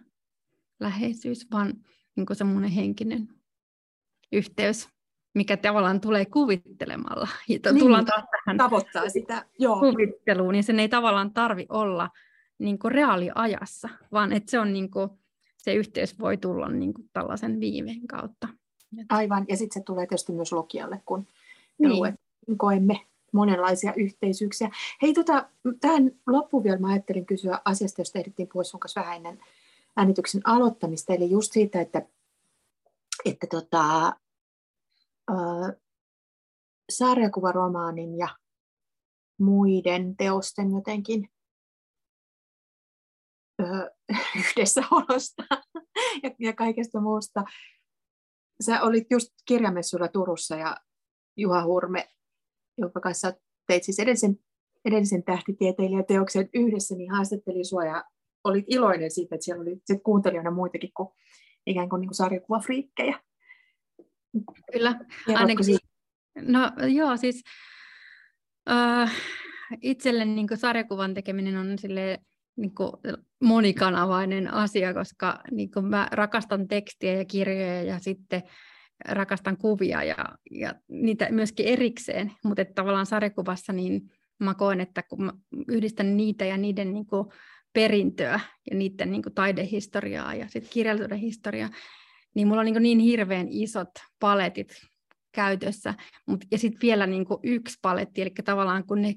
läheisyys, 0.79 1.47
vaan 1.51 1.73
niin 2.15 2.27
semmoinen 2.33 2.71
henkinen 2.71 3.27
yhteys, 4.31 4.89
mikä 5.35 5.57
tavallaan 5.57 6.01
tulee 6.01 6.25
kuvittelemalla. 6.25 7.27
Ja 7.49 7.59
niin, 7.71 7.79
tullaan 7.79 8.05
taas 8.05 8.23
tähän 8.31 8.57
tavoittaa 8.57 9.09
sitä 9.09 9.45
Joo. 9.59 9.79
kuvitteluun, 9.79 10.51
niin 10.51 10.63
sen 10.63 10.79
ei 10.79 10.89
tavallaan 10.89 11.33
tarvi 11.33 11.65
olla 11.69 12.09
niin 12.59 12.77
reaaliajassa, 12.87 13.89
vaan 14.11 14.33
että 14.33 14.51
se 14.51 14.59
on 14.59 14.73
niin 14.73 14.91
kuin, 14.91 15.09
se 15.63 15.73
yhteys 15.73 16.19
voi 16.19 16.37
tulla 16.37 16.69
niin 16.69 16.93
kuin 16.93 17.09
tällaisen 17.13 17.59
viiveen 17.59 18.07
kautta. 18.07 18.47
Aivan, 19.09 19.45
ja 19.49 19.57
sitten 19.57 19.81
se 19.81 19.85
tulee 19.85 20.07
tietysti 20.07 20.31
myös 20.31 20.51
lukijalle, 20.51 21.01
kun 21.05 21.27
niin. 21.79 21.91
luet, 21.91 22.15
koemme 22.57 23.05
monenlaisia 23.33 23.93
yhteisyyksiä. 23.93 24.69
Hei, 25.01 25.13
tota, 25.13 25.49
tähän 25.79 26.11
loppuun 26.27 26.63
vielä 26.63 26.77
mä 26.77 26.87
ajattelin 26.87 27.25
kysyä 27.25 27.61
asiasta, 27.65 28.01
josta 28.01 28.19
ehdittiin 28.19 28.49
puhua 28.53 28.63
sun 28.63 28.79
kanssa 28.79 29.01
vähän 29.01 29.15
ennen 29.15 29.39
äänityksen 29.97 30.41
aloittamista, 30.43 31.13
eli 31.13 31.29
just 31.29 31.51
siitä, 31.51 31.81
että, 31.81 32.01
että 33.25 33.47
tota, 33.47 34.07
äh, 35.31 35.75
sarjakuvaromaanin 36.89 38.17
ja 38.17 38.27
muiden 39.39 40.15
teosten 40.17 40.71
jotenkin 40.71 41.29
ö, 43.61 43.91
yhdessäolosta 44.39 45.43
ja, 46.23 46.31
ja 46.39 46.53
kaikesta 46.53 47.01
muusta. 47.01 47.43
Sä 48.65 48.81
olit 48.81 49.07
just 49.09 49.29
kirjamessuilla 49.45 50.07
Turussa 50.07 50.55
ja 50.55 50.77
Juha 51.37 51.63
Hurme, 51.63 52.07
jonka 52.77 52.99
kanssa 52.99 53.33
teit 53.67 53.83
siis 53.83 53.99
edellisen, 53.99 54.39
edellisen 54.85 55.23
tähtitieteilijäteoksen 55.23 56.49
yhdessä, 56.53 56.95
niin 56.95 57.11
haastatteli 57.11 57.63
sua 57.63 57.85
ja 57.85 58.03
olit 58.43 58.65
iloinen 58.67 59.11
siitä, 59.11 59.35
että 59.35 59.45
siellä 59.45 59.61
oli 59.61 59.81
se 59.85 59.99
kuuntelijoina 59.99 60.51
muitakin 60.51 60.91
kuin 60.93 61.09
ikään 61.65 61.89
kuin, 61.89 61.99
niin 61.99 62.07
kuin 62.07 62.15
sarjakuvafriikkejä. 62.15 63.19
Kyllä, 64.71 64.99
ainakin. 65.27 65.65
Siitä? 65.65 65.87
No 66.41 66.71
joo, 66.87 67.17
siis 67.17 67.43
äh, 68.69 69.15
itselle 69.81 70.25
niin 70.25 70.47
sarjakuvan 70.55 71.13
tekeminen 71.13 71.57
on 71.57 71.79
sille 71.79 72.19
niin 72.59 72.75
kuin 72.75 72.91
monikanavainen 73.41 74.53
asia, 74.53 74.93
koska 74.93 75.39
niin 75.51 75.71
kuin 75.71 75.85
mä 75.85 76.07
rakastan 76.11 76.67
tekstiä 76.67 77.13
ja 77.13 77.25
kirjoja 77.25 77.83
ja 77.83 77.99
sitten 77.99 78.43
rakastan 79.05 79.57
kuvia 79.57 80.03
ja, 80.03 80.25
ja 80.51 80.75
niitä 80.87 81.27
myöskin 81.31 81.65
erikseen, 81.65 82.31
mutta 82.43 82.65
tavallaan 82.65 83.05
sarjakuvassa 83.05 83.73
niin 83.73 84.11
mä 84.39 84.53
koen, 84.53 84.81
että 84.81 85.03
kun 85.03 85.23
mä 85.23 85.33
yhdistän 85.67 86.17
niitä 86.17 86.45
ja 86.45 86.57
niiden 86.57 86.93
niin 86.93 87.05
kuin 87.05 87.27
perintöä 87.73 88.39
ja 88.71 88.77
niiden 88.77 89.11
niin 89.11 89.23
kuin 89.23 89.33
taidehistoriaa 89.33 90.35
ja 90.35 90.47
sitten 90.47 90.73
kirjallisuuden 90.73 91.17
historiaa, 91.17 91.69
niin 92.35 92.47
mulla 92.47 92.61
on 92.61 92.65
niin, 92.65 92.83
niin 92.83 92.99
hirveän 92.99 93.47
isot 93.49 93.89
paletit 94.19 94.69
käytössä, 95.39 95.93
Mut, 96.25 96.45
ja 96.51 96.57
sitten 96.57 96.81
vielä 96.81 97.07
niin 97.07 97.25
kuin 97.25 97.39
yksi 97.43 97.77
paletti, 97.81 98.21
eli 98.21 98.31
tavallaan 98.45 98.83
kun 98.83 99.01
ne 99.01 99.15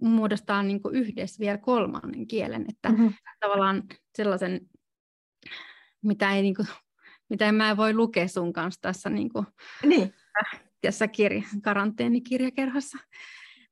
muodostaa 0.00 0.62
niin 0.62 0.82
kuin 0.82 0.94
yhdessä 0.94 1.40
vielä 1.40 1.58
kolmannen 1.58 2.26
kielen, 2.26 2.66
että 2.68 2.88
mm-hmm. 2.88 3.14
tavallaan 3.40 3.82
sellaisen, 4.16 4.60
mitä 6.02 6.34
ei 6.34 6.42
niin 6.42 6.54
kuin, 6.54 6.68
mitä 7.28 7.46
en 7.48 7.54
mä 7.54 7.76
voi 7.76 7.94
lukea 7.94 8.28
sun 8.28 8.52
kanssa 8.52 8.80
tässä, 8.80 9.10
niin 9.10 9.32
kuin, 9.32 9.46
niin. 9.86 10.14
tässä 10.80 11.08
kirja, 11.08 11.42
karanteenikirjakerhossa, 11.62 12.98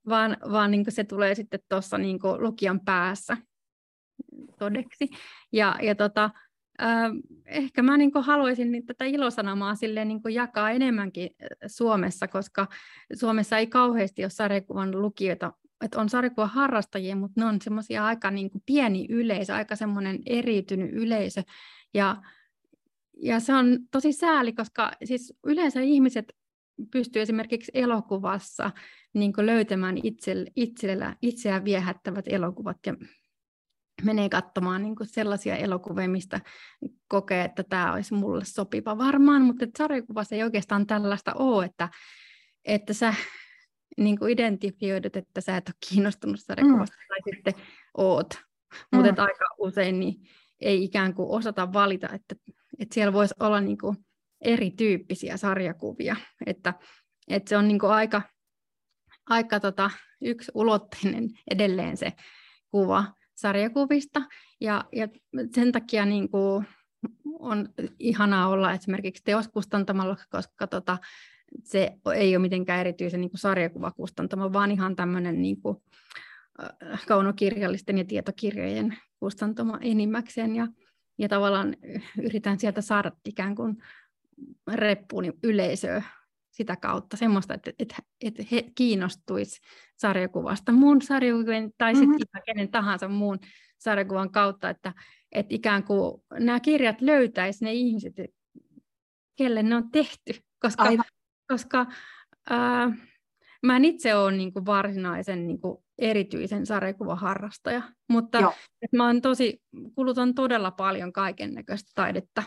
vaan, 0.08 0.36
vaan 0.52 0.70
niin 0.70 0.84
kuin 0.84 0.94
se 0.94 1.04
tulee 1.04 1.34
sitten 1.34 1.60
tuossa 1.68 1.98
niin 1.98 2.18
lukijan 2.38 2.80
päässä 2.80 3.36
todeksi. 4.58 5.08
Ja, 5.52 5.76
ja 5.82 5.94
tota, 5.94 6.30
ehkä 7.46 7.82
mä 7.82 7.96
niin 7.96 8.10
haluaisin 8.14 8.72
niin 8.72 8.86
tätä 8.86 9.04
ilosanomaa 9.04 9.74
silleen 9.74 10.08
niin 10.08 10.20
jakaa 10.30 10.70
enemmänkin 10.70 11.30
Suomessa, 11.66 12.28
koska 12.28 12.66
Suomessa 13.14 13.58
ei 13.58 13.66
kauheasti 13.66 14.24
ole 14.24 14.30
sarjakuvan 14.30 15.02
lukijoita, 15.02 15.52
että 15.84 16.00
on 16.00 16.08
sarjakuvan 16.08 16.50
harrastajia, 16.50 17.16
mutta 17.16 17.40
ne 17.40 17.46
on 17.46 17.62
semmoisia 17.62 18.04
aika 18.06 18.30
niin 18.30 18.50
pieni 18.66 19.06
yleisö, 19.08 19.54
aika 19.54 19.76
semmoinen 19.76 20.18
eriytynyt 20.26 20.92
yleisö. 20.92 21.42
Ja, 21.94 22.22
ja 23.22 23.40
se 23.40 23.54
on 23.54 23.78
tosi 23.90 24.12
sääli, 24.12 24.52
koska 24.52 24.92
siis 25.04 25.34
yleensä 25.46 25.80
ihmiset 25.80 26.32
pystyy 26.90 27.22
esimerkiksi 27.22 27.72
elokuvassa 27.74 28.70
niin 29.14 29.32
löytämään 29.36 29.98
itsellä, 30.02 30.50
itsellä, 30.56 31.16
itseään 31.22 31.64
viehättävät 31.64 32.24
elokuvat 32.28 32.76
ja 32.86 32.94
menee 34.04 34.28
katsomaan 34.28 34.82
niin 34.82 34.96
kuin 34.96 35.06
sellaisia 35.06 35.56
elokuvia, 35.56 36.08
mistä 36.08 36.40
kokee, 37.08 37.44
että 37.44 37.62
tämä 37.62 37.92
olisi 37.92 38.14
mulle 38.14 38.44
sopiva 38.44 38.98
varmaan, 38.98 39.42
mutta 39.42 39.66
sarjakuvassa 39.78 40.34
ei 40.34 40.42
oikeastaan 40.42 40.86
tällaista 40.86 41.34
ole, 41.34 41.64
että, 41.64 41.88
että 42.64 42.92
sä 42.92 43.14
niin 43.96 44.18
kuin 44.18 44.32
identifioidut, 44.32 45.16
että 45.16 45.40
sä 45.40 45.56
et 45.56 45.68
ole 45.68 45.74
kiinnostunut 45.88 46.40
sarjakuvasta 46.40 46.96
mm. 46.96 47.08
tai 47.08 47.34
sitten 47.34 47.54
oot. 47.96 48.34
Mm. 48.92 48.96
Mutta 48.96 49.22
aika 49.22 49.44
usein 49.58 50.00
niin 50.00 50.14
ei 50.60 50.84
ikään 50.84 51.14
kuin 51.14 51.28
osata 51.30 51.72
valita, 51.72 52.08
että, 52.12 52.34
että 52.78 52.94
siellä 52.94 53.12
voisi 53.12 53.34
olla 53.40 53.60
niin 53.60 53.78
kuin 53.78 53.96
erityyppisiä 54.40 55.36
sarjakuvia. 55.36 56.16
Että, 56.46 56.74
että 57.28 57.48
se 57.48 57.56
on 57.56 57.68
niin 57.68 57.78
kuin 57.78 57.92
aika, 57.92 58.22
aika 59.28 59.60
tota, 59.60 59.90
yksi 60.20 60.52
ulotteinen 60.54 61.28
edelleen 61.50 61.96
se 61.96 62.12
kuva 62.70 63.04
sarjakuvista. 63.42 64.22
Ja, 64.60 64.84
ja 64.92 65.08
sen 65.54 65.72
takia 65.72 66.06
niin 66.06 66.28
kuin 66.28 66.66
on 67.38 67.68
ihanaa 67.98 68.48
olla 68.48 68.72
esimerkiksi 68.72 69.24
teoskustantamalla, 69.24 70.16
koska 70.30 70.66
tota, 70.66 70.98
se 71.64 71.92
ei 72.14 72.36
ole 72.36 72.42
mitenkään 72.42 72.80
erityisen 72.80 73.20
niin 73.20 73.30
kuin 73.30 73.40
sarjakuvakustantamo, 73.40 74.52
vaan 74.52 74.70
ihan 74.70 74.96
tämmöinen 74.96 75.42
niin 75.42 75.60
kuin, 75.60 75.76
kaunokirjallisten 77.08 77.98
ja 77.98 78.04
tietokirjojen 78.04 78.98
kustantamo 79.20 79.78
enimmäkseen. 79.80 80.56
Ja, 80.56 80.68
ja 81.18 81.28
tavallaan 81.28 81.76
yritän 82.22 82.58
sieltä 82.58 82.80
saada 82.80 83.12
ikään 83.24 83.54
kuin 83.54 83.82
reppuun 84.74 85.32
yleisöä 85.42 86.02
sitä 86.52 86.76
kautta 86.76 87.16
semmoista, 87.16 87.54
että, 87.54 87.70
että, 87.78 87.96
että 88.20 88.42
he 88.50 88.64
kiinnostuisi 88.74 89.60
sarjakuvasta 89.96 90.72
mun 90.72 91.02
sarjakuvan 91.02 91.70
tai 91.78 91.94
sitten 91.94 92.10
mm-hmm. 92.10 92.42
kenen 92.46 92.70
tahansa 92.70 93.08
muun 93.08 93.38
sarjakuvan 93.78 94.30
kautta, 94.30 94.70
että, 94.70 94.92
että 95.32 95.54
ikään 95.54 95.84
kuin 95.84 96.22
nämä 96.32 96.60
kirjat 96.60 97.00
löytäisi 97.00 97.64
ne 97.64 97.72
ihmiset, 97.72 98.14
kelle 99.36 99.62
ne 99.62 99.76
on 99.76 99.90
tehty, 99.90 100.32
koska, 100.58 100.84
koska 101.48 101.86
ää, 102.50 102.92
mä 103.62 103.76
en 103.76 103.84
itse 103.84 104.14
ole 104.14 104.32
niin 104.32 104.52
kuin 104.52 104.66
varsinaisen 104.66 105.46
niin 105.46 105.60
kuin 105.60 105.78
erityisen 105.98 106.66
sarjakuvaharrastaja, 106.66 107.82
mutta 108.08 108.52
että 108.82 108.96
mä 108.96 109.06
oon 109.06 109.20
tosi, 109.20 109.62
kulutan 109.94 110.34
todella 110.34 110.70
paljon 110.70 111.12
kaiken 111.12 111.54
näköistä 111.54 111.90
taidetta, 111.94 112.42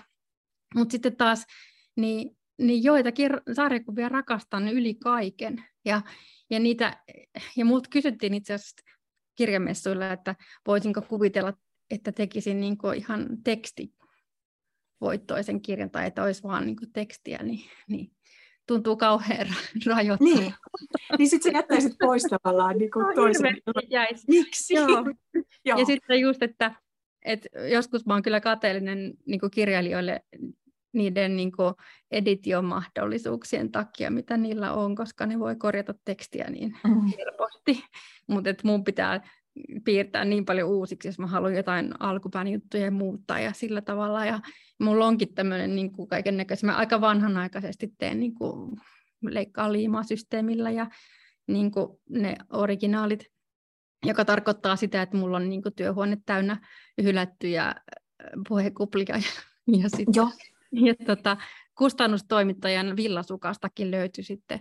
mutta 0.76 0.91
sitten 0.91 1.16
taas 1.16 1.45
niin 1.95 2.38
niin 2.58 2.84
joitakin 2.84 3.32
sarjakuvia 3.53 4.10
rakastan 4.10 4.68
yli 4.68 4.93
kaiken. 4.93 5.64
Ja, 5.86 6.01
ja, 6.49 6.60
niitä, 6.60 7.03
ja 7.56 7.66
multa 7.66 7.89
kysyttiin 7.89 8.34
itse 8.34 8.53
asiassa 8.53 8.84
kirjamessuilla, 9.36 10.12
että 10.12 10.36
voisinko 10.68 11.01
kuvitella, 11.01 11.53
että 11.91 12.12
tekisin 12.12 12.60
niin 12.60 12.78
ihan 12.95 13.28
teksti 13.43 13.93
voittoisen 15.01 15.62
kirjan 15.62 15.91
tai 15.91 16.08
että 16.08 16.24
olisi 16.24 16.43
vaan 16.43 16.66
niin 16.66 16.78
tekstiä, 16.93 17.39
niin, 17.43 17.70
niin 17.88 18.12
tuntuu 18.68 18.97
kauhean 18.97 19.47
rajoittavalta. 19.86 20.39
Niin, 20.39 20.53
niin 21.18 21.30
sitten 21.30 21.51
sä 21.51 21.58
jättäisit 21.58 21.93
pois 21.99 22.24
tavallaan 22.24 22.78
niin 22.78 22.91
kuin 22.91 23.06
no, 23.06 23.14
toisen. 23.14 23.58
Miksi? 24.28 24.74
Joo. 24.74 25.06
Joo. 25.66 25.80
Ja 25.80 25.86
sitten 25.86 26.20
just, 26.20 26.43
että, 26.43 26.76
että 27.26 27.49
joskus 27.60 28.06
mä 28.06 28.14
oon 28.14 28.24
kyllä 28.24 28.41
kateellinen 28.41 29.14
niin 29.26 29.39
kirjailijoille 29.51 30.22
niiden 30.96 31.36
niin 31.36 31.52
kuin 31.52 31.74
editiomahdollisuuksien 32.12 33.72
takia, 33.72 34.12
mitä 34.12 34.38
niillä 34.38 34.74
on, 34.74 34.96
koska 34.96 35.26
ne 35.26 35.39
voi 35.39 35.56
korjata 35.56 35.93
tekstiä 36.06 36.46
niin 36.50 36.78
mm. 36.84 37.02
helposti. 37.18 37.84
Mutta 38.28 38.50
mun 38.64 38.84
pitää 38.84 39.22
piirtää 39.84 40.26
niin 40.26 40.46
paljon 40.46 40.70
uusiksi, 40.70 41.08
jos 41.08 41.20
mä 41.20 41.28
haluan 41.28 41.56
jotain 41.56 41.93
alkupään 42.00 42.48
juttuja 42.48 42.91
muuttaa 42.91 43.39
ja 43.39 43.54
sillä 43.54 43.82
tavalla. 43.82 44.26
Ja 44.26 44.39
mulla 44.80 45.06
onkin 45.06 45.34
tämmöinen 45.34 45.76
niin 45.76 45.91
kaiken 46.10 46.38
näköisen, 46.38 46.70
mä 46.70 46.76
aika 46.76 47.02
vanhanaikaisesti 47.02 47.93
teen 47.98 48.20
niin 48.20 48.36
kuin 48.36 48.78
leikkaa 49.22 49.72
liimasysteemillä 49.72 50.72
ja 50.72 50.89
niin 51.48 51.72
kuin 51.72 51.88
ne 52.10 52.36
originaalit, 52.50 53.26
joka 54.06 54.26
tarkoittaa 54.26 54.76
sitä, 54.76 55.02
että 55.02 55.18
mulla 55.18 55.38
on 55.38 55.50
niin 55.50 55.64
kuin 55.64 55.76
työhuone 55.76 56.18
täynnä 56.26 56.68
hylättyjä 57.04 57.76
puhekuplia. 58.48 59.06
Ja, 59.10 59.78
ja, 59.78 59.89
sit, 59.89 60.08
Joo. 60.16 60.30
Ja 60.72 60.95
tota, 61.05 61.38
kustannustoimittajan 61.78 62.95
villasukastakin 62.95 63.91
löytyi 63.91 64.24
sitten 64.24 64.59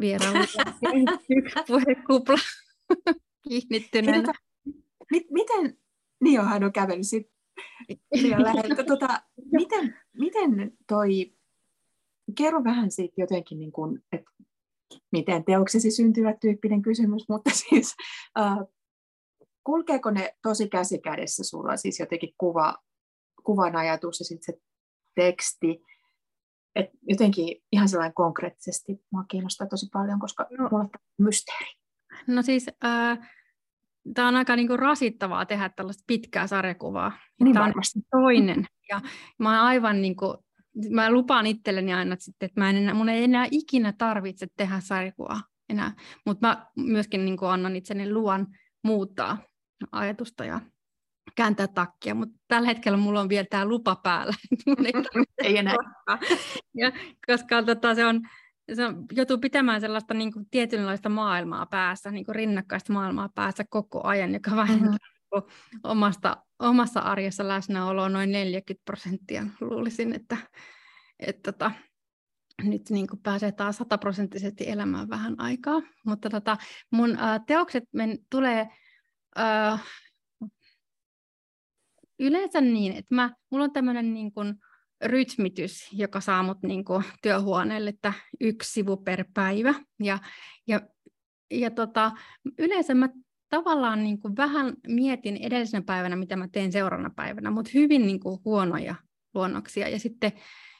vieraan 0.00 0.36
yksi 1.36 1.54
puhekupla 1.66 2.38
kiinnittyneenä. 3.48 4.22
Tota, 4.22 4.38
miten, 5.30 5.78
niin 6.20 6.40
on, 6.40 6.48
hän 6.48 6.64
on 6.64 6.72
kävellyt 6.72 7.06
sitten 7.06 7.34
tota, 8.86 9.22
miten, 9.52 9.96
miten 10.12 10.72
toi, 10.88 11.34
kerro 12.38 12.64
vähän 12.64 12.90
siitä 12.90 13.14
jotenkin, 13.16 13.58
niin 13.58 13.72
kuin, 13.72 14.04
että 14.12 14.30
miten 15.12 15.44
teoksesi 15.44 15.90
syntyvät 15.90 16.40
tyyppinen 16.40 16.82
kysymys, 16.82 17.28
mutta 17.28 17.50
siis 17.68 17.94
äh, 18.38 18.58
kulkeeko 19.64 20.10
ne 20.10 20.36
tosi 20.42 20.68
käsi 20.68 20.98
kädessä 20.98 21.44
sulla, 21.44 21.76
siis 21.76 22.00
jotenkin 22.00 22.34
kuva, 22.38 22.74
kuvan 23.44 23.76
ajatus 23.76 24.20
ja 24.20 24.24
sitten 24.24 24.54
se 24.54 24.60
teksti, 25.14 25.82
et 26.74 26.90
jotenkin 27.02 27.62
ihan 27.72 27.88
sellainen 27.88 28.14
konkreettisesti 28.14 29.00
mua 29.12 29.24
kiinnostaa 29.30 29.66
tosi 29.66 29.86
paljon, 29.92 30.20
koska 30.20 30.46
no. 30.58 30.68
mulla 30.68 30.84
on 30.84 30.90
mysteeri. 31.18 31.70
No 32.26 32.42
siis 32.42 32.68
äh, 32.84 33.30
tämä 34.14 34.28
on 34.28 34.36
aika 34.36 34.56
niinku 34.56 34.76
rasittavaa 34.76 35.46
tehdä 35.46 35.68
tällaista 35.68 36.04
pitkää 36.06 36.46
sarjakuvaa. 36.46 37.12
Niin 37.40 37.54
tämä 37.54 37.66
varmasti. 37.66 37.98
on 37.98 38.22
toinen. 38.22 38.66
Ja 38.88 39.00
mä 39.38 39.64
aivan 39.64 40.02
niinku, 40.02 40.44
mä 40.90 41.10
lupaan 41.10 41.46
itselleni 41.46 41.94
aina, 41.94 42.12
että, 42.14 42.46
että 42.46 42.60
mä 42.60 42.70
en 42.70 42.76
enää, 42.76 42.94
mun 42.94 43.08
ei 43.08 43.24
enää 43.24 43.46
ikinä 43.50 43.92
tarvitse 43.92 44.46
tehdä 44.56 44.80
sarjakuvaa 44.80 45.40
enää. 45.68 45.92
Mutta 46.26 46.46
mä 46.46 46.66
myöskin 46.76 47.24
niinku 47.24 47.46
annan 47.46 47.76
itseni 47.76 48.12
luvan 48.12 48.46
muuttaa 48.82 49.38
ajatusta 49.92 50.44
ja 50.44 50.60
kääntää 51.34 51.68
takkia, 51.68 52.14
mutta 52.14 52.38
tällä 52.48 52.68
hetkellä 52.68 52.98
mulla 52.98 53.20
on 53.20 53.28
vielä 53.28 53.46
tämä 53.50 53.64
lupa 53.64 53.96
päällä. 53.96 54.32
Ei, 54.84 54.92
ei 55.44 55.58
enää. 55.58 55.74
Ja, 56.74 56.92
koska 57.26 57.62
tota, 57.62 57.94
se 57.94 58.06
on, 58.06 58.20
se 58.74 58.86
on, 58.86 59.04
joutuu 59.12 59.38
pitämään 59.38 59.80
sellaista 59.80 60.14
niin 60.14 60.32
kuin, 60.32 60.46
tietynlaista 60.50 61.08
maailmaa 61.08 61.66
päässä, 61.66 62.10
niin 62.10 62.24
kuin 62.24 62.34
rinnakkaista 62.34 62.92
maailmaa 62.92 63.28
päässä 63.34 63.64
koko 63.70 64.00
ajan, 64.06 64.34
joka 64.34 64.56
vähentää 64.56 64.90
mm-hmm. 64.90 65.80
omasta, 65.84 66.36
omassa 66.58 67.00
arjessa 67.00 67.48
läsnäoloa 67.48 68.08
noin 68.08 68.32
40 68.32 68.84
prosenttia. 68.84 69.46
Luulisin, 69.60 70.12
että, 70.12 70.36
että 71.18 71.52
tota, 71.52 71.70
nyt 72.62 72.90
niin 72.90 73.06
kuin 73.06 73.20
pääsee 73.22 73.52
taas 73.52 73.76
sataprosenttisesti 73.76 74.70
elämään 74.70 75.08
vähän 75.08 75.40
aikaa. 75.40 75.82
Mutta 76.06 76.30
tota, 76.30 76.56
mun 76.90 77.18
ä, 77.18 77.40
teokset 77.46 77.84
men, 77.92 78.18
tulee 78.30 78.68
ä, 79.38 79.78
yleensä 82.18 82.60
niin, 82.60 82.92
että 82.92 83.14
mä, 83.14 83.30
mulla 83.50 83.64
on 83.64 83.72
tämmöinen 83.72 84.14
niin 84.14 84.32
kuin, 84.32 84.54
rytmitys, 85.04 85.92
joka 85.92 86.20
saa 86.20 86.42
mut 86.42 86.62
niin 86.62 86.84
kuin, 86.84 87.04
työhuoneelle, 87.22 87.90
että 87.90 88.12
yksi 88.40 88.72
sivu 88.72 88.96
per 88.96 89.24
päivä. 89.34 89.74
Ja, 90.02 90.18
ja, 90.66 90.80
ja 91.50 91.70
tota, 91.70 92.12
yleensä 92.58 92.94
mä 92.94 93.08
tavallaan 93.48 94.04
niin 94.04 94.20
kuin 94.20 94.36
vähän 94.36 94.74
mietin 94.88 95.36
edellisenä 95.36 95.82
päivänä, 95.86 96.16
mitä 96.16 96.36
mä 96.36 96.48
teen 96.52 96.72
seuraavana 96.72 97.10
päivänä, 97.16 97.50
mutta 97.50 97.70
hyvin 97.74 98.06
niin 98.06 98.20
kuin 98.20 98.40
huonoja 98.44 98.94
luonnoksia. 99.34 99.88
Ja 99.88 99.98
sitten, 99.98 100.32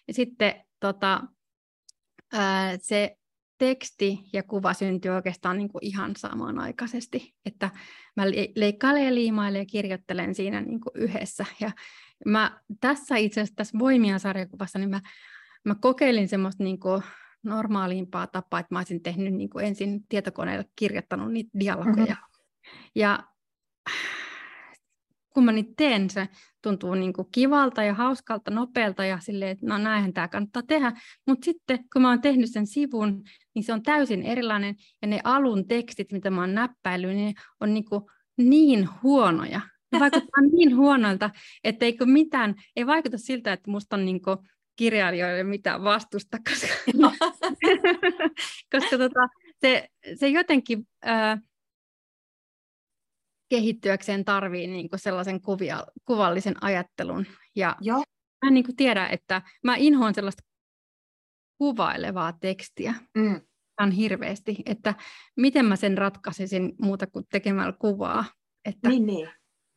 ja 0.08 0.14
sitten 0.14 0.64
tota, 0.80 1.20
ää, 2.32 2.76
se 2.78 3.16
teksti 3.64 4.18
ja 4.32 4.42
kuva 4.42 4.74
syntyy 4.74 5.10
oikeastaan 5.10 5.58
niin 5.58 5.68
kuin 5.68 5.84
ihan 5.84 6.16
samanaikaisesti, 6.16 7.34
että 7.46 7.70
mä 8.16 8.22
leikkailen 8.56 9.04
ja 9.04 9.14
liimailen 9.14 9.58
ja 9.58 9.66
kirjoittelen 9.66 10.34
siinä 10.34 10.60
niin 10.60 10.80
kuin 10.80 10.92
yhdessä. 10.94 11.44
Ja 11.60 11.70
mä 12.26 12.60
tässä 12.80 13.16
itse 13.16 13.40
asiassa 13.40 13.56
tässä 13.56 13.78
Voimia 13.78 14.18
sarjakuvassa, 14.18 14.78
niin 14.78 14.90
mä, 14.90 15.00
mä 15.64 15.74
kokeilin 15.74 16.28
semmoista 16.28 16.64
niin 16.64 16.80
kuin 16.80 17.02
normaalimpaa 17.42 18.26
tapaa, 18.26 18.60
että 18.60 18.74
mä 18.74 18.78
olisin 18.78 19.02
tehnyt 19.02 19.34
niin 19.34 19.50
kuin 19.50 19.64
ensin 19.64 20.06
tietokoneella 20.08 20.64
kirjoittanut 20.76 21.32
niitä 21.32 21.50
dialogeja. 21.60 22.14
Mm-hmm. 22.14 22.90
Ja 22.94 23.24
kun 25.34 25.44
mä 25.44 25.52
niitä 25.52 25.72
teen, 25.76 26.10
se 26.10 26.28
tuntuu 26.64 26.94
niin 26.94 27.12
kuin 27.12 27.28
kivalta 27.32 27.82
ja 27.82 27.94
hauskalta, 27.94 28.50
nopealta 28.50 29.04
ja 29.04 29.18
silleen, 29.20 29.50
että 29.50 29.66
no 29.66 29.78
näinhän 29.78 30.12
tämä 30.12 30.28
kannattaa 30.28 30.62
tehdä. 30.62 30.92
Mutta 31.26 31.44
sitten 31.44 31.78
kun 31.92 32.02
mä 32.02 32.08
oon 32.08 32.20
tehnyt 32.20 32.52
sen 32.52 32.66
sivun, 32.66 33.22
niin 33.54 33.64
se 33.64 33.72
on 33.72 33.82
täysin 33.82 34.22
erilainen 34.22 34.74
ja 35.02 35.08
ne 35.08 35.20
alun 35.24 35.68
tekstit, 35.68 36.12
mitä 36.12 36.30
mä 36.30 36.40
oon 36.40 36.54
näppäillyt, 36.54 37.16
niin 37.16 37.34
on 37.60 37.74
niin, 37.74 37.84
kuin 37.84 38.02
niin 38.36 38.88
huonoja. 39.02 39.60
Ne 39.92 40.00
vaikuttaa 40.00 40.40
niin 40.56 40.76
huonoilta, 40.76 41.30
että 41.64 41.84
eikö 41.84 42.06
mitään, 42.06 42.54
ei 42.76 42.86
vaikuta 42.86 43.18
siltä, 43.18 43.52
että 43.52 43.70
musta 43.70 43.96
on 43.96 44.04
niin 44.04 44.22
kuin 44.22 44.36
kirjailijoille 44.76 45.44
mitään 45.44 45.84
vastusta, 45.84 46.38
koska, 46.50 46.74
koska 48.72 48.98
tota, 48.98 49.28
se, 49.60 49.88
se 50.14 50.28
jotenkin... 50.28 50.86
Ää, 51.02 51.38
kehittyäkseen 53.48 54.24
tarvii 54.24 54.66
niin 54.66 54.90
kuin 54.90 55.00
sellaisen 55.00 55.40
kuvia, 55.40 55.86
kuvallisen 56.04 56.64
ajattelun. 56.64 57.26
Ja 57.56 57.76
Joo. 57.80 57.98
mä 57.98 58.48
en 58.48 58.54
niin 58.54 58.64
kuin 58.64 58.76
tiedä, 58.76 59.08
että 59.08 59.42
mä 59.64 59.76
inhoan 59.76 60.14
sellaista 60.14 60.42
kuvailevaa 61.58 62.32
tekstiä 62.32 62.94
mm. 63.16 63.40
ihan 63.80 63.90
hirveästi, 63.90 64.56
että 64.66 64.94
miten 65.36 65.66
mä 65.66 65.76
sen 65.76 65.98
ratkaisisin 65.98 66.72
muuta 66.80 67.06
kuin 67.06 67.24
tekemällä 67.30 67.72
kuvaa. 67.78 68.24
Että, 68.64 68.88
niin, 68.88 69.06
niin. 69.06 69.28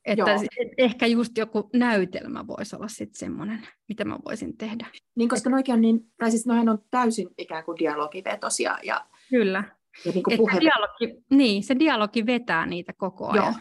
Että 0.06 0.32
ehkä 0.78 1.06
just 1.06 1.38
joku 1.38 1.70
näytelmä 1.74 2.48
voisi 2.48 2.76
olla 2.76 2.88
sitten 2.88 3.20
semmoinen, 3.20 3.68
mitä 3.90 4.06
mä 4.06 4.20
voisin 4.26 4.58
tehdä. 4.58 4.88
Niin, 5.16 5.30
koska 5.30 5.50
noikin 5.50 5.74
on 5.74 5.82
niin, 5.82 6.00
tai 6.18 6.32
siis 6.32 6.46
on 6.48 6.80
täysin 6.92 7.30
ikään 7.38 7.64
kuin 7.64 7.80
dialogivetosia. 7.80 8.78
Ja, 8.84 9.06
Kyllä. 9.30 9.77
Ja 10.06 10.12
niin, 10.12 10.24
kuin 10.24 10.38
puhe... 10.38 10.60
dialogi, 10.60 11.24
niin, 11.30 11.64
se 11.64 11.80
dialogi 11.80 12.26
vetää 12.26 12.66
niitä 12.66 12.94
koko 12.94 13.28
ajan. 13.28 13.46
Joo. 13.46 13.54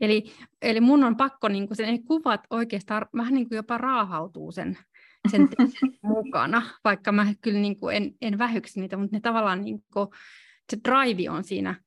Eli, 0.00 0.24
eli 0.62 0.80
mun 0.80 1.04
on 1.04 1.16
pakko, 1.16 1.48
niin 1.48 1.66
kuin 1.66 1.76
sen, 1.76 2.04
kuvat 2.04 2.40
oikeastaan 2.50 3.06
vähän 3.16 3.34
niin 3.34 3.48
kuin 3.48 3.56
jopa 3.56 3.78
raahautuu 3.78 4.52
sen, 4.52 4.78
sen 5.30 5.48
mukana, 6.02 6.62
vaikka 6.84 7.12
mä 7.12 7.34
kyllä 7.40 7.58
niin 7.58 7.80
kuin 7.80 7.96
en, 7.96 8.14
en 8.22 8.38
vähyksi 8.38 8.80
niitä, 8.80 8.96
mutta 8.96 9.16
ne 9.16 9.20
tavallaan 9.20 9.64
niin 9.64 9.84
kuin, 9.92 10.08
se 10.70 10.78
drive 10.84 11.30
on 11.30 11.44
siinä, 11.44 11.80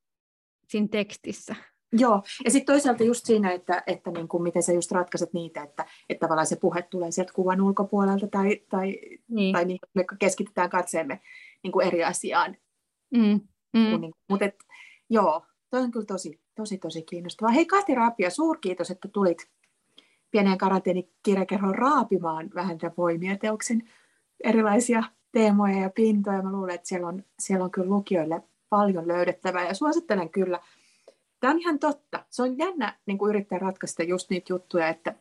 siinä 0.67 0.87
tekstissä. 0.91 1.55
Joo, 1.91 2.23
ja 2.45 2.51
sitten 2.51 2.73
toisaalta 2.73 3.03
just 3.03 3.25
siinä, 3.25 3.51
että, 3.51 3.83
että 3.87 4.11
niin 4.11 4.27
kuin 4.27 4.43
miten 4.43 4.63
sä 4.63 4.73
just 4.73 4.91
ratkaiset 4.91 5.33
niitä, 5.33 5.63
että, 5.63 5.85
että 6.09 6.25
tavallaan 6.25 6.47
se 6.47 6.55
puhe 6.55 6.81
tulee 6.81 7.11
sieltä 7.11 7.33
kuvan 7.33 7.61
ulkopuolelta 7.61 8.27
tai, 8.27 8.61
tai, 8.69 8.99
niin. 9.29 9.53
tai 9.53 9.65
niin, 9.65 9.79
me 9.93 10.05
keskitytään 10.19 10.69
katseemme 10.69 11.21
niin 11.63 11.71
kuin 11.71 11.87
eri 11.87 12.03
asiaan. 12.03 12.57
Mm. 13.11 13.39
Mm. 13.73 14.01
Niin, 14.01 14.13
mutta 14.29 14.45
et, 14.45 14.55
joo, 15.09 15.45
toi 15.69 15.81
on 15.81 15.91
kyllä 15.91 16.05
tosi, 16.05 16.39
tosi, 16.55 16.77
tosi 16.77 17.01
kiinnostavaa. 17.01 17.51
Hei 17.51 17.65
Kati 17.65 17.95
Raapia, 17.95 18.29
suurkiitos, 18.29 18.91
että 18.91 19.07
tulit 19.07 19.49
pieneen 20.31 20.57
karanteenikirjakerhoon 20.57 21.75
raapimaan 21.75 22.49
vähän 22.55 22.77
tätä 22.77 22.95
voimia 22.97 23.37
teoksen 23.37 23.89
erilaisia 24.43 25.03
teemoja 25.31 25.81
ja 25.81 25.89
pintoja. 25.89 26.41
Mä 26.41 26.51
luulen, 26.51 26.75
että 26.75 26.87
siellä 26.87 27.07
on, 27.07 27.23
siellä 27.39 27.65
on 27.65 27.71
kyllä 27.71 27.89
lukijoille 27.89 28.43
paljon 28.69 29.07
löydettävää 29.07 29.67
ja 29.67 29.73
suosittelen 29.73 30.29
kyllä. 30.29 30.59
Tämä 31.39 31.53
on 31.53 31.59
ihan 31.59 31.79
totta. 31.79 32.25
Se 32.29 32.43
on 32.43 32.57
jännä 32.57 32.99
niin 33.05 33.17
kuin 33.17 33.29
yrittää 33.29 33.59
ratkaista 33.59 34.03
just 34.03 34.29
niitä 34.29 34.53
juttuja, 34.53 34.87
että, 34.87 35.15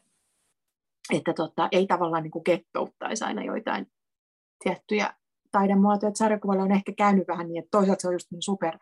että 1.15 1.33
tota, 1.33 1.69
ei 1.73 1.87
tavallaan 1.87 2.23
niin 2.23 2.31
kuin 2.31 2.45
kettouttaisi 2.45 3.25
aina 3.25 3.45
joitain 3.45 3.91
tiettyjä 4.65 5.15
taidemuotoja. 5.53 6.13
Sarjakuvalla 6.15 6.63
on 6.63 6.73
ehkä 6.73 6.93
käynyt 6.93 7.29
vähän 7.29 7.49
niin, 7.49 7.59
että 7.59 7.79
toisaalta 7.79 8.03
se 8.03 8.09
on 8.09 8.15
just 8.15 8.31
niin 8.31 8.43
super 8.43 8.79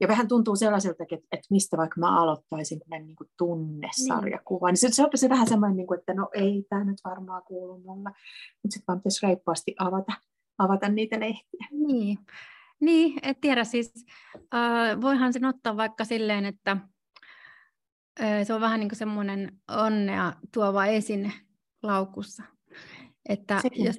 ja 0.00 0.08
vähän 0.08 0.28
tuntuu 0.28 0.56
sellaiselta, 0.56 1.02
että, 1.02 1.16
että 1.16 1.46
mistä 1.50 1.76
vaikka 1.76 2.00
mä 2.00 2.20
aloittaisin 2.22 2.80
kun 2.80 2.90
niin 2.90 3.16
kuin 3.16 3.30
tunnesarjakuva, 3.38 4.66
niin, 4.66 4.72
niin 4.72 4.92
se, 4.92 4.96
se 4.96 5.02
on 5.02 5.10
se 5.14 5.28
vähän 5.28 5.48
semmoinen, 5.48 5.76
niin 5.76 5.86
kuin, 5.86 5.98
että 5.98 6.14
no 6.14 6.28
ei 6.34 6.66
tämä 6.68 6.84
nyt 6.84 6.98
varmaan 7.04 7.42
kuulu 7.42 7.78
mulle, 7.78 8.10
mutta 8.62 8.74
sitten 8.74 8.84
vaan 8.88 8.98
pitäisi 8.98 9.26
reippaasti 9.26 9.74
avata, 9.78 10.12
avata 10.58 10.88
niitä 10.88 11.20
lehtiä. 11.20 11.66
Niin, 11.70 12.18
niin 12.80 13.18
et 13.22 13.40
tiedä 13.40 13.64
siis, 13.64 14.06
äh, 14.54 15.00
voihan 15.00 15.32
sen 15.32 15.44
ottaa 15.44 15.76
vaikka 15.76 16.04
silleen, 16.04 16.44
että 16.44 16.76
äh, 18.20 18.46
se 18.46 18.54
on 18.54 18.60
vähän 18.60 18.80
niin 18.80 18.88
kuin 18.88 18.98
semmoinen 18.98 19.52
onnea 19.68 20.32
tuova 20.54 20.86
esine 20.86 21.32
laukussa. 21.82 22.42
Että, 23.28 23.60
jos, 23.74 23.98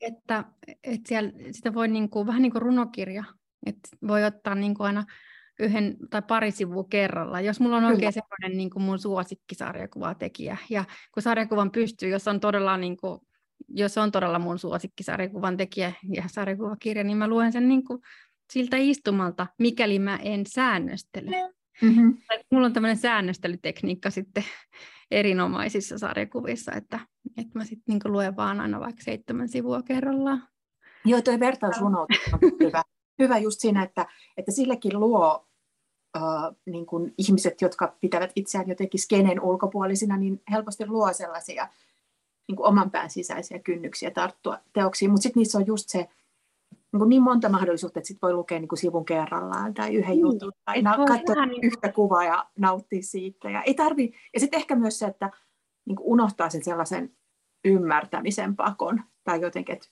että, 0.00 0.44
että 0.84 1.08
siellä, 1.08 1.32
sitä 1.50 1.74
voi 1.74 1.88
niin 1.88 2.10
kuin, 2.10 2.26
vähän 2.26 2.42
niin 2.42 2.52
kuin 2.52 2.62
runokirja 2.62 3.24
et 3.66 3.78
voi 4.08 4.24
ottaa 4.24 4.54
niin 4.54 4.74
kuin 4.74 4.86
aina 4.86 5.04
yhden 5.60 5.96
tai 6.10 6.22
pari 6.22 6.50
sivua 6.50 6.84
kerralla. 6.90 7.40
Jos 7.40 7.60
mulla 7.60 7.76
on 7.76 7.84
oikein 7.84 8.12
semmoinen 8.12 8.58
niin 8.58 8.70
kuin 8.70 8.82
mun 8.82 8.98
suosikkisarjakuvatekijä, 8.98 10.56
ja 10.70 10.84
kun 11.14 11.22
sarjakuvan 11.22 11.70
pystyy, 11.70 12.08
jos 12.08 12.28
on 12.28 12.40
todella 12.40 12.76
niin 12.76 12.96
kuin 12.96 13.20
jos 13.68 13.98
on 13.98 14.12
todella 14.12 14.38
mun 14.38 14.58
suosikkisarjakuvan 14.58 15.56
tekijä 15.56 15.92
ja 16.08 16.24
sarjakuvakirja, 16.26 17.04
niin 17.04 17.16
mä 17.16 17.28
luen 17.28 17.52
sen 17.52 17.68
niin 17.68 17.84
kuin 17.84 18.02
siltä 18.52 18.76
istumalta, 18.76 19.46
mikäli 19.58 19.98
mä 19.98 20.16
en 20.16 20.46
säännöstele. 20.46 21.30
Mm-hmm. 21.82 22.16
Mulla 22.50 22.66
on 22.66 22.72
tämmöinen 22.72 22.96
säännöstelytekniikka 22.96 24.10
sitten 24.10 24.44
erinomaisissa 25.12 25.98
sarjakuvissa, 25.98 26.72
että, 26.72 27.00
että 27.36 27.58
mä 27.58 27.64
sitten 27.64 27.82
niin 27.94 28.12
luen 28.12 28.36
vaan 28.36 28.60
aina 28.60 28.80
vaikka 28.80 29.02
seitsemän 29.02 29.48
sivua 29.48 29.82
kerrallaan. 29.82 30.48
Joo, 31.04 31.22
tuo 31.22 31.40
vertausrunoutus 31.40 32.20
on 32.32 32.38
hyvä. 32.66 32.82
hyvä 33.18 33.38
just 33.38 33.60
siinä, 33.60 33.82
että, 33.82 34.06
että 34.36 34.52
sillekin 34.52 35.00
luo 35.00 35.46
uh, 36.16 36.56
niin 36.66 36.86
kuin 36.86 37.14
ihmiset, 37.18 37.60
jotka 37.60 37.96
pitävät 38.00 38.32
itseään 38.36 38.68
jotenkin 38.68 39.00
skenen 39.00 39.40
ulkopuolisina, 39.40 40.16
niin 40.16 40.42
helposti 40.50 40.86
luo 40.86 41.12
sellaisia 41.12 41.68
niin 42.48 42.56
kuin 42.56 42.66
oman 42.66 42.90
pään 42.90 43.10
sisäisiä 43.10 43.58
kynnyksiä 43.58 44.10
tarttua 44.10 44.58
teoksiin, 44.72 45.10
mutta 45.10 45.22
sitten 45.22 45.40
niissä 45.40 45.58
on 45.58 45.66
just 45.66 45.88
se 45.88 46.08
niin, 46.92 46.98
kuin 46.98 47.08
niin 47.08 47.22
monta 47.22 47.48
mahdollisuutta, 47.48 47.98
että 47.98 48.08
sit 48.08 48.22
voi 48.22 48.32
lukea 48.32 48.60
niin 48.60 48.68
kuin 48.68 48.78
sivun 48.78 49.04
kerrallaan 49.04 49.74
tai 49.74 49.94
yhden 49.94 50.10
niin. 50.10 50.20
jutun 50.20 50.52
tai 50.64 50.82
na- 50.82 51.06
katsoa 51.06 51.46
niin 51.46 51.64
yhtä 51.64 51.92
kuvaa 51.92 52.24
ja 52.24 52.46
nauttia 52.58 53.02
siitä. 53.02 53.50
Ja, 53.50 53.62
ei 53.62 53.74
tarvi, 53.74 54.12
ja 54.34 54.40
sitten 54.40 54.58
ehkä 54.58 54.76
myös 54.76 54.98
se, 54.98 55.06
että 55.06 55.30
niin 55.84 55.96
kuin 55.96 56.06
unohtaa 56.06 56.50
sen 56.50 56.64
sellaisen 56.64 57.16
ymmärtämisen 57.64 58.56
pakon 58.56 59.02
tai 59.24 59.40
jotenkin, 59.40 59.72
että 59.72 59.88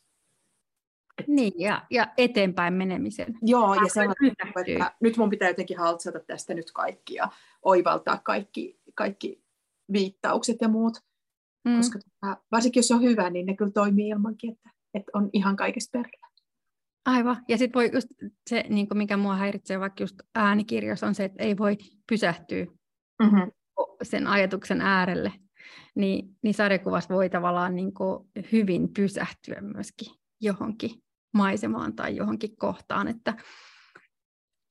niin, 1.26 1.53
ja, 1.57 1.86
ja 1.90 2.12
eteenpäin 2.18 2.74
menemisen. 2.74 3.38
Joo, 3.42 3.74
ja 3.74 3.88
sellainen, 3.92 4.32
että 4.66 4.92
nyt 5.01 5.16
mun 5.16 5.30
pitää 5.30 5.48
jotenkin 5.48 5.78
haltsata 5.78 6.20
tästä 6.20 6.55
nyt 6.55 6.72
kaikki 6.72 7.14
ja 7.14 7.28
oivaltaa 7.62 8.20
kaikki, 8.24 8.80
kaikki 8.94 9.44
viittaukset 9.92 10.57
ja 10.61 10.68
muut. 10.68 10.98
Mm. 11.64 11.76
Koska 11.76 11.98
tota, 11.98 12.36
varsinkin 12.53 12.80
jos 12.80 12.90
on 12.90 13.03
hyvä, 13.03 13.30
niin 13.30 13.46
ne 13.46 13.57
kyllä 13.57 13.72
toimii 13.72 14.09
ilmankin, 14.09 14.53
että, 14.53 14.70
että 14.94 15.11
on 15.14 15.30
ihan 15.32 15.57
kaikesta 15.57 15.98
perillä. 15.98 16.20
Aivan. 17.05 17.44
Ja 17.48 17.59
sitten 17.59 17.80
voi 17.80 17.90
just 17.94 18.09
se, 18.51 18.64
niin 18.68 18.86
mikä 18.94 19.16
mua 19.16 19.36
häiritsee 19.36 19.80
vaikka 19.80 20.03
just 20.03 20.16
äänikirjoissa, 20.34 21.07
on 21.07 21.14
se, 21.14 21.24
että 21.24 21.42
ei 21.42 21.59
voi 21.59 21.76
pysähtyä 22.09 22.64
mm-hmm. 23.22 23.53
sen 24.03 24.26
ajatuksen 24.26 24.80
äärelle. 24.80 25.32
Niin, 25.94 26.36
niin 26.42 26.55
sarjakuvassa 26.55 27.14
voi 27.14 27.30
tavallaan 27.30 27.76
niin 27.76 27.92
hyvin 28.53 28.92
pysähtyä 28.94 29.61
myöskin 29.61 30.14
johonkin 30.40 30.90
maisemaan 31.34 31.96
tai 31.96 32.16
johonkin 32.16 32.57
kohtaan, 32.57 33.09
että, 33.09 33.34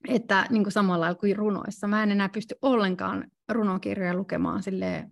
että 0.07 0.45
niin 0.49 0.63
kuin 0.63 0.71
samalla 0.71 1.05
lailla 1.05 1.19
kuin 1.19 1.36
runoissa. 1.36 1.88
Mä 1.88 2.03
en 2.03 2.11
enää 2.11 2.30
pysty 2.30 2.55
ollenkaan 2.61 3.32
runokirjoja 3.49 4.13
lukemaan 4.13 4.63
sille 4.63 5.11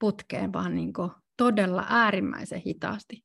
putkeen, 0.00 0.52
vaan 0.52 0.74
niin 0.74 0.92
kuin 0.92 1.10
todella 1.36 1.86
äärimmäisen 1.88 2.62
hitaasti. 2.66 3.24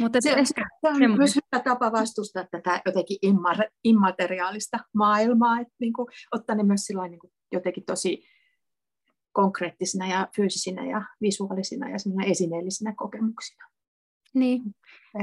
Mutta 0.00 0.18
se, 0.20 0.30
ehkä 0.30 0.62
se 0.80 0.88
on 0.88 0.94
semmoinen. 0.94 1.18
myös 1.18 1.36
hyvä 1.36 1.62
tapa 1.64 1.92
vastustaa 1.92 2.44
tätä 2.50 2.82
jotenkin 2.86 3.16
immateriaalista 3.84 4.78
maailmaa, 4.94 5.60
että 5.60 5.74
niin 5.80 5.92
kuin, 5.92 6.06
ottaa 6.32 6.56
ne 6.56 6.62
myös 6.62 6.80
niin 7.08 7.18
kuin 7.18 7.32
jotenkin 7.52 7.84
tosi 7.84 8.24
konkreettisina 9.32 10.06
ja 10.06 10.28
fyysisinä 10.36 10.86
ja 10.86 11.02
visuaalisina 11.20 11.88
ja 11.88 11.96
esineellisinä 12.26 12.94
kokemuksina. 12.96 13.68
Niin. 14.34 14.62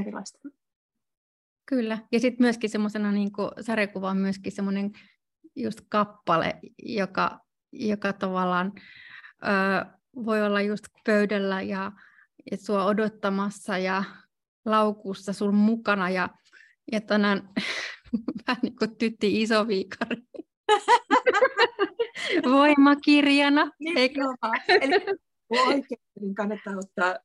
Erilaista. 0.02 0.40
Kyllä. 1.66 1.98
Ja 2.12 2.20
sitten 2.20 2.44
myöskin 2.44 2.70
semmoisena 2.70 3.12
niin 3.12 3.32
sarjakuva 3.62 4.10
on 4.10 4.18
myöskin 4.18 4.52
semmoinen 4.52 4.92
just 5.56 5.82
kappale, 5.90 6.60
joka, 6.84 7.40
joka 7.72 8.14
tavallaan 8.14 8.72
ö, 9.44 9.86
voi 10.16 10.42
olla 10.42 10.62
just 10.62 10.84
pöydällä 11.06 11.62
ja, 11.62 11.92
ja 12.52 12.58
sua 12.58 12.86
odottamassa 12.86 13.78
ja 13.78 14.04
laukussa 14.66 15.34
sun 15.34 15.56
mukana 15.56 16.10
ja, 16.10 16.30
ja 16.92 17.02
tänään 17.02 17.50
vähän 18.48 18.60
niin 18.62 18.76
kuin 18.76 18.96
tytti 18.96 19.42
isoviikari. 19.42 20.18
Voimakirjana. 22.52 23.72
Eikö? 23.96 24.22
Eli 24.82 24.96
oikein 25.52 26.36
kannattaa 26.36 26.74
ottaa 26.78 27.16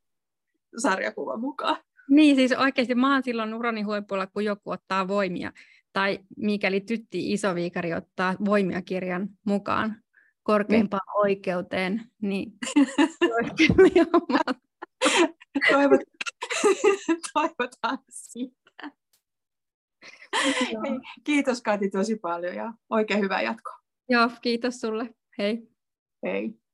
sarjakuva 0.79 1.37
mukaan. 1.37 1.77
Niin, 2.11 2.37
siis 2.37 2.53
oikeasti 2.53 2.95
mä 2.95 3.13
oon 3.13 3.23
silloin 3.23 3.55
urani 3.55 3.83
huipulla, 3.83 4.27
kun 4.27 4.45
joku 4.45 4.71
ottaa 4.71 5.09
voimia. 5.09 5.53
Tai 5.93 6.19
mikäli 6.37 6.81
tytti 6.81 7.33
isoviikari 7.33 7.95
ottaa 7.95 8.35
voimia 8.45 8.83
kirjan 8.83 9.29
mukaan 9.45 9.97
korkeimpaan 10.47 11.01
niin. 11.07 11.21
oikeuteen, 11.23 12.03
niin 12.23 12.53
Toivot, 15.71 16.01
toivotaan 17.35 17.99
sitä. 18.11 18.91
Hei, 20.45 21.01
kiitos 21.25 21.63
Kati 21.63 21.91
tosi 21.91 22.17
paljon 22.17 22.55
ja 22.55 22.73
oikein 22.91 23.21
hyvää 23.21 23.43
jatkoa. 23.43 23.79
Joo, 24.09 24.31
kiitos 24.43 24.81
sulle. 24.81 25.15
Hei. 25.39 25.69
Hei. 26.27 26.66